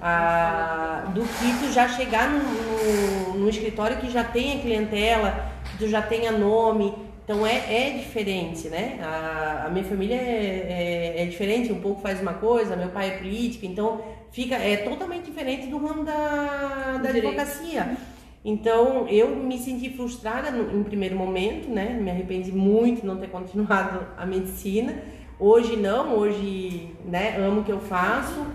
Ah, 0.07 1.11
do 1.15 1.23
que 1.23 1.59
tu 1.61 1.73
já 1.73 1.89
chegar 1.89 2.29
no, 2.29 2.39
no, 2.39 3.39
no 3.39 3.49
escritório 3.49 3.97
que 3.97 4.11
já 4.11 4.23
tenha 4.23 4.61
clientela, 4.61 5.51
que 5.71 5.79
tu 5.79 5.89
já 5.89 6.03
tenha 6.03 6.31
nome, 6.31 6.93
então 7.25 7.47
é, 7.47 7.87
é 7.87 7.91
diferente, 7.97 8.69
né? 8.69 8.99
A, 9.03 9.65
a 9.65 9.71
minha 9.71 9.83
família 9.87 10.15
é, 10.15 11.15
é, 11.17 11.23
é, 11.23 11.25
diferente, 11.25 11.73
um 11.73 11.81
pouco 11.81 12.03
faz 12.03 12.21
uma 12.21 12.35
coisa, 12.35 12.77
meu 12.77 12.91
pai 12.91 13.09
é 13.09 13.17
político, 13.17 13.65
então 13.65 14.03
fica 14.31 14.57
é 14.57 14.77
totalmente 14.77 15.25
diferente 15.25 15.69
do 15.69 15.79
ramo 15.79 16.05
da, 16.05 17.01
da 17.03 17.09
advocacia. 17.09 17.97
Então 18.45 19.09
eu 19.09 19.35
me 19.35 19.59
senti 19.59 19.89
frustrada 19.89 20.51
no, 20.51 20.79
em 20.79 20.85
primeiro 20.85 21.17
momento, 21.17 21.67
né? 21.71 21.99
Me 21.99 22.11
arrependi 22.11 22.53
muito 22.53 23.01
de 23.01 23.07
não 23.07 23.17
ter 23.17 23.31
continuado 23.31 24.07
a 24.19 24.27
medicina. 24.27 24.95
Hoje 25.39 25.77
não, 25.77 26.17
hoje 26.17 26.91
né, 27.05 27.37
amo 27.39 27.63
o 27.63 27.65
que 27.65 27.73
eu 27.73 27.81
faço, 27.81 28.47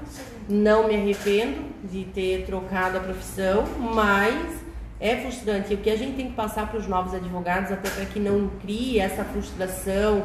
não 0.48 0.88
me 0.88 0.96
arrependo 0.96 1.58
de 1.84 2.06
ter 2.06 2.46
trocado 2.46 2.98
a 2.98 3.02
profissão, 3.02 3.66
mas 3.94 4.60
é 5.00 5.18
frustrante. 5.18 5.72
E 5.72 5.76
o 5.76 5.78
que 5.78 5.90
a 5.90 5.98
gente 5.98 6.16
tem 6.16 6.28
que 6.28 6.36
passar 6.36 6.70
para 6.70 6.80
os 6.80 6.88
novos 6.88 7.14
advogados, 7.14 7.72
até 7.72 7.90
para 7.90 8.06
que 8.06 8.20
não 8.20 8.50
crie 8.62 8.98
essa 8.98 9.26
frustração, 9.26 10.24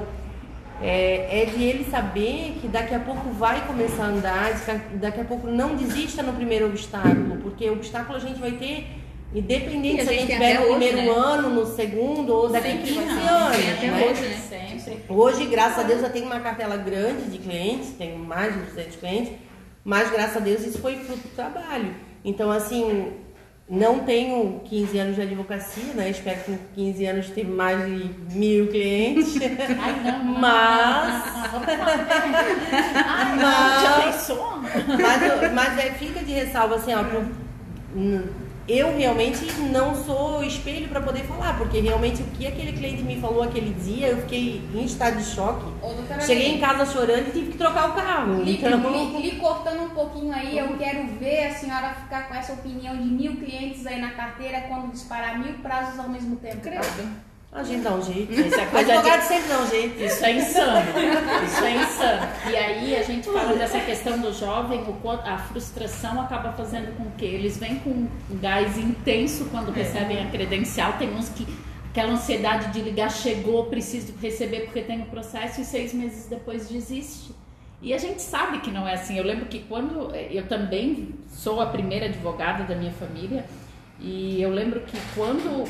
é, 0.81 1.43
é, 1.43 1.45
de 1.47 1.63
ele 1.63 1.85
saber 1.91 2.59
que 2.61 2.69
daqui 2.69 2.95
a 2.95 3.01
pouco 3.01 3.31
vai 3.31 3.67
começar 3.67 4.05
a 4.05 4.09
andar, 4.09 4.53
daqui 4.95 5.21
a 5.21 5.25
pouco 5.25 5.47
não 5.49 5.77
desista 5.77 6.23
no 6.23 6.33
primeiro 6.33 6.67
obstáculo, 6.67 7.37
porque 7.43 7.69
o 7.69 7.75
obstáculo 7.75 8.17
a 8.17 8.21
gente 8.21 8.41
vai 8.41 8.53
ter, 8.53 8.87
independente 9.35 10.05
se 10.05 10.11
a 10.11 10.13
gente 10.13 10.33
tiver 10.33 10.61
no 10.61 10.67
primeiro 10.67 10.99
né? 10.99 11.09
ano, 11.09 11.51
no 11.51 11.67
segundo 11.67 12.33
ou 12.33 12.49
daqui 12.49 12.69
a 12.69 12.77
15 12.79 12.99
anos. 12.99 13.57
Né? 13.59 14.07
Hoje, 14.09 14.23
né? 14.23 14.79
Sempre. 14.85 15.05
hoje, 15.09 15.47
graças 15.47 15.79
a 15.79 15.83
Deus, 15.83 16.03
eu 16.03 16.11
tenho 16.11 16.27
uma 16.27 16.41
cartela 16.41 16.77
grande 16.77 17.31
de 17.31 17.39
clientes, 17.39 17.91
tenho 17.99 18.19
mais 18.19 18.55
de 18.55 18.61
200 18.61 18.97
clientes, 18.97 19.33
mas 19.85 20.11
graças 20.11 20.37
a 20.37 20.41
Deus 20.41 20.65
isso 20.65 20.79
foi 20.79 20.97
fruto 20.97 21.29
do 21.29 21.35
trabalho. 21.35 21.95
Então, 22.25 22.51
assim, 22.51 23.13
não 23.69 24.01
tenho 24.01 24.61
15 24.65 24.99
anos 24.99 25.17
de 25.17 25.23
advocacia, 25.23 25.95
né? 25.95 26.11
Espero 26.11 26.41
que 26.41 26.53
com 26.53 26.59
15 26.75 27.07
anos 27.07 27.31
ter 27.31 27.47
mais 27.47 27.85
de 27.85 28.11
mil 28.37 28.69
clientes. 28.69 29.35
Ai, 29.81 30.01
não, 30.05 30.25
não, 30.25 30.41
mas. 30.41 31.25
Ai, 33.07 33.37
mas, 33.37 33.83
já 33.83 34.03
pensou? 34.05 34.59
Mas, 34.61 35.53
mas 35.53 35.79
é, 35.79 35.91
fica 35.93 36.21
de 36.21 36.33
ressalva 36.33 36.77
assim, 36.77 36.95
ó. 36.95 37.05
Pro, 37.05 37.25
eu 38.67 38.97
realmente 38.97 39.45
não 39.71 39.95
sou 39.95 40.43
espelho 40.43 40.89
para 40.89 41.01
poder 41.01 41.25
falar, 41.25 41.59
porque 41.59 41.81
realmente 41.81 42.23
o 42.23 42.27
que 42.27 42.47
aquele 42.47 42.73
cliente 42.73 43.03
me 43.03 43.21
falou 43.21 43.43
aquele 43.43 43.75
dia, 43.75 44.09
eu 44.09 44.19
fiquei 44.23 44.63
em 44.75 44.85
estado 44.85 45.19
de 45.19 45.25
choque. 45.25 45.67
Cheguei 46.25 46.55
em 46.55 46.61
casa 46.61 46.87
chorando 46.91 47.29
e 47.29 47.33
tive 47.33 47.53
que 47.53 47.59
trocar 47.59 47.91
o 47.91 47.95
carro. 47.95 48.43
Lhe, 48.43 48.57
então... 48.57 48.91
lhe, 48.91 49.21
lhe 49.21 49.37
cortando 49.37 49.83
um 49.83 49.91
pouquinho 49.91 50.33
aí, 50.33 50.59
eu 50.59 50.77
quero 50.79 51.07
ver 51.19 51.47
a 51.47 51.55
senhora 51.55 51.95
ficar 51.95 52.29
com 52.29 52.35
essa 52.35 52.55
opinião 52.55 52.97
de 52.97 53.05
mil 53.05 53.37
clientes 53.37 53.87
aí 53.87 54.01
na 54.01 54.13
carteira 54.13 54.63
quando 54.63 54.91
disparar 54.93 55.39
mil 55.39 55.55
prazos 55.59 55.99
ao 55.99 56.09
mesmo 56.09 56.37
tempo. 56.37 56.61
Credo. 56.61 57.34
A 57.55 57.63
gente 57.63 57.83
dá 57.83 57.95
um 57.95 58.03
jeito. 58.03 58.33
Isso 58.33 58.59
é 58.59 58.67
coisa 58.67 58.93
advogado 58.95 59.21
de... 59.21 59.27
sempre 59.29 59.49
dá 59.49 59.61
um 59.61 59.71
jeito. 59.71 60.03
Isso 60.03 60.25
é 60.25 60.33
insano. 60.33 60.87
Isso 61.47 61.65
é 61.65 61.77
insano. 61.77 62.29
E 62.51 62.57
aí 62.57 62.97
a 62.97 63.03
gente 63.05 63.31
fala 63.31 63.55
dessa 63.55 63.79
questão 63.79 64.19
do 64.19 64.33
jovem, 64.33 64.83
o 64.83 64.95
quanto 64.95 65.25
a 65.25 65.39
frustração 65.39 66.21
acaba 66.21 66.51
fazendo 66.51 66.97
com 66.97 67.09
que 67.13 67.25
eles 67.25 67.57
vêm 67.57 67.77
com 67.77 67.91
um 67.91 68.39
gás 68.41 68.77
intenso 68.77 69.45
quando 69.53 69.71
é. 69.71 69.83
recebem 69.83 70.21
a 70.21 70.31
credencial. 70.31 70.95
Tem 70.95 71.15
uns 71.15 71.29
que 71.29 71.47
aquela 71.91 72.15
ansiedade 72.15 72.73
de 72.73 72.81
ligar 72.81 73.09
chegou, 73.09 73.67
preciso 73.67 74.13
receber 74.21 74.63
porque 74.63 74.83
tem 74.83 75.03
o 75.03 75.07
processo 75.07 75.61
e 75.61 75.65
seis 75.65 75.95
meses 75.95 76.27
depois 76.27 76.69
desiste. 76.69 77.33
E 77.81 77.95
a 77.95 77.99
gente 77.99 78.21
sabe 78.21 78.59
que 78.63 78.71
não 78.73 78.89
é 78.89 78.95
assim. 78.95 79.17
Eu 79.17 79.25
lembro 79.25 79.47
que 79.47 79.61
quando 79.61 80.13
eu 80.13 80.49
também 80.49 81.15
sou 81.29 81.61
a 81.61 81.67
primeira 81.67 82.07
advogada 82.07 82.65
da 82.65 82.75
minha 82.75 82.93
família 82.93 83.45
e 84.01 84.43
eu 84.43 84.51
lembro 84.51 84.81
que 84.81 84.99
quando 85.15 85.69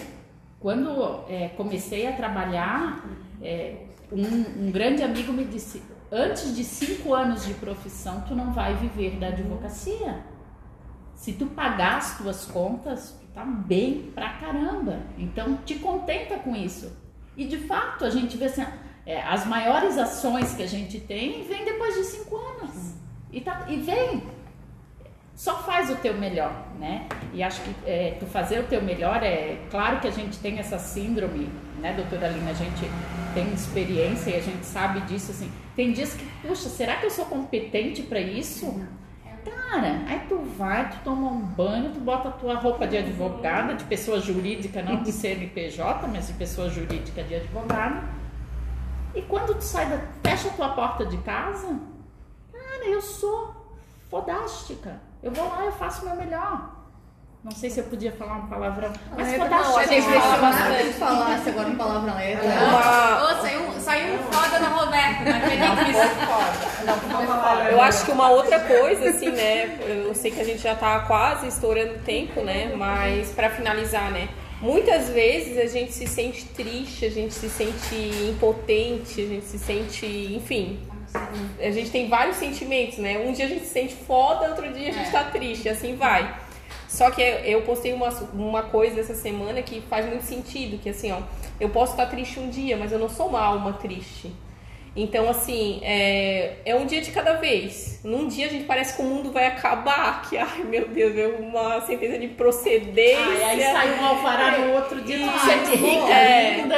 quando 0.64 1.26
é, 1.28 1.50
comecei 1.58 2.06
a 2.06 2.12
trabalhar, 2.14 3.04
é, 3.42 3.84
um, 4.10 4.64
um, 4.66 4.70
grande 4.72 5.02
amigo 5.02 5.30
me 5.30 5.44
disse: 5.44 5.82
antes 6.10 6.56
de 6.56 6.64
cinco 6.64 7.12
anos 7.12 7.44
de 7.44 7.52
profissão, 7.52 8.24
tu 8.26 8.34
não 8.34 8.50
vai 8.50 8.74
viver 8.76 9.18
da 9.18 9.26
advocacia. 9.26 10.24
Se 11.14 11.34
tu 11.34 11.44
pagar 11.48 11.98
as 11.98 12.16
tuas 12.16 12.46
contas, 12.46 13.10
tu 13.20 13.26
tá 13.34 13.44
bem 13.44 14.10
pra 14.14 14.38
caramba. 14.38 15.00
Então, 15.18 15.58
te 15.66 15.74
contenta 15.74 16.38
com 16.38 16.56
isso. 16.56 16.96
E 17.36 17.44
de 17.44 17.58
fato, 17.58 18.06
a 18.06 18.08
gente 18.08 18.38
vê 18.38 18.46
assim, 18.46 18.64
é, 19.04 19.20
as 19.20 19.44
maiores 19.44 19.98
ações 19.98 20.54
que 20.54 20.62
a 20.62 20.66
gente 20.66 20.98
tem 20.98 21.44
vem 21.44 21.66
depois 21.66 21.94
de 21.94 22.04
cinco 22.04 22.36
anos. 22.36 22.94
E, 23.30 23.38
tá, 23.42 23.66
e 23.68 23.76
vem 23.76 24.22
só 25.34 25.62
faz 25.62 25.90
o 25.90 25.96
teu 25.96 26.14
melhor, 26.14 26.52
né? 26.78 27.08
E 27.32 27.42
acho 27.42 27.60
que 27.62 27.74
é, 27.84 28.16
tu 28.20 28.26
fazer 28.26 28.60
o 28.60 28.64
teu 28.64 28.80
melhor 28.80 29.22
é 29.22 29.58
claro 29.70 29.98
que 30.00 30.06
a 30.06 30.10
gente 30.10 30.38
tem 30.38 30.58
essa 30.58 30.78
síndrome, 30.78 31.50
né, 31.80 31.92
doutora 31.92 32.28
Lina? 32.28 32.50
A 32.50 32.54
gente 32.54 32.88
tem 33.34 33.52
experiência 33.52 34.30
e 34.30 34.36
a 34.36 34.40
gente 34.40 34.64
sabe 34.64 35.00
disso 35.02 35.32
assim. 35.32 35.50
Tem 35.74 35.92
dias 35.92 36.14
que, 36.14 36.24
puxa, 36.46 36.68
será 36.68 36.96
que 36.96 37.06
eu 37.06 37.10
sou 37.10 37.24
competente 37.24 38.02
para 38.02 38.20
isso? 38.20 38.80
Cara, 39.44 40.04
aí 40.06 40.20
tu 40.28 40.38
vai, 40.56 40.88
tu 40.88 40.98
toma 41.04 41.32
um 41.32 41.40
banho, 41.40 41.92
tu 41.92 42.00
bota 42.00 42.28
a 42.28 42.32
tua 42.32 42.54
roupa 42.54 42.86
de 42.86 42.96
advogada, 42.96 43.74
de 43.74 43.84
pessoa 43.84 44.20
jurídica, 44.20 44.80
não 44.82 45.02
de 45.02 45.12
CNPJ, 45.12 46.06
mas 46.06 46.28
de 46.28 46.32
pessoa 46.34 46.70
jurídica 46.70 47.22
de 47.24 47.34
advogado. 47.34 48.08
E 49.14 49.20
quando 49.22 49.54
tu 49.54 49.62
sai 49.62 49.86
da. 49.86 49.98
fecha 50.22 50.48
a 50.48 50.52
tua 50.52 50.68
porta 50.70 51.04
de 51.04 51.18
casa, 51.18 51.78
cara, 52.52 52.86
eu 52.86 53.02
sou 53.02 53.54
fodástica 54.08 55.00
eu 55.24 55.32
vou 55.32 55.48
lá, 55.48 55.64
eu 55.64 55.72
faço 55.72 56.02
o 56.02 56.04
meu 56.08 56.16
melhor. 56.16 56.70
Não 57.42 57.50
sei 57.50 57.70
se 57.70 57.80
eu 57.80 57.84
podia 57.84 58.12
falar 58.12 58.34
uma 58.34 58.46
palavrão. 58.46 58.92
Mas 59.16 59.28
é, 59.28 59.38
foda 59.38 59.50
não, 59.50 59.78
a 59.78 59.86
gente 59.86 60.06
bastante 60.06 60.92
falasse 60.94 61.48
agora 61.48 61.68
um 61.68 61.76
palavrão. 61.76 62.18
É, 62.18 62.38
uma... 62.40 63.40
saiu, 63.40 63.72
saiu 63.80 64.14
um 64.14 64.18
foda 64.18 64.58
da 64.58 64.68
Roberta, 64.68 65.24
né? 65.24 65.42
Eu 67.70 67.80
acho 67.80 68.04
que 68.04 68.12
uma 68.12 68.30
outra 68.30 68.60
coisa, 68.60 69.08
assim, 69.10 69.30
né? 69.30 69.78
Eu 69.86 70.14
sei 70.14 70.30
que 70.30 70.40
a 70.40 70.44
gente 70.44 70.62
já 70.62 70.74
tá 70.74 71.00
quase 71.00 71.46
estourando 71.46 71.94
o 71.94 71.98
tempo, 71.98 72.42
né? 72.42 72.74
Mas 72.76 73.30
para 73.30 73.48
finalizar, 73.50 74.10
né? 74.10 74.28
Muitas 74.60 75.10
vezes 75.10 75.58
a 75.58 75.66
gente 75.66 75.92
se 75.92 76.06
sente 76.06 76.46
triste, 76.46 77.04
a 77.04 77.10
gente 77.10 77.34
se 77.34 77.48
sente 77.50 77.94
impotente, 78.30 79.20
a 79.20 79.26
gente 79.26 79.44
se 79.44 79.58
sente, 79.58 80.06
enfim, 80.34 80.80
a 81.60 81.70
gente 81.70 81.90
tem 81.90 82.08
vários 82.08 82.36
sentimentos, 82.36 82.98
né? 82.98 83.18
Um 83.18 83.32
dia 83.32 83.46
a 83.46 83.48
gente 83.48 83.64
se 83.64 83.72
sente 83.72 83.94
foda, 83.94 84.48
outro 84.48 84.72
dia 84.72 84.90
a 84.90 84.92
gente 84.92 85.08
é. 85.08 85.12
tá 85.12 85.24
triste, 85.24 85.68
assim 85.68 85.96
vai. 85.96 86.42
Só 86.88 87.10
que 87.10 87.20
eu 87.22 87.62
postei 87.62 87.92
uma, 87.92 88.08
uma 88.32 88.62
coisa 88.62 89.00
essa 89.00 89.14
semana 89.14 89.62
que 89.62 89.80
faz 89.82 90.06
muito 90.06 90.24
sentido, 90.24 90.78
que 90.78 90.88
assim, 90.88 91.10
ó, 91.10 91.18
eu 91.58 91.68
posso 91.70 91.92
estar 91.92 92.06
triste 92.06 92.38
um 92.38 92.48
dia, 92.48 92.76
mas 92.76 92.92
eu 92.92 92.98
não 92.98 93.08
sou 93.08 93.28
uma 93.28 93.40
alma 93.40 93.72
triste. 93.74 94.32
Então, 94.96 95.28
assim, 95.28 95.80
é, 95.82 96.58
é 96.64 96.76
um 96.76 96.86
dia 96.86 97.00
de 97.00 97.10
cada 97.10 97.32
vez. 97.32 97.98
Num 98.04 98.28
dia 98.28 98.46
a 98.46 98.48
gente 98.48 98.64
parece 98.64 98.94
que 98.94 99.02
o 99.02 99.04
mundo 99.04 99.32
vai 99.32 99.46
acabar, 99.46 100.22
que, 100.22 100.38
ai 100.38 100.62
meu 100.62 100.86
Deus, 100.86 101.16
é 101.16 101.26
uma 101.26 101.80
sentença 101.80 102.16
de 102.16 102.28
procedência. 102.28 103.18
Ai, 103.18 103.42
aí 103.42 103.60
sai 103.60 103.98
um 103.98 104.04
alvará 104.04 104.58
no 104.58 104.74
outro 104.74 105.00
dia, 105.00 105.18
se 105.18 105.46
sente 105.46 105.76
rica, 105.76 106.12
é, 106.12 106.60
linda. 106.60 106.76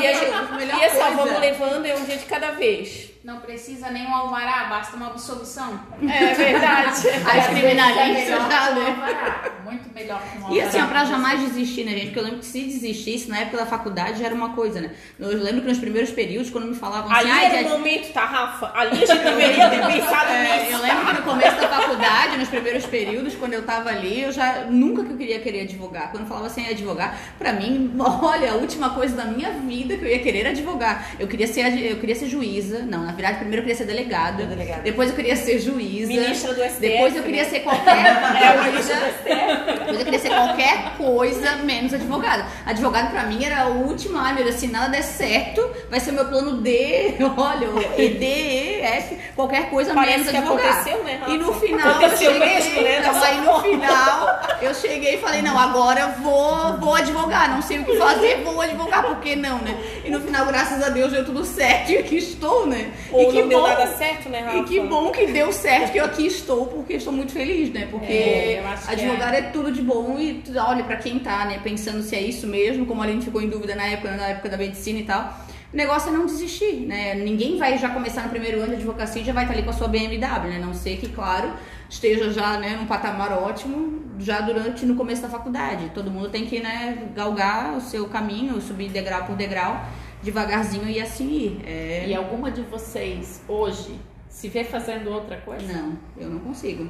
e, 0.00 0.06
a 0.06 0.12
gente, 0.12 0.78
e 0.78 0.84
assim, 0.84 1.16
vamos 1.16 1.40
levando, 1.40 1.86
é 1.86 1.96
um 1.96 2.04
dia 2.04 2.16
de 2.18 2.24
cada 2.26 2.52
vez. 2.52 3.10
Não 3.22 3.38
precisa 3.38 3.90
nem 3.90 4.06
um 4.06 4.14
alvará, 4.14 4.64
basta 4.64 4.96
uma 4.96 5.08
absolução. 5.08 5.78
É 6.02 6.32
verdade. 6.32 7.06
As 7.08 7.48
criminalistas 7.48 8.40
né? 8.48 9.52
Muito 9.62 9.94
melhor 9.94 10.22
que 10.22 10.38
um 10.38 10.44
alvará. 10.46 10.54
E 10.54 10.60
assim, 10.62 10.82
pra 10.86 11.04
jamais 11.04 11.40
desistir, 11.40 11.84
né, 11.84 11.92
gente? 11.92 12.06
Porque 12.06 12.18
eu 12.18 12.24
lembro 12.24 12.38
que 12.38 12.46
se 12.46 12.64
desistisse, 12.64 13.28
na 13.28 13.40
época 13.40 13.58
da 13.58 13.66
faculdade 13.66 14.20
já 14.20 14.24
era 14.24 14.34
uma 14.34 14.54
coisa, 14.54 14.80
né? 14.80 14.94
Eu 15.18 15.36
lembro 15.36 15.60
que 15.60 15.68
nos 15.68 15.78
primeiros 15.78 16.10
períodos, 16.10 16.48
quando 16.48 16.68
me 16.68 16.74
falavam 16.74 17.12
assim... 17.12 17.30
Ali 17.30 17.56
era 17.56 17.66
o 17.68 17.70
momento, 17.78 18.10
tá, 18.10 18.24
Rafa? 18.24 18.72
Ali 18.74 19.04
a 19.04 19.06
gente 19.06 19.22
deveria 19.22 19.68
ter 19.70 19.86
pensado 19.86 20.30
é, 20.30 20.64
nisso. 20.64 20.72
Eu 20.72 20.80
lembro 20.80 21.06
que 21.06 21.12
no 21.12 21.22
começo 21.22 21.60
da 21.60 21.68
faculdade 21.68 22.38
nos 22.38 22.48
primeiros 22.48 22.86
períodos, 22.86 23.34
quando 23.34 23.52
eu 23.52 23.62
tava 23.66 23.90
ali, 23.90 24.22
eu 24.22 24.32
já 24.32 24.64
nunca 24.64 25.04
que 25.04 25.12
eu 25.12 25.16
queria 25.18 25.38
querer 25.40 25.60
advogar. 25.62 26.10
Quando 26.10 26.22
eu 26.22 26.28
falava 26.28 26.46
assim, 26.46 26.66
advogar, 26.66 27.20
pra 27.38 27.52
mim, 27.52 27.94
olha, 28.00 28.52
a 28.52 28.54
última 28.54 28.90
coisa 28.94 29.14
da 29.14 29.26
minha 29.26 29.50
vida 29.50 29.98
que 29.98 30.04
eu 30.06 30.08
ia 30.08 30.20
querer 30.20 30.40
era 30.40 30.50
advogar. 30.50 31.14
Eu 31.18 31.28
queria 31.28 31.46
ser, 31.46 31.60
eu 31.84 31.98
queria 31.98 32.14
ser 32.14 32.26
juíza. 32.26 32.80
Não, 32.80 33.09
na 33.10 33.16
verdade, 33.16 33.38
primeiro 33.38 33.58
eu 33.60 33.64
queria 33.64 33.76
ser 33.76 33.86
delegada. 33.86 34.44
Delegada. 34.46 34.82
Depois 34.82 35.10
eu 35.10 35.16
queria 35.16 35.34
ser 35.34 35.58
juíza. 35.58 36.06
Ministra 36.06 36.54
do 36.54 36.62
STF. 36.62 36.80
Depois 36.80 37.16
eu 37.16 37.22
queria 37.24 37.42
né? 37.42 37.50
ser 37.50 37.60
qualquer 37.60 38.06
É, 38.40 38.60
o 38.60 38.72
coisa. 38.72 38.94
STF. 38.94 39.78
Depois 39.80 39.98
eu 39.98 40.04
queria 40.04 40.18
ser 40.20 40.28
qualquer 40.28 40.92
coisa 40.96 41.56
menos 41.56 41.92
advogado. 41.92 42.44
Advogado 42.64 43.10
pra 43.10 43.24
mim 43.24 43.44
era 43.44 43.66
o 43.68 43.88
último, 43.88 44.16
ai 44.16 44.32
meu 44.34 44.44
Deus, 44.44 44.56
se 44.56 44.68
nada 44.68 44.88
der 44.88 45.02
certo, 45.02 45.68
vai 45.90 45.98
ser 45.98 46.12
meu 46.12 46.24
plano 46.26 46.58
D, 46.60 47.16
olha, 47.36 47.68
o 47.68 47.80
E, 48.00 48.08
D, 48.10 48.24
E, 48.26 48.80
F, 48.82 49.18
qualquer 49.34 49.68
coisa 49.70 49.92
Parece 49.92 50.18
menos 50.18 50.30
que 50.30 50.36
advogado. 50.36 50.68
aconteceu, 50.68 51.04
né? 51.04 51.20
E 51.26 51.36
no 51.36 51.52
final 51.54 51.90
Aconteceu 51.90 52.30
eu 52.30 52.38
cheguei, 52.38 52.54
mesmo, 52.54 52.82
né, 52.82 52.98
então, 53.00 53.12
nessa 53.14 53.26
aí 53.26 53.40
no 53.40 53.60
final 53.60 54.40
eu 54.62 54.74
cheguei 54.74 55.14
e 55.16 55.18
falei, 55.18 55.42
não, 55.42 55.58
agora 55.58 56.00
eu 56.00 56.22
vou, 56.22 56.76
vou 56.78 56.94
advogar, 56.94 57.50
não 57.50 57.60
sei 57.60 57.80
o 57.80 57.84
que 57.84 57.96
fazer, 57.96 58.42
vou 58.44 58.60
advogar, 58.60 59.02
por 59.02 59.16
que 59.16 59.34
não, 59.34 59.58
né? 59.58 59.76
E 60.04 60.10
no 60.10 60.20
final, 60.20 60.46
graças 60.46 60.82
a 60.82 60.90
Deus, 60.90 61.12
deu 61.12 61.24
tudo 61.24 61.44
certo 61.44 61.90
e 61.90 61.98
aqui 61.98 62.16
estou, 62.16 62.66
né? 62.66 62.90
Ou 63.12 63.22
e 63.22 63.32
que 63.32 63.40
não 63.40 63.48
deu 63.48 63.60
bom, 63.60 63.68
nada 63.68 63.86
certo, 63.88 64.28
né, 64.28 64.40
Rafa? 64.40 64.58
e 64.58 64.64
que 64.64 64.80
bom 64.80 65.10
que 65.10 65.26
deu 65.26 65.52
certo 65.52 65.92
que 65.92 65.98
eu 65.98 66.04
aqui 66.04 66.26
estou, 66.26 66.66
porque 66.66 66.94
estou 66.94 67.12
muito 67.12 67.32
feliz, 67.32 67.72
né? 67.72 67.88
Porque 67.90 68.12
É, 68.12 68.62
que 68.86 68.92
advogar 68.92 69.34
é... 69.34 69.42
tudo 69.42 69.72
de 69.72 69.82
bom 69.82 70.18
e 70.18 70.42
olha, 70.56 70.84
pra 70.84 70.96
quem 70.96 71.18
tá, 71.18 71.44
né, 71.44 71.60
pensando 71.62 72.02
se 72.02 72.14
é 72.14 72.20
isso 72.20 72.46
mesmo, 72.46 72.86
como 72.86 73.02
a 73.02 73.06
gente 73.06 73.24
ficou 73.24 73.42
em 73.42 73.48
dúvida 73.48 73.74
na 73.74 73.86
época, 73.86 74.16
na 74.16 74.28
época 74.28 74.48
da 74.48 74.56
medicina 74.56 74.98
e 74.98 75.04
tal, 75.04 75.34
o 75.72 75.76
negócio 75.76 76.08
é 76.08 76.12
não 76.12 76.26
desistir, 76.26 76.80
né? 76.80 77.14
Ninguém 77.14 77.56
vai 77.56 77.78
já 77.78 77.90
começar 77.90 78.22
no 78.22 78.30
primeiro 78.30 78.58
ano 78.58 78.70
de 78.70 78.76
advocacia 78.76 79.22
e 79.22 79.24
já 79.24 79.32
vai 79.32 79.44
estar 79.44 79.54
ali 79.54 79.62
com 79.62 79.70
a 79.70 79.72
sua 79.72 79.86
BMW, 79.86 80.48
né? 80.48 80.58
Não 80.60 80.74
sei 80.74 80.96
que, 80.96 81.08
claro, 81.08 81.52
esteja 81.88 82.32
já, 82.32 82.58
né, 82.58 82.76
num 82.76 82.86
patamar 82.86 83.32
ótimo 83.32 84.00
já 84.18 84.40
durante 84.40 84.84
no 84.84 84.96
começo 84.96 85.22
da 85.22 85.28
faculdade. 85.28 85.92
Todo 85.94 86.10
mundo 86.10 86.28
tem 86.28 86.44
que, 86.44 86.58
né, 86.58 87.08
galgar 87.14 87.76
o 87.76 87.80
seu 87.80 88.08
caminho, 88.08 88.60
subir 88.60 88.88
degrau 88.88 89.24
por 89.24 89.36
degrau, 89.36 89.80
devagarzinho 90.22 90.88
e 90.88 91.00
assim 91.00 91.28
ir. 91.28 91.60
É... 91.64 92.04
E 92.08 92.14
alguma 92.14 92.50
de 92.50 92.62
vocês 92.62 93.42
hoje 93.48 93.98
se 94.28 94.48
vê 94.48 94.64
fazendo 94.64 95.10
outra 95.10 95.36
coisa? 95.38 95.72
Não, 95.72 95.98
eu 96.16 96.28
não 96.28 96.38
consigo. 96.40 96.88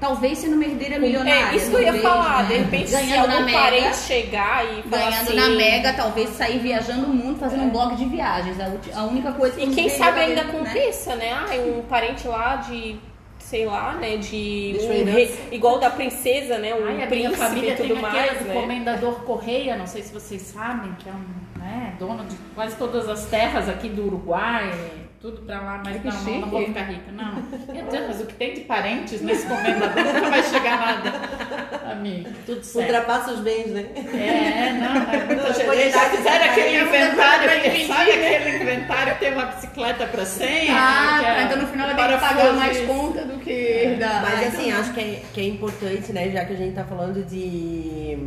Talvez 0.00 0.38
sendo 0.38 0.54
uma 0.54 0.64
herdeira 0.64 0.96
milionária. 0.96 1.52
É, 1.52 1.56
isso 1.56 1.70
que 1.70 1.76
eu 1.76 1.80
ia 1.80 1.86
talvez, 1.86 2.04
falar. 2.04 2.42
né? 2.44 2.48
De 2.48 2.58
repente, 2.58 2.90
se 2.90 2.96
ganhando 2.96 3.26
na 3.26 3.34
algum 3.34 3.44
Mega, 3.46 3.58
parente 3.58 3.96
chegar 3.96 4.64
e 4.64 4.82
falar 4.82 5.10
ganhando 5.10 5.26
assim, 5.26 5.36
na 5.36 5.48
Mega, 5.48 5.92
talvez 5.92 6.30
sair 6.30 6.58
viajando 6.60 7.06
o 7.06 7.08
mundo 7.08 7.40
fazendo 7.40 7.64
um 7.64 7.70
blog 7.70 7.96
de 7.96 8.04
viagens. 8.04 8.56
A, 8.94 9.02
única 9.02 9.32
coisa 9.32 9.56
que 9.56 9.64
E 9.64 9.74
quem 9.74 9.88
vejo 9.88 9.98
sabe 9.98 10.20
é, 10.20 10.24
ainda 10.26 10.44
né? 10.44 10.50
aconteça, 10.50 11.16
né? 11.16 11.32
Ah, 11.32 11.46
um 11.56 11.82
parente 11.82 12.28
lá 12.28 12.56
de, 12.56 12.96
sei 13.40 13.66
lá, 13.66 13.94
né? 13.94 14.18
De 14.18 14.76
um 14.80 15.52
igual 15.52 15.80
da 15.80 15.90
princesa, 15.90 16.58
né? 16.58 16.72
Um 16.76 16.84
Ai, 16.84 16.92
a 16.92 16.94
minha 16.94 17.06
príncipe 17.08 17.36
família 17.36 17.72
e 17.72 17.76
tudo 17.76 17.94
tem 17.94 18.00
mais, 18.00 18.30
aquele 18.30 18.44
né? 18.50 18.54
comendador 18.54 19.14
Correia, 19.22 19.76
não 19.76 19.86
sei 19.88 20.02
se 20.02 20.12
vocês 20.12 20.42
sabem, 20.42 20.92
que 21.00 21.08
é 21.08 21.12
um 21.12 21.24
né, 21.58 21.94
dono 21.98 22.24
de 22.24 22.36
quase 22.54 22.76
todas 22.76 23.08
as 23.08 23.26
terras 23.26 23.68
aqui 23.68 23.88
do 23.88 24.06
Uruguai, 24.06 24.72
tudo 25.20 25.42
pra 25.42 25.60
lá, 25.60 25.82
mas 25.84 26.02
não, 26.04 26.12
não, 26.22 26.40
não 26.42 26.48
vou 26.48 26.64
ficar 26.64 26.82
rica, 26.82 27.10
não. 27.12 27.34
Meu 27.74 27.84
Deus, 27.86 28.06
mas 28.06 28.20
o 28.20 28.26
que 28.26 28.34
tem 28.34 28.54
de 28.54 28.60
parentes 28.60 29.20
nesse 29.20 29.46
comendador 29.48 30.04
nunca 30.04 30.30
vai 30.30 30.42
chegar 30.44 30.78
nada. 30.78 31.92
Amigo, 31.92 32.28
tudo 32.46 32.62
certo. 32.62 32.86
Ultrapassa 32.86 33.32
os 33.32 33.40
bens, 33.40 33.66
né? 33.72 33.86
É, 33.96 34.72
não, 34.74 35.12
é 35.12 35.24
muita 35.26 35.52
gente. 35.54 35.90
Já 35.90 36.10
fizeram 36.10 36.44
aquele 36.44 36.80
inventário, 36.82 37.50
aquele, 37.50 37.86
sabe 37.88 38.10
aquele 38.12 38.62
inventário, 38.62 39.18
tem 39.18 39.32
uma 39.32 39.46
bicicleta 39.46 40.06
pra 40.06 40.24
100? 40.24 40.70
Ah, 40.70 41.20
é 41.24 41.42
então 41.44 41.56
no 41.62 41.66
final 41.66 41.86
vai 41.88 41.96
ter 41.96 42.14
que 42.14 42.20
pagar 42.20 42.52
mais 42.52 42.76
isso. 42.76 42.86
conta 42.86 43.24
do 43.24 43.38
que 43.40 43.96
da. 43.98 44.20
Mas 44.20 44.34
Ah, 44.44 44.46
assim, 44.48 44.68
então- 44.68 44.80
acho 44.80 44.92
que 44.92 45.00
é, 45.00 45.22
que 45.34 45.40
é 45.40 45.44
importante, 45.48 46.12
né? 46.12 46.28
Já 46.30 46.44
que 46.44 46.52
a 46.52 46.56
gente 46.56 46.74
tá 46.76 46.84
falando 46.84 47.24
de 47.26 48.18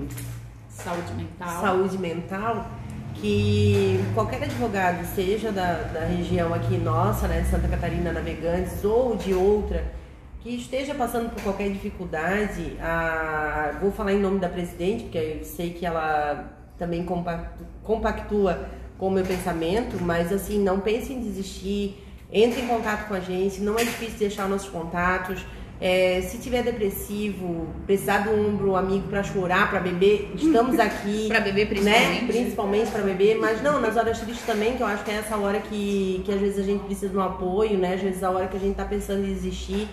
Saúde 0.69 1.13
mental. 1.13 1.61
saúde 1.61 1.97
mental, 1.97 2.67
que 3.16 3.99
qualquer 4.14 4.43
advogado, 4.43 5.05
seja 5.16 5.51
da, 5.51 5.74
da 5.93 6.05
região 6.05 6.53
aqui 6.53 6.78
nossa, 6.78 7.28
né, 7.28 7.41
de 7.41 7.49
Santa 7.49 7.68
Catarina 7.68 8.12
Navegantes, 8.12 8.84
ou 8.84 9.16
de 9.16 9.34
outra, 9.34 9.84
que 10.39 10.55
esteja 10.55 10.95
passando 10.95 11.30
por 11.30 11.43
qualquer 11.43 11.70
dificuldade, 11.70 12.78
a, 12.82 13.78
vou 13.80 13.91
falar 13.91 14.14
em 14.14 14.20
nome 14.20 14.39
da 14.39 14.49
presidente, 14.49 15.03
porque 15.03 15.18
eu 15.18 15.45
sei 15.45 15.72
que 15.72 15.86
ela 15.86 16.57
também 16.80 17.03
compactu- 17.05 17.66
compactua 17.84 18.68
com 18.97 19.07
o 19.07 19.12
meu 19.12 19.26
pensamento, 19.26 19.97
mas 20.01 20.32
assim, 20.32 20.59
não 20.59 20.80
pense 20.80 21.14
em 21.14 21.20
desistir, 21.20 22.03
entre 22.32 22.62
em 22.62 22.68
contato 22.68 23.07
com 23.07 23.14
a 23.14 23.20
gente, 23.20 23.62
não 23.62 23.78
é 23.78 23.84
difícil 23.84 24.18
deixar 24.18 24.47
nossos 24.47 24.70
contatos. 24.70 25.45
É, 25.84 26.21
se 26.21 26.38
tiver 26.38 26.61
depressivo, 26.61 27.65
precisar 27.88 28.19
do 28.19 28.29
ombro 28.29 28.75
amigo 28.75 29.07
para 29.07 29.23
chorar, 29.23 29.67
para 29.67 29.79
beber, 29.79 30.32
estamos 30.36 30.77
aqui 30.79 31.25
Pra 31.27 31.39
beber 31.39 31.65
né? 31.82 32.19
principalmente. 32.19 32.25
Principalmente 32.27 32.91
para 32.91 33.01
beber, 33.01 33.39
mas 33.39 33.63
não, 33.63 33.82
nas 33.82 33.97
horas 33.97 34.19
tristes 34.19 34.45
também, 34.45 34.77
que 34.77 34.84
eu 34.84 34.86
acho 34.86 35.03
que 35.03 35.09
é 35.09 35.15
essa 35.15 35.36
hora 35.38 35.59
que, 35.59 36.21
que 36.23 36.32
às 36.32 36.39
vezes 36.39 36.59
a 36.59 36.63
gente 36.63 36.84
precisa 36.84 37.09
de 37.09 37.17
um 37.17 37.21
apoio, 37.23 37.79
né? 37.79 37.95
Às 37.95 38.01
vezes 38.01 38.21
é 38.21 38.25
a 38.27 38.29
hora 38.29 38.47
que 38.47 38.55
a 38.55 38.59
gente 38.59 38.75
tá 38.75 38.86
pensando 38.86 39.25
em 39.25 39.34
desistir. 39.34 39.88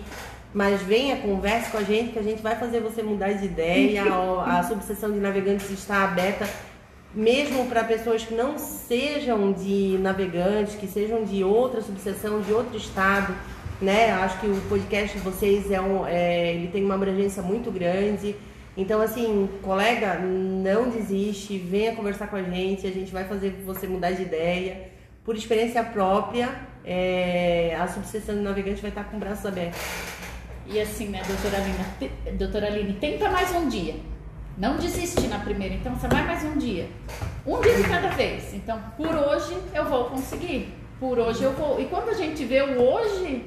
Mas 0.53 0.79
venha, 0.81 1.15
converse 1.17 1.71
com 1.71 1.79
a 1.79 1.83
gente, 1.83 2.11
que 2.11 2.19
a 2.19 2.23
gente 2.23 2.41
vai 2.41 2.55
fazer 2.55 2.81
você 2.81 3.01
mudar 3.01 3.31
de 3.33 3.45
ideia. 3.45 4.03
a, 4.13 4.59
a 4.59 4.63
subseção 4.63 5.11
de 5.11 5.19
navegantes 5.19 5.71
está 5.71 6.03
aberta, 6.03 6.47
mesmo 7.15 7.65
para 7.65 7.83
pessoas 7.83 8.23
que 8.23 8.35
não 8.35 8.59
sejam 8.59 9.51
de 9.51 9.97
navegantes, 9.99 10.75
que 10.75 10.85
sejam 10.85 11.23
de 11.23 11.43
outra 11.43 11.81
subseção, 11.81 12.41
de 12.41 12.53
outro 12.53 12.77
estado. 12.77 13.33
Né? 13.81 14.11
Acho 14.11 14.39
que 14.39 14.47
o 14.47 14.61
podcast 14.67 15.17
de 15.17 15.23
vocês 15.23 15.71
é 15.71 15.79
um, 15.79 16.05
é, 16.05 16.53
ele 16.53 16.67
tem 16.67 16.83
uma 16.83 16.95
abrangência 16.95 17.41
muito 17.41 17.71
grande. 17.71 18.35
Então, 18.75 19.01
assim, 19.01 19.49
colega, 19.61 20.19
não 20.19 20.89
desiste, 20.89 21.57
venha 21.57 21.95
conversar 21.95 22.27
com 22.27 22.35
a 22.35 22.43
gente, 22.43 22.85
a 22.87 22.91
gente 22.91 23.11
vai 23.11 23.25
fazer 23.25 23.61
você 23.65 23.87
mudar 23.87 24.11
de 24.11 24.21
ideia. 24.21 24.89
Por 25.23 25.35
experiência 25.35 25.83
própria, 25.83 26.49
é, 26.85 27.75
a 27.79 27.87
subseção 27.87 28.35
de 28.35 28.41
navegante 28.41 28.81
vai 28.81 28.89
estar 28.89 29.03
com 29.05 29.19
braços 29.19 29.45
abertos. 29.45 29.79
E 30.65 30.79
assim, 30.79 31.07
né, 31.07 31.21
doutora 31.25 31.57
Aline, 31.57 32.37
doutora 32.37 32.67
Aline, 32.67 32.93
tenta 32.93 33.29
mais 33.29 33.53
um 33.55 33.67
dia. 33.67 33.95
Não 34.57 34.77
desiste 34.77 35.27
na 35.27 35.39
primeira, 35.39 35.75
então 35.75 35.95
você 35.95 36.07
vai 36.07 36.25
mais 36.25 36.43
um 36.43 36.57
dia. 36.57 36.87
Um 37.45 37.59
dia 37.61 37.75
de 37.75 37.83
cada 37.83 38.09
vez. 38.09 38.53
Então, 38.53 38.81
por 38.95 39.07
hoje 39.07 39.57
eu 39.73 39.85
vou 39.85 40.05
conseguir. 40.05 40.73
Por 40.99 41.17
hoje 41.17 41.43
eu 41.43 41.53
vou. 41.53 41.79
E 41.79 41.85
quando 41.85 42.09
a 42.09 42.13
gente 42.13 42.43
vê 42.43 42.61
o 42.61 42.81
hoje, 42.81 43.45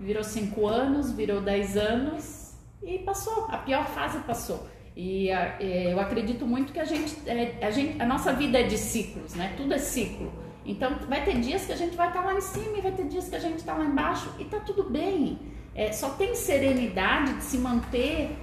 virou 0.00 0.24
cinco 0.24 0.66
anos, 0.66 1.12
virou 1.12 1.40
dez 1.40 1.76
anos 1.76 2.54
e 2.82 2.98
passou. 2.98 3.46
A 3.50 3.58
pior 3.58 3.86
fase 3.86 4.18
passou. 4.20 4.66
E 4.96 5.30
a- 5.30 5.56
é, 5.60 5.92
eu 5.92 6.00
acredito 6.00 6.46
muito 6.46 6.72
que 6.72 6.80
a 6.80 6.84
gente, 6.84 7.16
é, 7.26 7.58
a 7.62 7.70
gente, 7.70 8.00
a 8.00 8.06
nossa 8.06 8.32
vida 8.32 8.58
é 8.58 8.62
de 8.64 8.76
ciclos, 8.76 9.34
né? 9.34 9.54
Tudo 9.56 9.74
é 9.74 9.78
ciclo. 9.78 10.32
Então 10.66 10.96
vai 11.08 11.24
ter 11.24 11.38
dias 11.38 11.64
que 11.64 11.72
a 11.72 11.76
gente 11.76 11.96
vai 11.96 12.08
estar 12.08 12.22
lá 12.24 12.34
em 12.34 12.40
cima 12.40 12.76
e 12.78 12.80
vai 12.80 12.92
ter 12.92 13.04
dias 13.06 13.28
que 13.28 13.36
a 13.36 13.38
gente 13.38 13.58
está 13.58 13.74
lá 13.74 13.84
embaixo 13.84 14.28
e 14.38 14.44
tá 14.44 14.58
tudo 14.60 14.84
bem. 14.90 15.38
É, 15.74 15.92
só 15.92 16.10
tem 16.10 16.34
serenidade 16.34 17.34
de 17.34 17.44
se 17.44 17.56
manter 17.58 18.36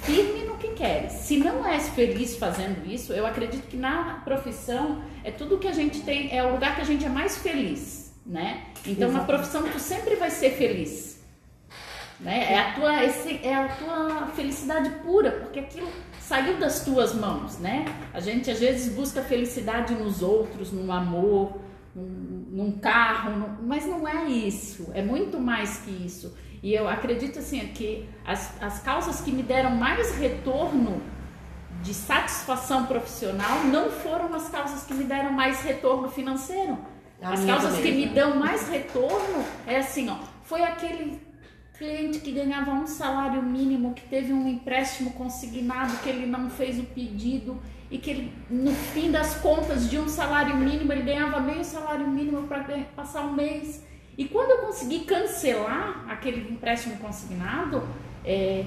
firme 0.00 0.44
no 0.44 0.56
que 0.56 0.68
quer. 0.68 1.08
Se 1.10 1.36
não 1.36 1.64
és 1.66 1.88
feliz 1.90 2.36
fazendo 2.36 2.84
isso, 2.90 3.12
eu 3.12 3.24
acredito 3.26 3.68
que 3.68 3.76
na 3.76 4.20
profissão 4.24 5.02
é 5.22 5.30
tudo 5.30 5.58
que 5.58 5.68
a 5.68 5.72
gente 5.72 6.00
tem, 6.00 6.36
é 6.36 6.42
o 6.42 6.52
lugar 6.52 6.74
que 6.74 6.80
a 6.80 6.84
gente 6.84 7.04
é 7.04 7.08
mais 7.08 7.38
feliz, 7.38 8.01
né? 8.24 8.64
Então 8.86 9.08
na 9.10 9.18
Exatamente. 9.18 9.26
profissão 9.26 9.62
tu 9.70 9.78
sempre 9.78 10.16
vai 10.16 10.30
ser 10.30 10.50
feliz. 10.52 11.20
Né? 12.20 12.52
É, 12.52 12.58
a 12.58 12.72
tua, 12.74 13.04
esse, 13.04 13.40
é 13.42 13.54
a 13.54 13.68
tua 13.68 14.26
felicidade 14.28 14.90
pura, 15.04 15.32
porque 15.32 15.58
aquilo 15.58 15.88
saiu 16.20 16.56
das 16.56 16.84
tuas 16.84 17.14
mãos, 17.14 17.58
né? 17.58 17.84
A 18.14 18.20
gente 18.20 18.48
às 18.48 18.60
vezes 18.60 18.94
busca 18.94 19.22
felicidade 19.22 19.92
nos 19.94 20.22
outros, 20.22 20.70
no 20.70 20.92
amor, 20.92 21.58
num, 21.96 22.46
num 22.52 22.72
carro, 22.78 23.30
num- 23.36 23.66
mas 23.66 23.84
não 23.86 24.06
é 24.06 24.26
isso, 24.26 24.90
é 24.94 25.02
muito 25.02 25.40
mais 25.40 25.78
que 25.78 25.90
isso. 25.90 26.32
E 26.62 26.72
eu 26.72 26.88
acredito 26.88 27.40
assim 27.40 27.58
que 27.74 28.08
as, 28.24 28.62
as 28.62 28.78
causas 28.78 29.20
que 29.20 29.32
me 29.32 29.42
deram 29.42 29.72
mais 29.72 30.14
retorno 30.16 31.02
de 31.82 31.92
satisfação 31.92 32.86
profissional 32.86 33.64
não 33.64 33.90
foram 33.90 34.32
as 34.32 34.48
causas 34.48 34.84
que 34.84 34.94
me 34.94 35.02
deram 35.02 35.32
mais 35.32 35.60
retorno 35.62 36.08
financeiro. 36.08 36.78
A 37.22 37.34
As 37.34 37.44
causas 37.44 37.76
também. 37.76 37.92
que 37.92 37.98
me 37.98 38.14
dão 38.14 38.36
mais 38.36 38.68
retorno 38.68 39.44
é 39.66 39.78
assim, 39.78 40.08
ó, 40.08 40.16
foi 40.42 40.62
aquele 40.62 41.20
cliente 41.78 42.18
que 42.18 42.32
ganhava 42.32 42.72
um 42.72 42.86
salário 42.86 43.42
mínimo, 43.42 43.94
que 43.94 44.02
teve 44.02 44.32
um 44.32 44.48
empréstimo 44.48 45.12
consignado, 45.12 45.96
que 46.02 46.08
ele 46.08 46.26
não 46.26 46.50
fez 46.50 46.78
o 46.78 46.84
pedido 46.84 47.60
e 47.90 47.98
que 47.98 48.10
ele, 48.10 48.32
no 48.50 48.72
fim 48.72 49.10
das 49.10 49.34
contas 49.36 49.88
de 49.88 49.98
um 49.98 50.08
salário 50.08 50.56
mínimo, 50.56 50.92
ele 50.92 51.02
ganhava 51.02 51.40
meio 51.40 51.64
salário 51.64 52.06
mínimo 52.08 52.46
para 52.48 52.64
passar 52.96 53.22
um 53.22 53.32
mês. 53.32 53.84
E 54.16 54.24
quando 54.26 54.50
eu 54.50 54.58
consegui 54.66 55.00
cancelar 55.00 56.04
aquele 56.08 56.52
empréstimo 56.52 56.96
consignado, 56.96 57.82
é, 58.24 58.64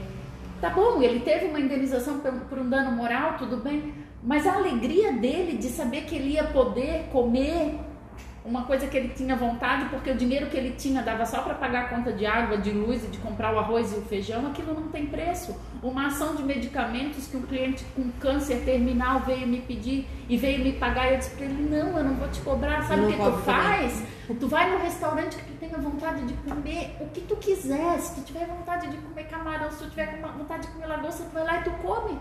tá 0.61 0.69
bom, 0.69 1.01
ele 1.01 1.19
teve 1.21 1.45
uma 1.45 1.59
indenização 1.59 2.19
por, 2.19 2.31
por 2.31 2.59
um 2.59 2.69
dano 2.69 2.91
moral, 2.91 3.37
tudo 3.37 3.57
bem, 3.57 3.93
mas 4.23 4.45
a 4.47 4.53
alegria 4.53 5.13
dele 5.13 5.57
de 5.57 5.67
saber 5.67 6.01
que 6.05 6.15
ele 6.15 6.31
ia 6.31 6.45
poder 6.45 7.05
comer 7.11 7.79
uma 8.45 8.63
coisa 8.63 8.85
que 8.85 8.95
ele 8.95 9.09
tinha 9.09 9.35
vontade, 9.35 9.85
porque 9.89 10.11
o 10.11 10.15
dinheiro 10.15 10.45
que 10.45 10.55
ele 10.55 10.71
tinha 10.77 11.01
dava 11.01 11.25
só 11.25 11.41
para 11.41 11.55
pagar 11.55 11.85
a 11.85 11.87
conta 11.89 12.13
de 12.13 12.25
água, 12.27 12.57
de 12.57 12.71
luz 12.71 13.03
e 13.03 13.07
de 13.07 13.17
comprar 13.17 13.53
o 13.53 13.57
arroz 13.57 13.91
e 13.91 13.95
o 13.95 14.01
feijão, 14.03 14.45
aquilo 14.45 14.73
não 14.73 14.89
tem 14.89 15.07
preço. 15.07 15.59
Uma 15.81 16.07
ação 16.07 16.35
de 16.35 16.43
medicamentos 16.43 17.27
que 17.27 17.35
um 17.35 17.41
cliente 17.41 17.83
com 17.95 18.09
câncer 18.19 18.63
terminal 18.63 19.21
veio 19.21 19.47
me 19.47 19.61
pedir 19.61 20.07
e 20.29 20.37
veio 20.37 20.63
me 20.63 20.73
pagar, 20.73 21.11
eu 21.11 21.17
disse 21.17 21.31
para 21.31 21.45
ele: 21.45 21.69
Não, 21.69 21.97
eu 21.97 22.03
não 22.03 22.13
vou 22.13 22.27
te 22.29 22.39
cobrar. 22.41 22.83
Sabe 22.83 23.05
o 23.05 23.07
que 23.07 23.17
tu 23.17 23.31
faz? 23.39 24.03
Tu 24.39 24.47
vai 24.47 24.71
no 24.71 24.77
restaurante 24.77 25.37
que 25.37 25.43
tu 25.43 25.53
tenha 25.59 25.77
vontade 25.77 26.23
de 26.25 26.33
comer 26.35 26.95
o 26.99 27.07
que 27.07 27.21
tu 27.21 27.35
quiser. 27.37 27.99
Se 27.99 28.15
tu 28.15 28.21
tiver 28.21 28.45
vontade 28.45 28.87
de 28.87 28.97
comer 28.97 29.23
camarão, 29.25 29.71
se 29.71 29.83
tu 29.83 29.89
tiver 29.89 30.19
vontade 30.21 30.67
de 30.67 30.73
comer 30.73 30.87
lagosta, 30.87 31.23
tu 31.23 31.33
vai 31.33 31.43
lá 31.43 31.61
e 31.61 31.63
tu 31.63 31.71
come. 31.81 32.19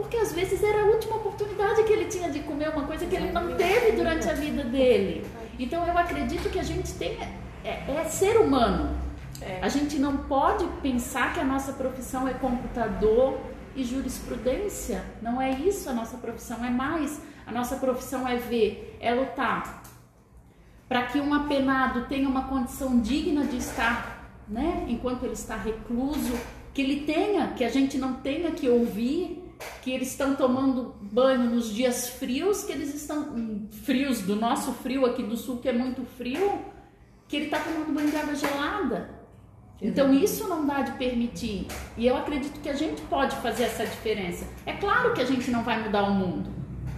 Porque 0.00 0.16
às 0.16 0.32
vezes 0.32 0.62
era 0.62 0.82
a 0.82 0.84
última 0.86 1.16
oportunidade 1.16 1.82
que 1.84 1.92
ele 1.92 2.06
tinha 2.06 2.30
de 2.30 2.40
comer 2.40 2.70
uma 2.70 2.86
coisa 2.86 3.04
que 3.04 3.14
ele 3.14 3.30
não 3.30 3.54
teve 3.54 3.92
durante 3.92 4.28
a 4.28 4.32
vida 4.32 4.64
dele. 4.64 5.26
Então 5.58 5.86
eu 5.86 5.96
acredito 5.96 6.48
que 6.50 6.58
a 6.58 6.62
gente 6.62 6.92
tem 6.94 7.18
é, 7.64 7.84
é 7.86 8.04
ser 8.04 8.38
humano. 8.38 8.96
É. 9.42 9.60
A 9.62 9.68
gente 9.68 9.98
não 9.98 10.16
pode 10.16 10.66
pensar 10.82 11.34
que 11.34 11.40
a 11.40 11.44
nossa 11.44 11.72
profissão 11.74 12.26
é 12.26 12.32
computador 12.32 13.38
e 13.76 13.84
jurisprudência. 13.84 15.04
Não 15.20 15.40
é 15.40 15.50
isso 15.50 15.88
a 15.88 15.92
nossa 15.92 16.16
profissão, 16.16 16.64
é 16.64 16.70
mais. 16.70 17.20
A 17.46 17.52
nossa 17.52 17.76
profissão 17.76 18.26
é 18.26 18.36
ver, 18.36 18.96
é 19.00 19.12
lutar 19.12 19.80
para 20.90 21.04
que 21.04 21.20
um 21.20 21.32
apenado 21.32 22.06
tenha 22.06 22.28
uma 22.28 22.48
condição 22.48 22.98
digna 22.98 23.44
de 23.44 23.58
estar, 23.58 24.28
né, 24.48 24.86
enquanto 24.88 25.22
ele 25.22 25.34
está 25.34 25.54
recluso, 25.54 26.36
que 26.74 26.82
ele 26.82 27.02
tenha, 27.02 27.52
que 27.56 27.62
a 27.62 27.68
gente 27.68 27.96
não 27.96 28.14
tenha 28.14 28.50
que 28.50 28.68
ouvir 28.68 29.39
que 29.82 29.90
eles 29.90 30.08
estão 30.08 30.34
tomando 30.34 30.94
banho 31.00 31.50
nos 31.50 31.72
dias 31.72 32.08
frios, 32.08 32.64
que 32.64 32.72
eles 32.72 32.94
estão 32.94 33.20
hum, 33.34 33.68
frios 33.84 34.20
do 34.22 34.36
nosso 34.36 34.72
frio 34.72 35.06
aqui 35.06 35.22
do 35.22 35.36
sul, 35.36 35.58
que 35.58 35.68
é 35.68 35.72
muito 35.72 36.04
frio, 36.16 36.60
que 37.28 37.36
ele 37.36 37.44
está 37.46 37.60
tomando 37.60 37.92
banho 37.92 38.10
de 38.10 38.16
água 38.16 38.34
gelada. 38.34 39.20
Então 39.82 40.12
isso 40.12 40.46
não 40.46 40.66
dá 40.66 40.82
de 40.82 40.92
permitir. 40.92 41.66
E 41.96 42.06
eu 42.06 42.16
acredito 42.16 42.60
que 42.60 42.68
a 42.68 42.74
gente 42.74 43.00
pode 43.02 43.34
fazer 43.36 43.64
essa 43.64 43.84
diferença. 43.84 44.46
É 44.66 44.74
claro 44.74 45.14
que 45.14 45.22
a 45.22 45.24
gente 45.24 45.50
não 45.50 45.62
vai 45.62 45.82
mudar 45.82 46.02
o 46.02 46.12
mundo. 46.12 46.50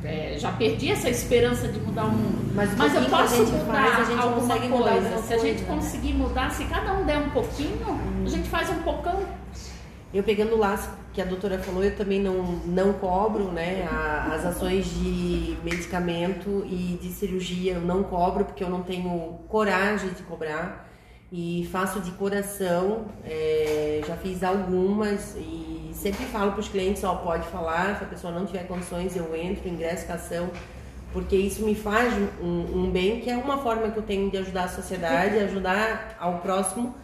É, 0.05 0.35
já 0.37 0.51
perdi 0.51 0.91
essa 0.91 1.09
esperança 1.09 1.69
de 1.69 1.79
mudar 1.79 2.07
o 2.07 2.11
mundo. 2.11 2.53
Mas, 2.55 2.77
Mas 2.77 2.93
eu 2.93 3.05
posso 3.05 3.37
mudar 3.47 3.95
faz, 3.95 4.21
alguma 4.21 4.59
coisa. 4.59 4.69
Mudar 4.69 5.19
se 5.19 5.35
a 5.35 5.39
gente 5.39 5.63
coisa, 5.63 5.75
conseguir 5.75 6.13
né? 6.13 6.19
mudar, 6.25 6.51
se 6.51 6.65
cada 6.65 6.93
um 6.95 7.07
der 7.07 7.19
um 7.19 7.31
pouquinho, 7.31 7.89
hum. 7.89 8.25
a 8.27 8.29
gente 8.29 8.49
faz 8.49 8.69
um 8.69 8.83
pocão. 8.83 9.25
Eu 10.13 10.25
pegando 10.25 10.57
o 10.57 10.59
laço 10.59 10.91
que 11.13 11.21
a 11.21 11.25
doutora 11.25 11.59
falou, 11.59 11.85
eu 11.85 11.95
também 11.95 12.21
não, 12.21 12.43
não 12.67 12.93
cobro, 12.95 13.53
né? 13.53 13.87
A, 13.91 14.35
as 14.35 14.47
ações 14.47 14.87
de 14.87 15.57
medicamento 15.63 16.65
e 16.67 16.99
de 17.01 17.09
cirurgia 17.09 17.75
eu 17.75 17.81
não 17.81 18.03
cobro 18.03 18.45
porque 18.45 18.65
eu 18.65 18.71
não 18.71 18.83
tenho 18.83 19.41
coragem 19.49 20.11
de 20.11 20.23
cobrar 20.23 20.89
e 21.31 21.69
faço 21.71 22.01
de 22.01 22.11
coração. 22.13 23.07
É, 23.25 24.01
já 24.07 24.17
fiz 24.17 24.43
algumas 24.43 25.37
e 25.37 25.91
sempre 25.93 26.25
falo 26.27 26.53
para 26.53 26.61
os 26.61 26.69
clientes, 26.69 27.05
ó, 27.05 27.15
pode 27.17 27.47
falar, 27.49 27.99
se 27.99 28.05
a 28.05 28.07
pessoa 28.07 28.33
não 28.33 28.47
tiver 28.47 28.67
condições, 28.67 29.15
eu 29.15 29.37
entro, 29.37 29.69
ingresso 29.69 30.07
com 30.07 30.15
ação, 30.15 30.51
porque 31.13 31.37
isso 31.37 31.65
me 31.65 31.75
faz 31.75 32.15
um, 32.43 32.85
um 32.85 32.91
bem 32.91 33.21
que 33.21 33.31
é 33.31 33.37
uma 33.37 33.59
forma 33.59 33.91
que 33.91 33.99
eu 33.99 34.03
tenho 34.03 34.31
de 34.31 34.39
ajudar 34.39 34.65
a 34.65 34.69
sociedade, 34.69 35.39
ajudar 35.39 36.17
ao 36.19 36.39
próximo 36.39 36.95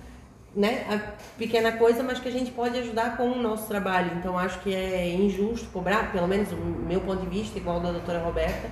né, 0.55 0.85
a 0.89 0.99
pequena 1.39 1.73
coisa, 1.73 2.03
mas 2.03 2.19
que 2.19 2.29
a 2.29 2.33
gente 2.33 2.51
pode 2.51 2.79
ajudar 2.79 3.17
com 3.17 3.31
o 3.31 3.43
nosso 3.43 3.67
trabalho. 3.69 4.13
Então 4.19 4.39
acho 4.39 4.61
que 4.61 4.75
é 4.75 5.15
injusto 5.15 5.69
cobrar, 5.73 6.13
pelo 6.13 6.27
menos 6.27 6.51
o 6.53 6.57
meu 6.57 7.01
ponto 7.01 7.23
de 7.23 7.29
vista, 7.29 7.59
igual 7.59 7.81
da 7.81 7.93
doutora 7.93 8.19
Roberta. 8.19 8.69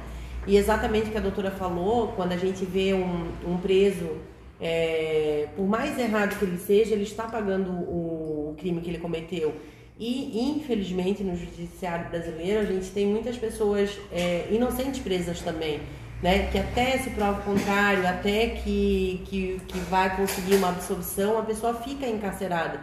E 0.46 0.56
exatamente 0.56 1.08
o 1.08 1.12
que 1.12 1.18
a 1.18 1.20
doutora 1.20 1.50
falou, 1.50 2.08
quando 2.08 2.32
a 2.32 2.36
gente 2.36 2.64
vê 2.64 2.94
um, 2.94 3.32
um 3.46 3.58
preso, 3.58 4.16
é, 4.60 5.48
por 5.56 5.66
mais 5.66 5.98
errado 5.98 6.38
que 6.38 6.44
ele 6.44 6.58
seja, 6.58 6.94
ele 6.94 7.02
está 7.02 7.24
pagando 7.24 7.70
o, 7.70 8.50
o 8.50 8.54
crime 8.56 8.80
que 8.80 8.90
ele 8.90 8.98
cometeu. 8.98 9.54
E 9.98 10.50
infelizmente 10.50 11.24
no 11.24 11.34
judiciário 11.36 12.10
brasileiro 12.10 12.60
a 12.60 12.64
gente 12.64 12.90
tem 12.90 13.06
muitas 13.06 13.36
pessoas 13.36 13.98
é, 14.12 14.46
inocentes 14.50 15.00
presas 15.00 15.40
também 15.40 15.80
né? 16.22 16.48
Que 16.50 16.58
até 16.58 16.98
se 16.98 17.10
prova 17.10 17.40
o 17.40 17.44
contrário, 17.44 18.06
até 18.06 18.48
que, 18.48 19.22
que, 19.26 19.60
que 19.66 19.78
vai 19.90 20.16
conseguir 20.16 20.56
uma 20.56 20.70
absolvição, 20.70 21.38
a 21.38 21.42
pessoa 21.42 21.74
fica 21.74 22.06
encarcerada. 22.06 22.80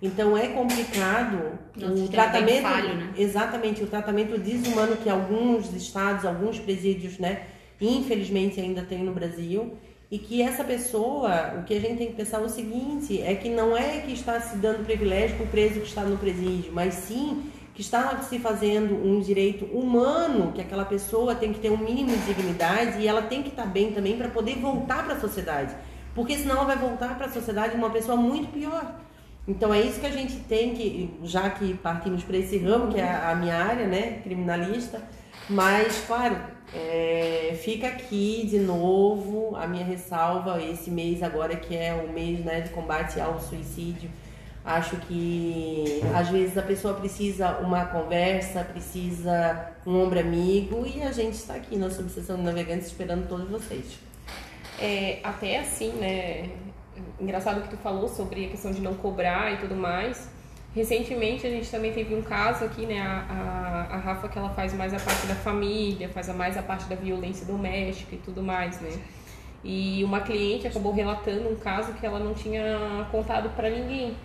Então 0.00 0.36
é 0.36 0.48
complicado 0.48 1.58
Nossa, 1.74 2.02
o 2.02 2.08
tratamento, 2.08 2.62
falho, 2.62 2.94
né? 2.94 3.14
exatamente 3.16 3.82
o 3.82 3.86
tratamento 3.86 4.38
desumano 4.38 4.96
que 4.96 5.08
alguns 5.08 5.72
estados, 5.72 6.26
alguns 6.26 6.58
presídios, 6.58 7.18
né, 7.18 7.44
infelizmente 7.80 8.60
ainda 8.60 8.82
tem 8.82 9.02
no 9.02 9.12
Brasil, 9.12 9.74
e 10.10 10.18
que 10.18 10.42
essa 10.42 10.62
pessoa, 10.62 11.58
o 11.58 11.64
que 11.64 11.74
a 11.74 11.80
gente 11.80 11.96
tem 11.96 12.06
que 12.08 12.12
pensar 12.12 12.40
é 12.40 12.44
o 12.44 12.48
seguinte, 12.48 13.20
é 13.20 13.34
que 13.34 13.48
não 13.48 13.76
é 13.76 14.00
que 14.00 14.12
está 14.12 14.40
se 14.40 14.56
dando 14.58 14.84
privilégio 14.84 15.36
para 15.36 15.46
o 15.46 15.48
preso 15.48 15.80
que 15.80 15.86
está 15.86 16.02
no 16.02 16.16
presídio, 16.18 16.72
mas 16.72 16.94
sim 16.94 17.50
que 17.76 17.82
está 17.82 18.16
se 18.22 18.38
fazendo 18.38 18.94
um 18.94 19.20
direito 19.20 19.66
humano, 19.66 20.50
que 20.52 20.62
aquela 20.62 20.86
pessoa 20.86 21.34
tem 21.34 21.52
que 21.52 21.60
ter 21.60 21.70
um 21.70 21.76
mínimo 21.76 22.16
de 22.16 22.24
dignidade 22.24 22.98
e 23.02 23.06
ela 23.06 23.20
tem 23.20 23.42
que 23.42 23.50
estar 23.50 23.66
bem 23.66 23.92
também 23.92 24.16
para 24.16 24.30
poder 24.30 24.56
voltar 24.56 25.04
para 25.04 25.12
a 25.12 25.20
sociedade. 25.20 25.76
Porque 26.14 26.38
senão 26.38 26.56
ela 26.56 26.64
vai 26.64 26.78
voltar 26.78 27.18
para 27.18 27.26
a 27.26 27.30
sociedade 27.30 27.76
uma 27.76 27.90
pessoa 27.90 28.16
muito 28.16 28.50
pior. 28.50 28.98
Então 29.46 29.74
é 29.74 29.82
isso 29.82 30.00
que 30.00 30.06
a 30.06 30.10
gente 30.10 30.36
tem 30.48 30.74
que, 30.74 31.10
já 31.22 31.50
que 31.50 31.74
partimos 31.74 32.24
para 32.24 32.38
esse 32.38 32.56
ramo, 32.56 32.90
que 32.90 32.98
é 32.98 33.10
a 33.10 33.34
minha 33.34 33.56
área, 33.56 33.86
né, 33.86 34.20
criminalista, 34.24 35.02
mas, 35.46 36.02
claro, 36.06 36.36
é, 36.74 37.58
fica 37.62 37.88
aqui 37.88 38.46
de 38.48 38.58
novo 38.58 39.54
a 39.54 39.66
minha 39.66 39.84
ressalva, 39.84 40.62
esse 40.62 40.90
mês 40.90 41.22
agora 41.22 41.54
que 41.54 41.76
é 41.76 41.92
o 41.92 42.10
mês 42.10 42.42
né, 42.42 42.62
de 42.62 42.70
combate 42.70 43.20
ao 43.20 43.38
suicídio, 43.38 44.10
Acho 44.66 44.96
que 44.96 46.00
às 46.12 46.28
vezes 46.28 46.58
a 46.58 46.62
pessoa 46.62 46.94
precisa 46.94 47.58
uma 47.58 47.84
conversa, 47.86 48.64
precisa 48.64 49.72
um 49.86 50.02
ombro 50.02 50.18
amigo 50.18 50.84
e 50.84 51.04
a 51.04 51.12
gente 51.12 51.34
está 51.34 51.54
aqui 51.54 51.76
na 51.76 51.88
Subseção 51.88 52.36
de 52.36 52.42
Navegantes 52.42 52.88
esperando 52.88 53.28
todos 53.28 53.48
vocês. 53.48 53.96
É, 54.80 55.20
até 55.22 55.60
assim, 55.60 55.90
né? 55.92 56.50
Engraçado 57.20 57.62
que 57.62 57.68
tu 57.68 57.76
falou 57.76 58.08
sobre 58.08 58.46
a 58.46 58.48
questão 58.48 58.72
de 58.72 58.80
não 58.80 58.94
cobrar 58.94 59.52
e 59.52 59.58
tudo 59.58 59.76
mais. 59.76 60.28
Recentemente 60.74 61.46
a 61.46 61.50
gente 61.50 61.70
também 61.70 61.92
teve 61.92 62.12
um 62.16 62.22
caso 62.22 62.64
aqui, 62.64 62.86
né? 62.86 63.00
A, 63.00 63.86
a, 63.90 63.94
a 63.94 63.98
Rafa 63.98 64.28
que 64.28 64.36
ela 64.36 64.50
faz 64.50 64.74
mais 64.74 64.92
a 64.92 64.98
parte 64.98 65.28
da 65.28 65.36
família, 65.36 66.08
faz 66.08 66.28
mais 66.34 66.58
a 66.58 66.62
parte 66.62 66.86
da 66.86 66.96
violência 66.96 67.46
doméstica 67.46 68.16
e 68.16 68.18
tudo 68.18 68.42
mais, 68.42 68.80
né? 68.80 68.90
E 69.62 70.02
uma 70.02 70.22
cliente 70.22 70.66
acabou 70.66 70.92
relatando 70.92 71.48
um 71.48 71.54
caso 71.54 71.92
que 71.92 72.04
ela 72.04 72.18
não 72.18 72.34
tinha 72.34 73.06
contado 73.12 73.48
para 73.50 73.70
ninguém 73.70 74.16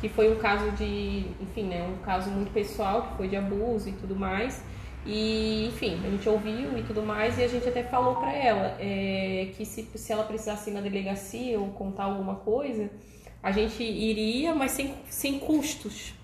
que 0.00 0.08
foi 0.08 0.32
um 0.32 0.36
caso 0.36 0.70
de, 0.72 1.26
enfim, 1.40 1.64
né, 1.64 1.82
um 1.82 2.02
caso 2.02 2.30
muito 2.30 2.50
pessoal, 2.52 3.02
que 3.02 3.16
foi 3.16 3.28
de 3.28 3.36
abuso 3.36 3.88
e 3.88 3.92
tudo 3.92 4.16
mais. 4.16 4.64
E, 5.04 5.66
enfim, 5.68 6.00
a 6.04 6.10
gente 6.10 6.28
ouviu 6.28 6.76
e 6.76 6.82
tudo 6.82 7.02
mais, 7.02 7.38
e 7.38 7.44
a 7.44 7.48
gente 7.48 7.68
até 7.68 7.82
falou 7.82 8.16
para 8.16 8.32
ela 8.32 8.76
é, 8.78 9.50
que 9.56 9.64
se, 9.64 9.82
se 9.94 10.12
ela 10.12 10.24
precisasse 10.24 10.70
ir 10.70 10.74
na 10.74 10.80
delegacia 10.80 11.58
ou 11.58 11.68
contar 11.68 12.04
alguma 12.04 12.36
coisa, 12.36 12.90
a 13.42 13.50
gente 13.50 13.82
iria, 13.82 14.54
mas 14.54 14.72
sem, 14.72 14.94
sem 15.08 15.38
custos. 15.38 16.14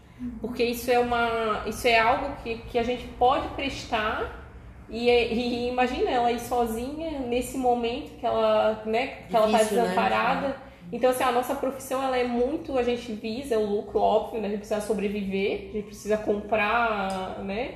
Porque 0.40 0.64
isso 0.64 0.90
é, 0.90 0.98
uma, 0.98 1.62
isso 1.66 1.86
é 1.86 1.98
algo 1.98 2.36
que, 2.42 2.56
que 2.70 2.78
a 2.78 2.82
gente 2.82 3.06
pode 3.18 3.48
prestar 3.48 4.46
e, 4.88 5.10
e 5.10 5.68
imagina 5.68 6.10
ela 6.10 6.32
ir 6.32 6.40
sozinha 6.40 7.18
nesse 7.20 7.58
momento 7.58 8.18
que 8.18 8.24
ela, 8.24 8.82
né, 8.86 9.06
que 9.28 9.36
ela 9.36 9.46
tá 9.46 9.58
né? 9.58 9.64
desamparada. 9.64 10.48
Né? 10.48 10.54
Então, 10.92 11.10
assim, 11.10 11.24
a 11.24 11.32
nossa 11.32 11.54
profissão, 11.54 12.02
ela 12.02 12.16
é 12.16 12.24
muito, 12.24 12.78
a 12.78 12.82
gente 12.82 13.12
visa 13.12 13.58
o 13.58 13.66
lucro, 13.66 13.98
óbvio, 13.98 14.40
né? 14.40 14.48
A 14.48 14.50
gente 14.50 14.60
precisa 14.60 14.80
sobreviver, 14.80 15.70
a 15.70 15.72
gente 15.72 15.86
precisa 15.86 16.16
comprar, 16.16 17.42
né? 17.44 17.74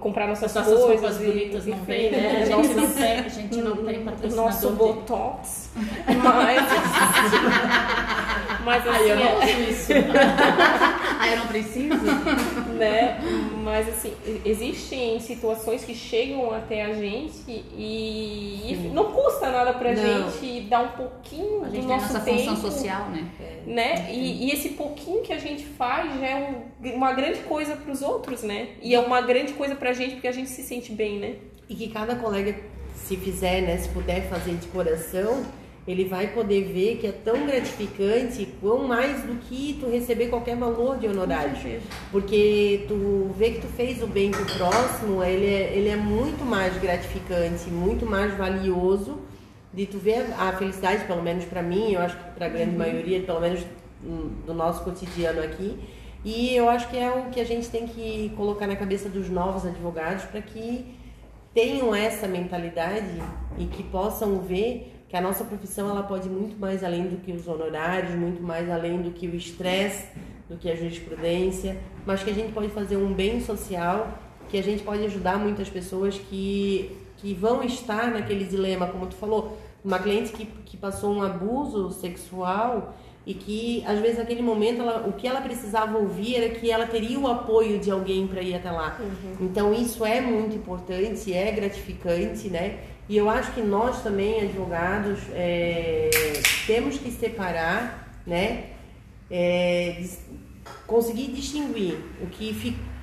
comprar 0.00 0.26
nossas, 0.26 0.52
nossas 0.52 0.82
coisas 0.82 1.00
roupas 1.00 1.18
bonitas 1.18 1.64
não 1.66 1.78
vem, 1.78 2.10
né? 2.10 2.42
A 2.42 2.44
gente 2.44 2.74
não 2.74 2.90
tem, 2.90 3.18
a 3.20 3.28
gente 3.28 3.56
não 3.58 3.76
tem 3.76 4.04
patrocinador. 4.04 4.44
Nosso 4.44 4.70
botox. 4.70 5.70
Mas 6.06 6.60
Mas 8.64 8.86
assim, 8.86 8.98
Aí 8.98 9.10
eu 9.10 9.16
não 9.16 9.36
uso 9.36 9.42
é 9.42 9.60
isso. 9.70 9.92
Aí 11.18 11.32
eu 11.32 11.38
não 11.38 11.46
preciso. 11.46 11.96
Né? 12.78 13.18
Mas 13.62 13.88
assim, 13.88 14.12
existem 14.44 15.20
situações 15.20 15.84
que 15.84 15.94
chegam 15.94 16.52
até 16.52 16.84
a 16.84 16.94
gente 16.94 17.64
e, 17.76 18.72
e 18.72 18.90
não 18.92 19.12
custa 19.12 19.50
nada 19.50 19.72
pra 19.74 19.92
não. 19.92 20.30
gente 20.30 20.62
dar 20.62 20.80
um 20.80 20.88
pouquinho 20.88 21.64
a 21.64 21.68
gente 21.68 21.82
do 21.82 21.86
tem 21.88 21.96
nosso 21.96 22.12
nossa 22.12 22.20
tempo. 22.24 22.38
função 22.38 22.56
social, 22.56 23.08
né? 23.10 23.28
né? 23.66 24.08
E, 24.10 24.46
e, 24.46 24.50
esse 24.52 24.70
pouquinho 24.70 25.22
que 25.22 25.32
a 25.32 25.38
gente 25.38 25.64
faz 25.64 26.18
já 26.18 26.26
é 26.26 26.36
um, 26.82 26.94
uma 26.94 27.12
grande 27.12 27.40
coisa 27.40 27.76
pros 27.76 28.02
outros, 28.02 28.42
né? 28.42 28.68
E 28.82 28.94
é 28.94 29.00
uma 29.00 29.20
grande 29.20 29.52
coisa 29.52 29.74
pra 29.74 29.92
gente 29.92 30.14
porque 30.14 30.28
a 30.28 30.32
gente 30.32 30.48
se 30.48 30.62
sente 30.62 30.92
bem, 30.92 31.18
né? 31.18 31.34
E 31.68 31.74
que 31.74 31.88
cada 31.88 32.16
colega, 32.16 32.56
se 32.94 33.16
fizer, 33.16 33.60
né, 33.62 33.76
se 33.76 33.88
puder 33.90 34.28
fazer 34.28 34.54
de 34.54 34.66
coração, 34.68 35.44
ele 35.86 36.04
vai 36.04 36.28
poder 36.28 36.64
ver 36.64 36.98
que 36.98 37.06
é 37.06 37.12
tão 37.12 37.46
gratificante 37.46 38.46
quão 38.60 38.86
mais 38.86 39.22
do 39.22 39.36
que 39.36 39.78
tu 39.80 39.88
receber 39.88 40.28
qualquer 40.28 40.56
valor 40.56 40.98
de 40.98 41.08
honorário. 41.08 41.56
Porque 42.10 42.84
tu 42.86 43.30
vê 43.36 43.52
que 43.52 43.60
tu 43.60 43.66
fez 43.68 44.02
o 44.02 44.06
bem 44.06 44.30
pro 44.30 44.44
próximo, 44.44 45.22
ele 45.22 45.46
é, 45.46 45.72
ele 45.74 45.88
é 45.88 45.96
muito 45.96 46.44
mais 46.44 46.76
gratificante, 46.78 47.70
muito 47.70 48.04
mais 48.04 48.36
valioso 48.36 49.18
de 49.72 49.86
tu 49.86 49.98
ver 49.98 50.26
a 50.38 50.52
felicidade, 50.52 51.04
pelo 51.04 51.22
menos 51.22 51.44
para 51.44 51.62
mim, 51.62 51.92
eu 51.92 52.00
acho 52.00 52.16
que 52.16 52.30
para 52.34 52.46
a 52.46 52.48
grande 52.48 52.76
maioria, 52.76 53.20
pelo 53.22 53.40
menos 53.40 53.64
hum, 54.04 54.30
do 54.46 54.52
nosso 54.52 54.82
cotidiano 54.84 55.42
aqui. 55.42 55.78
E 56.24 56.54
eu 56.54 56.68
acho 56.68 56.88
que 56.90 56.98
é 56.98 57.10
o 57.10 57.30
que 57.30 57.40
a 57.40 57.44
gente 57.44 57.68
tem 57.70 57.86
que 57.86 58.32
colocar 58.36 58.66
na 58.66 58.76
cabeça 58.76 59.08
dos 59.08 59.30
novos 59.30 59.64
advogados 59.64 60.24
para 60.24 60.42
que 60.42 60.94
tenham 61.54 61.94
essa 61.94 62.28
mentalidade 62.28 63.22
e 63.58 63.64
que 63.64 63.82
possam 63.82 64.40
ver 64.40 64.99
que 65.10 65.16
a 65.16 65.20
nossa 65.20 65.44
profissão 65.44 65.90
ela 65.90 66.04
pode 66.04 66.28
ir 66.28 66.30
muito 66.30 66.56
mais 66.56 66.84
além 66.84 67.08
do 67.08 67.16
que 67.16 67.32
os 67.32 67.48
honorários, 67.48 68.14
muito 68.14 68.40
mais 68.40 68.70
além 68.70 69.02
do 69.02 69.10
que 69.10 69.26
o 69.26 69.34
estresse, 69.34 70.06
do 70.48 70.56
que 70.56 70.70
a 70.70 70.76
jurisprudência, 70.76 71.76
mas 72.06 72.22
que 72.22 72.30
a 72.30 72.32
gente 72.32 72.52
pode 72.52 72.68
fazer 72.68 72.96
um 72.96 73.12
bem 73.12 73.40
social, 73.40 74.16
que 74.48 74.56
a 74.56 74.62
gente 74.62 74.84
pode 74.84 75.04
ajudar 75.04 75.36
muitas 75.36 75.68
pessoas 75.68 76.16
que, 76.16 76.96
que 77.16 77.34
vão 77.34 77.60
estar 77.64 78.12
naquele 78.12 78.44
dilema, 78.44 78.86
como 78.86 79.04
tu 79.08 79.16
falou, 79.16 79.58
uma 79.84 79.98
cliente 79.98 80.32
que, 80.32 80.46
que 80.46 80.76
passou 80.76 81.12
um 81.12 81.22
abuso 81.22 81.90
sexual 81.90 82.94
e 83.26 83.34
que 83.34 83.82
às 83.86 83.98
vezes 83.98 84.18
naquele 84.18 84.42
momento 84.42 84.80
ela, 84.80 85.08
o 85.08 85.12
que 85.14 85.26
ela 85.26 85.40
precisava 85.40 85.98
ouvir 85.98 86.36
era 86.36 86.50
que 86.50 86.70
ela 86.70 86.86
teria 86.86 87.18
o 87.18 87.26
apoio 87.26 87.80
de 87.80 87.90
alguém 87.90 88.28
para 88.28 88.42
ir 88.42 88.54
até 88.54 88.70
lá. 88.70 88.96
Uhum. 89.00 89.46
Então 89.46 89.74
isso 89.74 90.04
é 90.04 90.20
muito 90.20 90.54
importante, 90.54 91.32
é 91.32 91.50
gratificante, 91.50 92.48
né? 92.48 92.78
E 93.10 93.16
eu 93.16 93.28
acho 93.28 93.50
que 93.54 93.60
nós 93.60 94.04
também, 94.04 94.40
advogados, 94.40 95.18
é, 95.32 96.10
temos 96.64 96.96
que 96.96 97.10
separar, 97.10 98.22
né? 98.24 98.66
É, 99.28 100.04
conseguir 100.86 101.32
distinguir 101.32 101.98
o 102.22 102.28
que 102.28 102.54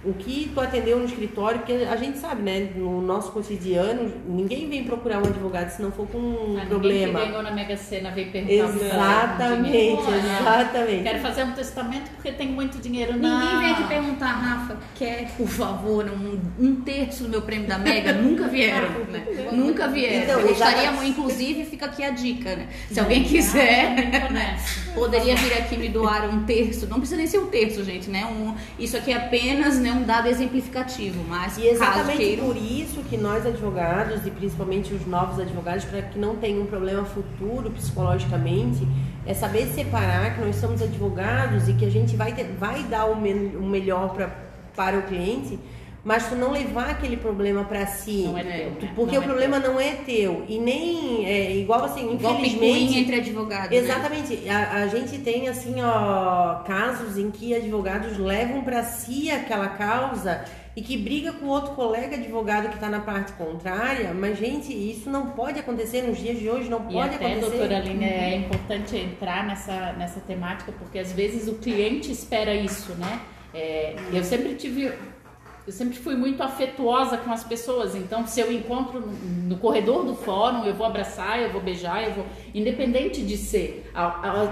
o 0.04 0.14
que 0.14 0.52
tu 0.54 0.60
atendeu 0.60 1.00
no 1.00 1.06
escritório, 1.06 1.60
porque 1.60 1.74
a 1.74 1.96
gente 1.96 2.18
sabe, 2.20 2.42
né, 2.44 2.70
no 2.76 3.02
nosso 3.02 3.32
cotidiano, 3.32 4.14
ninguém 4.28 4.70
vem 4.70 4.84
procurar 4.84 5.18
um 5.18 5.26
advogado 5.26 5.70
se 5.70 5.82
não 5.82 5.92
for 5.92 6.08
com 6.08 6.18
um 6.18 6.58
ah, 6.62 6.66
problema. 6.66 7.20
Ninguém 7.20 7.44
na 7.44 7.52
Mega 7.52 7.76
Sena 7.76 8.12
vem 8.12 8.30
perguntar 8.30 8.54
Exatamente, 8.54 10.10
exatamente. 10.10 11.04
Quero 11.04 11.20
fazer 11.20 11.44
um 11.44 11.52
testamento 11.52 12.12
porque 12.12 12.32
tem 12.32 12.48
muito 12.48 12.78
dinheiro 12.80 13.18
na... 13.18 13.40
Ninguém 13.40 13.60
vem 13.60 13.72
aqui 13.72 13.88
perguntar, 13.88 14.28
Rafa, 14.28 14.78
quer, 14.96 15.32
por 15.36 15.48
favor, 15.48 16.06
um, 16.06 16.40
um 16.60 16.76
terço 16.82 17.24
do 17.24 17.30
meu 17.30 17.42
prêmio 17.42 17.68
da 17.68 17.78
Mega? 17.78 18.14
Nunca 18.18 18.48
vieram, 18.48 18.88
ah, 18.88 19.12
né? 19.12 19.26
Nunca 19.52 19.88
vieram. 19.88 20.24
Então, 20.24 20.40
Eu 20.40 20.48
gostaria, 20.50 21.08
inclusive, 21.08 21.66
fica 21.66 21.88
aqui 21.88 22.04
a 22.04 22.12
dica, 22.12 22.56
né? 22.56 22.68
Se 22.92 23.00
alguém 23.00 23.24
quiser, 23.24 24.32
né? 24.32 24.58
poderia 24.98 25.36
vir 25.36 25.54
aqui 25.54 25.78
me 25.78 25.90
doar 25.90 26.28
um 26.28 26.44
terço, 26.44 26.88
não 26.88 26.98
precisa 26.98 27.18
nem 27.18 27.28
ser 27.28 27.38
um 27.38 27.48
terço, 27.48 27.84
gente, 27.84 28.10
né? 28.10 28.26
Um, 28.26 28.56
isso 28.80 28.98
aqui 28.98 29.12
é 29.12 29.16
apenas, 29.16 29.78
né, 29.78 29.87
um 29.92 30.04
dado 30.04 30.28
exemplificativo, 30.28 31.24
mas 31.28 31.58
e 31.58 31.68
exatamente 31.68 32.18
queiram... 32.18 32.46
por 32.46 32.58
isso 32.58 33.02
que 33.04 33.18
nós 33.18 33.46
advogados 33.46 34.26
e 34.26 34.32
principalmente 34.32 34.94
os 34.94 35.06
novos 35.06 35.40
advogados 35.40 35.86
para 35.86 36.02
que 36.02 36.18
não 36.18 36.36
tenham 36.36 36.62
um 36.62 36.66
problema 36.66 37.04
futuro 37.06 37.70
psicologicamente 37.72 38.88
é 39.26 39.34
saber 39.34 39.68
separar 39.68 40.36
que 40.36 40.42
nós 40.42 40.56
somos 40.56 40.82
advogados 40.82 41.68
e 41.68 41.74
que 41.74 41.86
a 41.86 41.90
gente 41.90 42.16
vai 42.16 42.34
ter, 42.34 42.46
vai 42.60 42.84
dar 42.84 43.06
o, 43.06 43.16
me, 43.16 43.32
o 43.56 43.64
melhor 43.64 44.14
pra, 44.14 44.30
para 44.76 44.98
o 44.98 45.02
cliente 45.04 45.60
mas 46.08 46.30
tu 46.30 46.36
não 46.36 46.54
levar 46.54 46.92
aquele 46.92 47.18
problema 47.18 47.66
para 47.66 47.86
si. 47.86 48.24
Não 48.24 48.38
é 48.38 48.44
teu, 48.44 48.72
né? 48.72 48.94
Porque 48.96 49.16
não 49.16 49.22
o 49.22 49.24
é 49.26 49.28
problema 49.28 49.60
teu. 49.60 49.74
não 49.74 49.82
é 49.82 49.92
teu. 49.92 50.46
E 50.48 50.58
nem, 50.58 51.26
é, 51.26 51.52
igual 51.58 51.84
assim, 51.84 52.14
igual 52.14 52.36
infelizmente... 52.36 52.98
entre 52.98 53.16
advogados, 53.18 53.72
né? 53.72 53.76
Exatamente. 53.76 54.38
Né? 54.38 54.50
A, 54.50 54.84
a, 54.84 54.88
gente 54.88 55.18
tem, 55.18 55.50
assim, 55.50 55.82
ó, 55.82 56.64
casos 56.64 57.18
em 57.18 57.30
que 57.30 57.54
advogados 57.54 58.18
levam 58.18 58.64
para 58.64 58.84
si 58.84 59.30
aquela 59.30 59.68
causa 59.68 60.46
e 60.78 60.82
que 60.82 60.96
briga 60.96 61.34
com 61.34 61.48
outro 61.48 61.72
colega 61.72 62.16
advogado 62.16 62.70
que 62.70 62.76
está 62.76 62.88
na 62.88 63.02
parte 63.02 63.34
contrária, 63.34 64.14
mas 64.14 64.38
gente, 64.38 64.72
isso 64.72 65.10
não 65.10 65.32
pode 65.32 65.60
acontecer 65.60 66.04
nos 66.04 66.18
dias 66.18 66.40
de 66.40 66.50
hoje, 66.50 66.70
não 66.70 66.90
e 66.90 66.94
pode 66.94 67.16
até, 67.16 67.34
acontecer. 67.34 67.50
doutora 67.50 67.78
Aline, 67.80 68.06
é 68.06 68.36
importante 68.38 68.96
entrar 68.96 69.46
nessa, 69.46 69.92
nessa 69.98 70.22
temática, 70.22 70.72
porque 70.72 71.00
às 71.00 71.12
vezes 71.12 71.50
o 71.50 71.56
cliente 71.56 72.10
espera 72.14 72.56
isso, 72.56 72.94
né? 72.94 73.20
É, 73.54 73.96
eu 74.14 74.24
sempre 74.24 74.56
tive 74.56 74.94
eu 75.68 75.74
sempre 75.74 75.98
fui 75.98 76.16
muito 76.16 76.42
afetuosa 76.42 77.18
com 77.18 77.30
as 77.30 77.44
pessoas, 77.44 77.94
então 77.94 78.26
se 78.26 78.40
eu 78.40 78.50
encontro 78.50 79.02
no, 79.02 79.58
corredor 79.58 80.06
do 80.06 80.16
fórum, 80.16 80.64
eu 80.64 80.74
vou 80.74 80.88
abraçar, 80.88 81.42
eu 81.42 81.52
vou 81.52 81.60
beijar, 81.60 82.04
eu 82.06 82.14
vou, 82.14 82.26
independente 82.56 83.22
de 83.22 83.36
ser. 83.36 83.92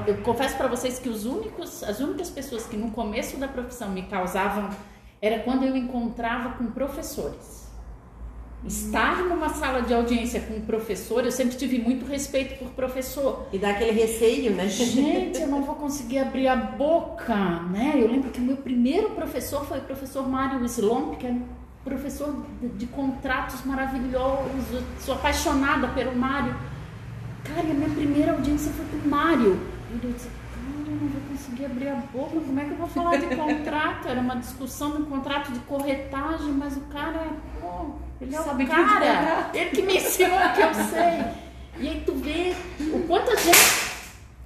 Eu 0.06 0.18
confesso 0.18 0.58
para 0.58 0.68
vocês 0.68 1.00
que 1.00 1.08
os 1.08 1.26
únicos, 1.26 1.82
as 1.84 2.02
únicas 2.02 2.30
pessoas 2.30 2.66
que 2.66 2.76
no 2.76 2.92
começo 2.92 3.38
da 3.38 3.48
profissão 3.48 3.90
me 3.92 4.04
causavam 4.04 4.70
era 5.22 5.40
quando 5.40 5.64
eu 5.64 5.78
encontrava 5.78 6.58
com 6.58 6.66
professores. 6.66 7.65
Estar 8.66 9.18
numa 9.24 9.50
sala 9.50 9.82
de 9.82 9.94
audiência 9.94 10.42
com 10.42 10.56
um 10.56 10.62
professor, 10.62 11.24
eu 11.24 11.32
sempre 11.32 11.56
tive 11.56 11.78
muito 11.78 12.04
respeito 12.06 12.58
por 12.58 12.70
professor. 12.70 13.46
E 13.54 13.60
dá 13.60 13.70
aquele 13.70 13.92
receio, 13.92 14.54
né? 14.54 14.68
Gente, 14.68 15.40
eu 15.40 15.48
não 15.48 15.62
vou 15.62 15.76
conseguir 15.78 16.18
abrir 16.18 16.48
a 16.48 16.56
boca, 16.56 17.36
né? 17.36 17.94
Eu 17.96 18.08
lembro 18.08 18.32
que 18.32 18.40
o 18.40 18.44
meu 18.44 18.58
primeiro 18.58 19.12
professor 19.12 19.64
foi 19.66 19.78
o 19.78 19.82
professor 19.82 20.28
Mário 20.28 20.66
Slomp, 20.66 21.16
que 21.18 21.28
é 21.28 21.36
professor 21.84 22.44
de, 22.60 22.70
de 22.70 22.88
contratos 22.88 23.64
maravilhoso. 23.64 24.84
Sou 25.00 25.14
apaixonada 25.14 25.88
pelo 25.90 26.16
Mário. 26.16 26.56
Cara, 27.44 27.62
a 27.62 27.74
minha 27.74 27.90
primeira 27.90 28.32
audiência 28.32 28.72
foi 28.72 28.86
com 28.88 29.06
o 29.06 29.10
Mário. 29.10 29.60
E 29.92 30.04
eu 30.04 30.12
disse, 30.12 30.28
cara, 30.28 30.88
eu 30.88 30.96
não 30.96 31.08
vou 31.08 31.22
conseguir 31.30 31.66
abrir 31.66 31.90
a 31.90 31.96
boca, 32.12 32.40
como 32.40 32.60
é 32.60 32.66
que 32.66 32.72
eu 32.72 32.78
vou 32.78 32.88
falar 32.88 33.18
de 33.18 33.28
contrato? 33.28 34.08
Era 34.08 34.20
uma 34.20 34.38
discussão 34.38 34.96
de 34.96 35.04
um 35.04 35.06
contrato 35.06 35.52
de 35.52 35.60
corretagem, 35.60 36.52
mas 36.54 36.76
o 36.76 36.82
cara 36.82 37.28
pô, 37.62 37.92
ele 38.22 38.36
é 38.36 38.40
Sabe 38.40 38.64
o 38.64 38.68
cara, 38.68 39.50
ele 39.54 39.70
que 39.72 39.82
me 39.82 39.98
ensinou 39.98 40.40
que 40.56 40.62
eu 40.62 40.74
sei. 40.74 41.46
E 41.78 41.90
aí 41.90 42.04
tu 42.06 42.14
vê 42.14 42.56
o 42.80 43.08
quanto 43.08 43.32
a 43.32 43.36
gente 43.36 43.96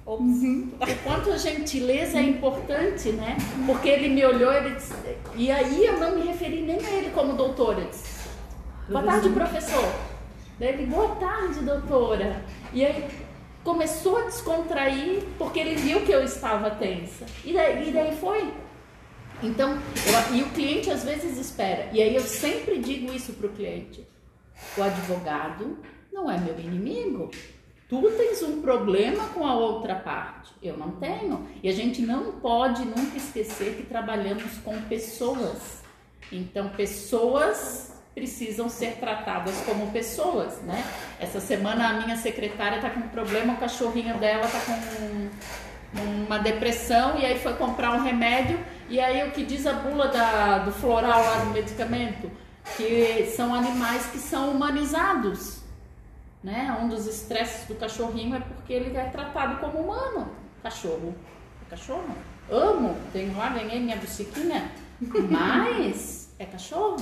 Uhum. 0.06 0.72
O 0.80 1.04
quanto 1.04 1.30
a 1.30 1.36
gentileza 1.36 2.18
é 2.18 2.22
importante, 2.22 3.10
né? 3.10 3.36
Porque 3.64 3.88
ele 3.88 4.08
me 4.08 4.24
olhou 4.24 4.52
ele 4.52 4.74
disse, 4.74 4.92
e 5.36 5.52
aí 5.52 5.86
eu 5.86 6.00
não 6.00 6.16
me 6.16 6.26
referi 6.26 6.62
nem 6.62 6.84
a 6.84 6.90
ele 6.90 7.10
como 7.10 7.34
doutora. 7.34 7.82
Disse, 7.84 8.28
boa 8.88 9.04
tarde, 9.04 9.28
professor. 9.28 9.92
Daí 10.58 10.70
ele, 10.70 10.86
boa 10.86 11.14
tarde, 11.14 11.60
doutora. 11.60 12.42
E 12.72 12.84
aí 12.84 13.08
começou 13.62 14.18
a 14.18 14.22
descontrair 14.22 15.22
porque 15.38 15.60
ele 15.60 15.76
viu 15.76 16.00
que 16.00 16.10
eu 16.10 16.24
estava 16.24 16.70
tensa. 16.70 17.24
E 17.44 17.52
daí, 17.52 17.88
e 17.88 17.92
daí 17.92 18.16
foi. 18.16 18.52
Então, 19.42 19.72
eu, 19.72 20.36
e 20.36 20.42
o 20.42 20.50
cliente 20.50 20.90
às 20.90 21.04
vezes 21.04 21.38
espera. 21.38 21.88
E 21.92 22.02
aí 22.02 22.14
eu 22.14 22.22
sempre 22.22 22.78
digo 22.78 23.12
isso 23.12 23.32
para 23.34 23.46
o 23.46 23.52
cliente: 23.52 24.06
o 24.76 24.82
advogado 24.82 25.78
não 26.12 26.30
é 26.30 26.38
meu 26.38 26.58
inimigo. 26.58 27.30
Tu 27.88 28.00
tens 28.16 28.40
um 28.42 28.62
problema 28.62 29.26
com 29.28 29.44
a 29.44 29.54
outra 29.54 29.96
parte, 29.96 30.52
eu 30.62 30.76
não 30.76 30.92
tenho. 30.92 31.48
E 31.60 31.68
a 31.68 31.72
gente 31.72 32.02
não 32.02 32.32
pode 32.32 32.84
nunca 32.84 33.16
esquecer 33.16 33.74
que 33.74 33.82
trabalhamos 33.82 34.58
com 34.64 34.80
pessoas. 34.82 35.82
Então, 36.30 36.68
pessoas 36.68 38.00
precisam 38.14 38.68
ser 38.68 38.96
tratadas 38.96 39.60
como 39.62 39.90
pessoas, 39.90 40.60
né? 40.62 40.84
Essa 41.18 41.40
semana 41.40 41.88
a 41.88 41.92
minha 41.94 42.16
secretária 42.16 42.76
está 42.76 42.90
com 42.90 43.00
um 43.00 43.08
problema, 43.08 43.54
o 43.54 43.56
cachorrinho 43.56 44.18
dela 44.18 44.44
está 44.44 44.60
com 44.60 45.28
uma 45.92 46.38
depressão 46.38 47.18
e 47.18 47.26
aí 47.26 47.38
foi 47.38 47.54
comprar 47.54 47.92
um 47.92 48.02
remédio 48.02 48.58
e 48.88 49.00
aí 49.00 49.26
o 49.28 49.32
que 49.32 49.44
diz 49.44 49.66
a 49.66 49.72
bula 49.72 50.08
da, 50.08 50.58
do 50.58 50.72
floral 50.72 51.22
lá 51.24 51.44
do 51.44 51.50
medicamento? 51.50 52.30
Que 52.76 53.26
são 53.36 53.54
animais 53.54 54.06
que 54.06 54.18
são 54.18 54.50
humanizados. 54.50 55.60
Né? 56.42 56.76
Um 56.80 56.88
dos 56.88 57.06
estresses 57.06 57.66
do 57.66 57.74
cachorrinho 57.74 58.36
é 58.36 58.40
porque 58.40 58.72
ele 58.72 58.96
é 58.96 59.04
tratado 59.04 59.60
como 59.60 59.78
humano. 59.78 60.30
Cachorro. 60.62 61.14
Cachorro. 61.68 62.16
Amo. 62.50 62.96
Tenho 63.12 63.36
lá, 63.36 63.50
ganhei 63.50 63.80
minha 63.80 63.96
buciquinha. 63.96 64.70
Mas 65.28 66.32
é 66.38 66.44
cachorro. 66.44 66.96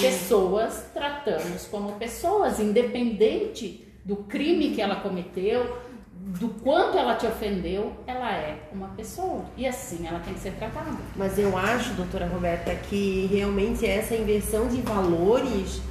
Pessoas 0.00 0.86
tratamos 0.92 1.66
como 1.66 1.92
pessoas, 1.92 2.58
independente 2.58 3.86
do 4.04 4.16
crime 4.16 4.74
que 4.74 4.80
ela 4.80 4.96
cometeu, 4.96 5.78
do 6.24 6.48
quanto 6.62 6.96
ela 6.96 7.16
te 7.16 7.26
ofendeu, 7.26 7.92
ela 8.06 8.30
é 8.32 8.56
uma 8.72 8.88
pessoa. 8.88 9.44
E 9.56 9.66
assim 9.66 10.06
ela 10.06 10.20
tem 10.20 10.34
que 10.34 10.40
ser 10.40 10.52
tratada. 10.52 10.90
Mas 11.16 11.36
eu 11.36 11.56
acho, 11.58 11.94
doutora 11.94 12.26
Roberta, 12.26 12.72
que 12.74 13.26
realmente 13.26 13.84
essa 13.84 14.14
inversão 14.14 14.68
de 14.68 14.80
valores 14.82 15.82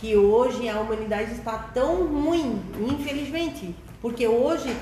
que 0.00 0.16
hoje 0.16 0.68
a 0.68 0.80
humanidade 0.80 1.32
está 1.32 1.58
tão 1.74 2.06
ruim, 2.06 2.62
infelizmente. 2.80 3.74
Porque 4.00 4.26
hoje 4.26 4.74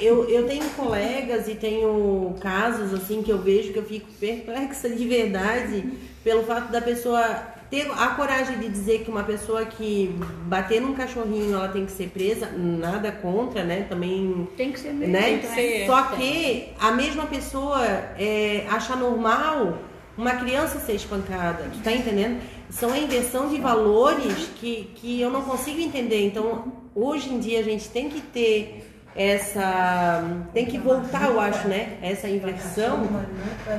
eu, 0.00 0.28
eu 0.28 0.46
tenho 0.46 0.68
colegas 0.70 1.48
e 1.48 1.54
tenho 1.54 2.34
casos 2.38 2.92
assim 2.92 3.22
que 3.22 3.32
eu 3.32 3.38
vejo 3.38 3.72
que 3.72 3.78
eu 3.78 3.84
fico 3.84 4.06
perplexa 4.20 4.90
de 4.90 5.06
verdade 5.08 5.92
pelo 6.22 6.44
fato 6.44 6.70
da 6.70 6.80
pessoa 6.80 7.55
ter 7.70 7.90
a 7.90 8.08
coragem 8.08 8.58
de 8.58 8.68
dizer 8.68 9.04
que 9.04 9.10
uma 9.10 9.24
pessoa 9.24 9.64
que 9.64 10.14
bater 10.44 10.80
num 10.80 10.94
cachorrinho 10.94 11.54
ela 11.54 11.68
tem 11.68 11.84
que 11.84 11.92
ser 11.92 12.08
presa, 12.08 12.48
nada 12.56 13.10
contra, 13.10 13.64
né? 13.64 13.86
Também 13.88 14.48
tem 14.56 14.72
que 14.72 14.80
ser 14.80 14.92
mesmo, 14.92 15.12
né? 15.12 15.38
Que 15.38 15.46
ser. 15.46 15.86
Só 15.86 16.02
que 16.02 16.68
a 16.78 16.92
mesma 16.92 17.26
pessoa 17.26 17.84
é, 18.18 18.66
acha 18.70 18.94
normal 18.94 19.78
uma 20.16 20.32
criança 20.32 20.78
ser 20.78 20.94
espancada, 20.94 21.70
tá 21.84 21.92
entendendo? 21.92 22.40
São 22.70 22.92
a 22.92 22.98
inversão 22.98 23.48
de 23.48 23.58
valores 23.60 24.48
que, 24.56 24.90
que 24.94 25.20
eu 25.20 25.30
não 25.30 25.42
consigo 25.42 25.80
entender. 25.80 26.26
Então, 26.26 26.72
hoje 26.94 27.32
em 27.32 27.38
dia 27.38 27.60
a 27.60 27.62
gente 27.62 27.88
tem 27.88 28.08
que 28.08 28.20
ter 28.20 28.95
essa 29.16 30.22
tem 30.52 30.66
que 30.66 30.78
voltar, 30.78 31.30
eu 31.30 31.40
acho, 31.40 31.66
né? 31.66 31.96
Essa 32.02 32.28
inversão 32.28 33.08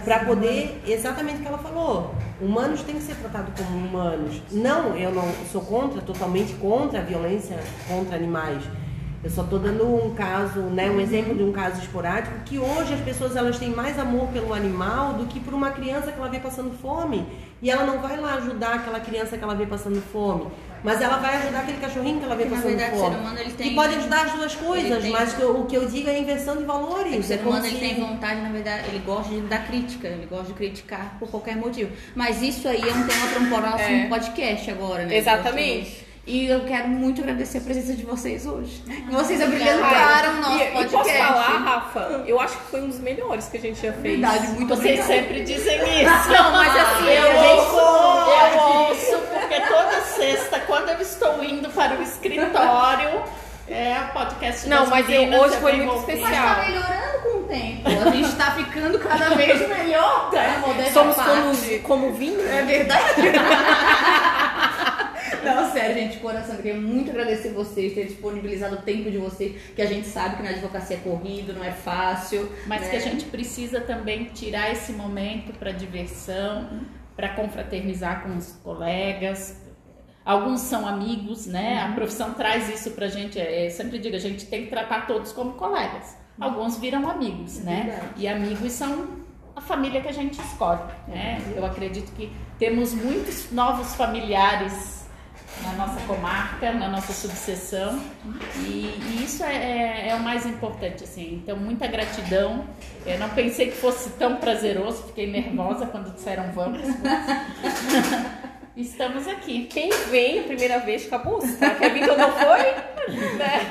para 0.04 0.26
poder 0.26 0.82
exatamente 0.86 1.38
o 1.38 1.42
que 1.42 1.48
ela 1.48 1.60
falou. 1.60 2.16
Humanos 2.42 2.82
têm 2.82 2.96
que 2.96 3.04
ser 3.04 3.16
tratados 3.16 3.54
como 3.56 3.78
humanos. 3.78 4.42
Não, 4.52 4.96
eu 4.96 5.12
não 5.12 5.32
sou 5.52 5.62
contra, 5.62 6.02
totalmente 6.02 6.54
contra 6.54 7.00
a 7.00 7.04
violência 7.04 7.58
contra 7.88 8.16
animais. 8.16 8.64
Eu 9.24 9.32
só 9.32 9.44
estou 9.44 9.60
dando 9.60 9.84
um 9.84 10.14
caso, 10.14 10.60
né, 10.62 10.90
um 10.90 11.00
exemplo 11.00 11.36
de 11.36 11.44
um 11.44 11.52
caso 11.52 11.82
esporádico 11.82 12.40
que 12.46 12.60
hoje 12.60 12.94
as 12.94 13.02
pessoas 13.02 13.36
elas 13.36 13.58
têm 13.58 13.70
mais 13.70 13.98
amor 13.98 14.28
pelo 14.30 14.54
animal 14.54 15.14
do 15.14 15.26
que 15.26 15.40
por 15.40 15.54
uma 15.54 15.72
criança 15.72 16.12
que 16.12 16.20
ela 16.20 16.30
vê 16.30 16.40
passando 16.40 16.72
fome 16.80 17.26
e 17.62 17.70
ela 17.70 17.84
não 17.84 18.00
vai 18.00 18.18
lá 18.18 18.36
ajudar 18.36 18.76
aquela 18.76 19.00
criança 19.00 19.36
que 19.36 19.44
ela 19.44 19.56
vê 19.56 19.66
passando 19.66 20.00
fome, 20.14 20.48
mas 20.84 21.02
ela 21.02 21.18
vai 21.18 21.36
ajudar 21.38 21.60
aquele 21.60 21.78
cachorrinho 21.80 22.20
que 22.20 22.26
ela 22.26 22.36
vê 22.36 22.46
na 22.46 22.50
passando 22.52 22.68
verdade, 22.68 22.96
o 22.96 23.00
fome. 23.00 23.16
ser 23.16 23.22
humano, 23.22 23.40
ele 23.40 23.52
tem- 23.54 23.70
Que 23.70 23.76
pode 23.76 23.96
ajudar 23.96 24.26
as 24.26 24.32
duas 24.34 24.56
coisas, 24.56 25.02
tem- 25.04 25.12
mas 25.12 25.34
que 25.34 25.42
eu- 25.42 25.60
o 25.62 25.66
que 25.66 25.76
eu 25.78 25.86
digo 25.88 26.10
é 26.10 26.14
a 26.16 26.20
inversão 26.20 26.58
de 26.58 26.64
valores. 26.64 27.20
O 27.20 27.24
ser 27.24 27.34
É 27.34 27.38
como 27.38 27.50
humano 27.52 27.66
ele 27.66 27.74
se- 27.76 27.80
tem 27.82 27.96
vontade, 28.00 28.42
na 28.42 28.50
verdade, 28.50 28.88
ele 28.90 29.00
gosta 29.06 29.34
de 29.34 29.42
dar 29.42 29.66
crítica, 29.68 30.08
ele 30.08 30.26
gosta 30.30 30.46
de 30.48 30.54
criticar 30.54 31.18
por 31.20 31.30
qualquer 31.30 31.56
motivo. 31.56 31.92
Mas 32.16 32.42
isso 32.42 32.68
aí 32.68 32.82
é 32.82 32.94
um 32.94 33.08
tema 33.08 33.28
para 33.28 33.40
um 33.42 33.50
próximo 33.50 33.96
É. 33.98 34.08
podcast 34.08 34.72
agora, 34.72 35.06
né? 35.06 35.16
Exatamente. 35.18 36.07
E 36.30 36.46
eu 36.48 36.60
quero 36.66 36.90
muito 36.90 37.22
agradecer 37.22 37.60
a 37.60 37.62
presença 37.62 37.94
de 37.94 38.04
vocês 38.04 38.46
hoje. 38.46 38.84
Vocês 39.10 39.42
abrilhantaram 39.42 40.34
o 40.34 40.42
nosso 40.42 40.58
e, 40.58 40.62
e 40.62 40.72
podcast. 40.72 40.92
posso 40.92 41.10
falar, 41.10 41.58
Rafa? 41.64 42.24
Eu 42.28 42.38
acho 42.42 42.58
que 42.58 42.64
foi 42.70 42.82
um 42.82 42.88
dos 42.90 43.00
melhores 43.00 43.48
que 43.48 43.56
a 43.56 43.60
gente 43.62 43.82
já 43.82 43.94
fez. 43.94 44.20
Verdade, 44.20 44.48
muito 44.50 44.68
Vocês 44.76 45.00
obrigada. 45.00 45.14
sempre 45.24 45.44
dizem 45.46 45.78
isso. 45.78 46.28
Não, 46.30 46.52
mas 46.52 46.76
assim, 46.76 47.06
eu 47.08 47.32
a 47.32 47.34
gente 47.34 47.62
ouço, 47.62 48.30
eu 48.30 48.60
ouço, 48.62 49.18
porque 49.40 49.62
toda 49.62 50.02
sexta, 50.02 50.60
quando 50.68 50.90
eu 50.90 51.00
estou 51.02 51.42
indo 51.46 51.70
para 51.70 51.96
o 51.98 52.04
escritório, 52.04 53.24
é 53.70 53.98
o 54.10 54.14
podcast 54.14 54.68
Não, 54.68 54.80
das 54.82 54.90
mas 54.90 55.10
eu- 55.10 55.22
hoje 55.32 55.56
eu 55.56 55.62
foi 55.62 55.74
muito 55.78 55.94
ouvir. 55.94 56.14
especial. 56.16 56.46
Mas 56.46 56.58
tá 56.58 56.66
melhorando 56.66 57.20
com 57.24 57.38
o 57.40 57.44
tempo. 57.44 57.90
A 58.06 58.12
gente 58.12 58.36
tá 58.36 58.52
ficando 58.52 59.00
cada 59.00 59.30
vez 59.30 59.66
melhor, 59.70 60.30
tá? 60.30 60.62
Somos 60.92 61.16
como, 61.16 61.80
como 61.84 62.14
vinho. 62.14 62.42
É 62.50 62.64
verdade. 62.64 63.04
Não, 65.48 65.72
sério, 65.72 65.96
gente, 65.96 66.14
de 66.14 66.20
coração, 66.20 66.56
eu 66.56 66.62
queria 66.62 66.80
muito 66.80 67.10
agradecer 67.10 67.50
vocês 67.50 67.94
terem 67.94 68.10
disponibilizado 68.10 68.76
o 68.76 68.82
tempo 68.82 69.10
de 69.10 69.18
vocês, 69.18 69.56
que 69.76 69.82
a 69.82 69.86
gente 69.86 70.08
sabe 70.08 70.38
que 70.38 70.44
na 70.44 70.50
advocacia 70.50 70.98
é 70.98 71.00
corrido, 71.00 71.54
não 71.54 71.64
é 71.64 71.72
fácil. 71.72 72.52
Mas 72.68 72.82
né? 72.82 72.90
que 72.90 72.96
a 72.96 73.00
gente 73.00 73.26
precisa 73.26 73.82
também 73.82 74.26
tirar 74.26 74.72
esse 74.72 74.92
momento 74.92 75.54
para 75.58 75.72
diversão, 75.72 76.82
para 77.16 77.30
confraternizar 77.30 78.24
com 78.24 78.36
os 78.36 78.52
colegas. 78.64 79.62
Alguns 80.26 80.60
são 80.62 80.86
amigos, 80.86 81.46
né? 81.46 81.82
A 81.82 81.94
profissão 81.94 82.34
traz 82.34 82.70
isso 82.70 82.92
pra 82.92 83.08
gente. 83.08 83.40
É, 83.40 83.68
Eu 83.68 83.72
sempre 83.72 83.98
digo, 83.98 84.16
a 84.16 84.20
gente 84.20 84.46
tem 84.46 84.66
que 84.66 84.70
tratar 84.70 85.08
todos 85.08 85.32
como 85.32 85.54
colegas. 85.54 86.18
Alguns 86.40 86.78
viram 86.78 87.10
amigos, 87.10 87.60
né? 87.64 87.84
verdade. 87.86 88.14
E 88.18 88.28
amigos 88.28 88.74
são 88.74 89.08
a 89.56 89.62
família 89.62 90.02
que 90.02 90.08
a 90.08 90.12
gente 90.12 90.40
escolhe, 90.40 90.82
né? 91.08 91.42
Eu 91.56 91.66
acredito 91.66 92.12
que 92.12 92.32
temos 92.60 92.94
muitos 92.94 93.52
novos 93.52 93.96
familiares 93.96 94.97
na 95.64 95.74
nossa 95.74 96.00
comarca, 96.06 96.72
na 96.72 96.88
nossa 96.90 97.14
subseção. 97.14 98.02
E, 98.58 98.94
e 99.00 99.24
isso 99.24 99.44
é, 99.44 99.56
é- 99.56 100.10
é 100.10 100.16
o 100.16 100.20
mais 100.20 100.46
importante, 100.46 101.04
assim. 101.04 101.36
Então, 101.44 101.58
muita 101.58 101.88
gratidão. 101.88 102.66
Eu 103.06 103.20
não 103.20 103.30
pensei 103.30 103.68
que 103.72 103.78
fosse 103.78 104.10
tão 104.12 104.38
prazeroso, 104.38 105.04
fiquei 105.08 105.28
nervosa 105.30 105.86
quando 105.88 106.14
disseram 106.14 106.52
vamos. 106.52 106.82
Estamos 108.76 109.28
aqui. 109.28 109.66
Quem 109.66 109.90
vem 110.12 110.40
a 110.40 110.44
primeira 110.44 110.78
vez 110.80 111.04
fica 111.04 111.18
busca. 111.18 111.70
Quer 111.72 111.94
vir 111.94 112.06
quando 112.06 112.20
não 112.20 112.32
foi? 112.32 113.18
Né? 113.38 113.62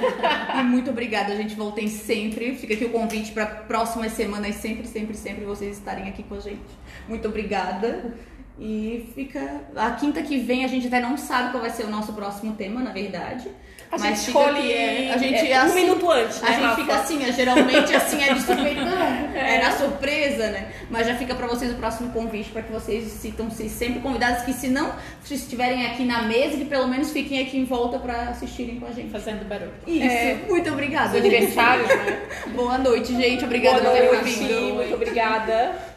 E 0.59 0.63
muito 0.65 0.91
obrigada, 0.91 1.37
gente. 1.37 1.55
Voltem 1.55 1.87
sempre. 1.87 2.57
Fica 2.57 2.75
aqui 2.75 2.87
o 2.87 2.91
convite 2.91 3.31
para 3.31 3.47
próximas 3.47 4.13
semanas, 4.13 4.57
sempre, 4.57 4.85
sempre, 4.89 5.17
sempre 5.17 5.45
vocês 5.45 5.79
estarem 5.79 6.09
aqui 6.09 6.25
com 6.25 6.35
a 6.35 6.41
gente. 6.41 6.59
Muito 7.09 7.29
obrigada. 7.29 8.15
E 8.59 9.11
fica. 9.15 9.61
A 9.77 9.91
quinta 9.93 10.23
que 10.23 10.39
vem 10.39 10.65
a 10.65 10.69
gente 10.69 10.87
até 10.87 10.99
não 11.01 11.17
sabe 11.17 11.51
qual 11.51 11.61
vai 11.61 11.71
ser 11.71 11.85
o 11.85 11.91
nosso 11.91 12.13
próximo 12.15 12.55
tema, 12.55 12.81
na 12.81 12.91
verdade. 12.91 13.49
A 13.93 13.99
Mas 13.99 14.03
gente 14.03 14.27
escolhe 14.29 14.63
que 14.63 14.73
é- 14.73 15.13
a 15.15 15.17
gente 15.17 15.53
é, 15.53 15.61
um 15.61 15.67
assim- 15.67 15.75
minuto 15.77 16.11
antes, 16.11 16.43
A 16.43 16.47
né, 16.47 16.53
gente 16.55 16.63
Rafa? 16.65 16.81
fica 16.81 16.95
assim, 16.97 17.25
é, 17.25 17.33
geralmente 17.33 17.95
assim 17.95 18.21
é 18.21 18.35
de 18.35 18.41
supetão, 18.41 18.99
é 19.37 19.63
na 19.63 19.71
surpresa, 19.71 20.49
né? 20.49 20.73
Mas 20.91 21.07
já 21.07 21.15
fica 21.15 21.37
pra 21.37 21.47
vocês 21.47 21.71
o 21.71 21.77
próximo 21.77 22.11
convite 22.13 22.51
para 22.51 22.63
que 22.63 22.73
vocês 22.73 23.05
sintam-se 23.13 23.69
sempre 23.69 24.01
convidados, 24.01 24.43
que 24.43 24.53
se 24.53 24.67
não 24.67 24.93
se 25.23 25.35
estiverem 25.35 25.87
aqui 25.87 26.05
na 26.05 26.23
mesa, 26.23 26.57
que 26.57 26.65
pelo 26.65 26.89
menos 26.89 27.13
fiquem 27.13 27.41
aqui 27.43 27.59
em 27.59 27.65
volta 27.65 27.99
pra 28.01 28.31
assistirem 28.31 28.81
com 28.81 28.87
a 28.87 28.91
gente. 28.91 29.11
Fazendo 29.11 29.47
barulho. 29.49 29.71
Isso, 29.87 30.05
É. 30.05 30.39
muito 30.49 30.69
obrigada. 30.73 31.11
Os 31.11 31.17
aniversários, 31.17 31.89
né? 31.89 32.23
Boa 32.57 32.79
noite, 32.79 33.15
gente. 33.15 33.45
Obrigada 33.45 33.83
por 33.89 33.93
noite, 34.15 34.31
vindo. 34.31 34.75
muito 34.75 34.95
obrigada. 34.95 35.96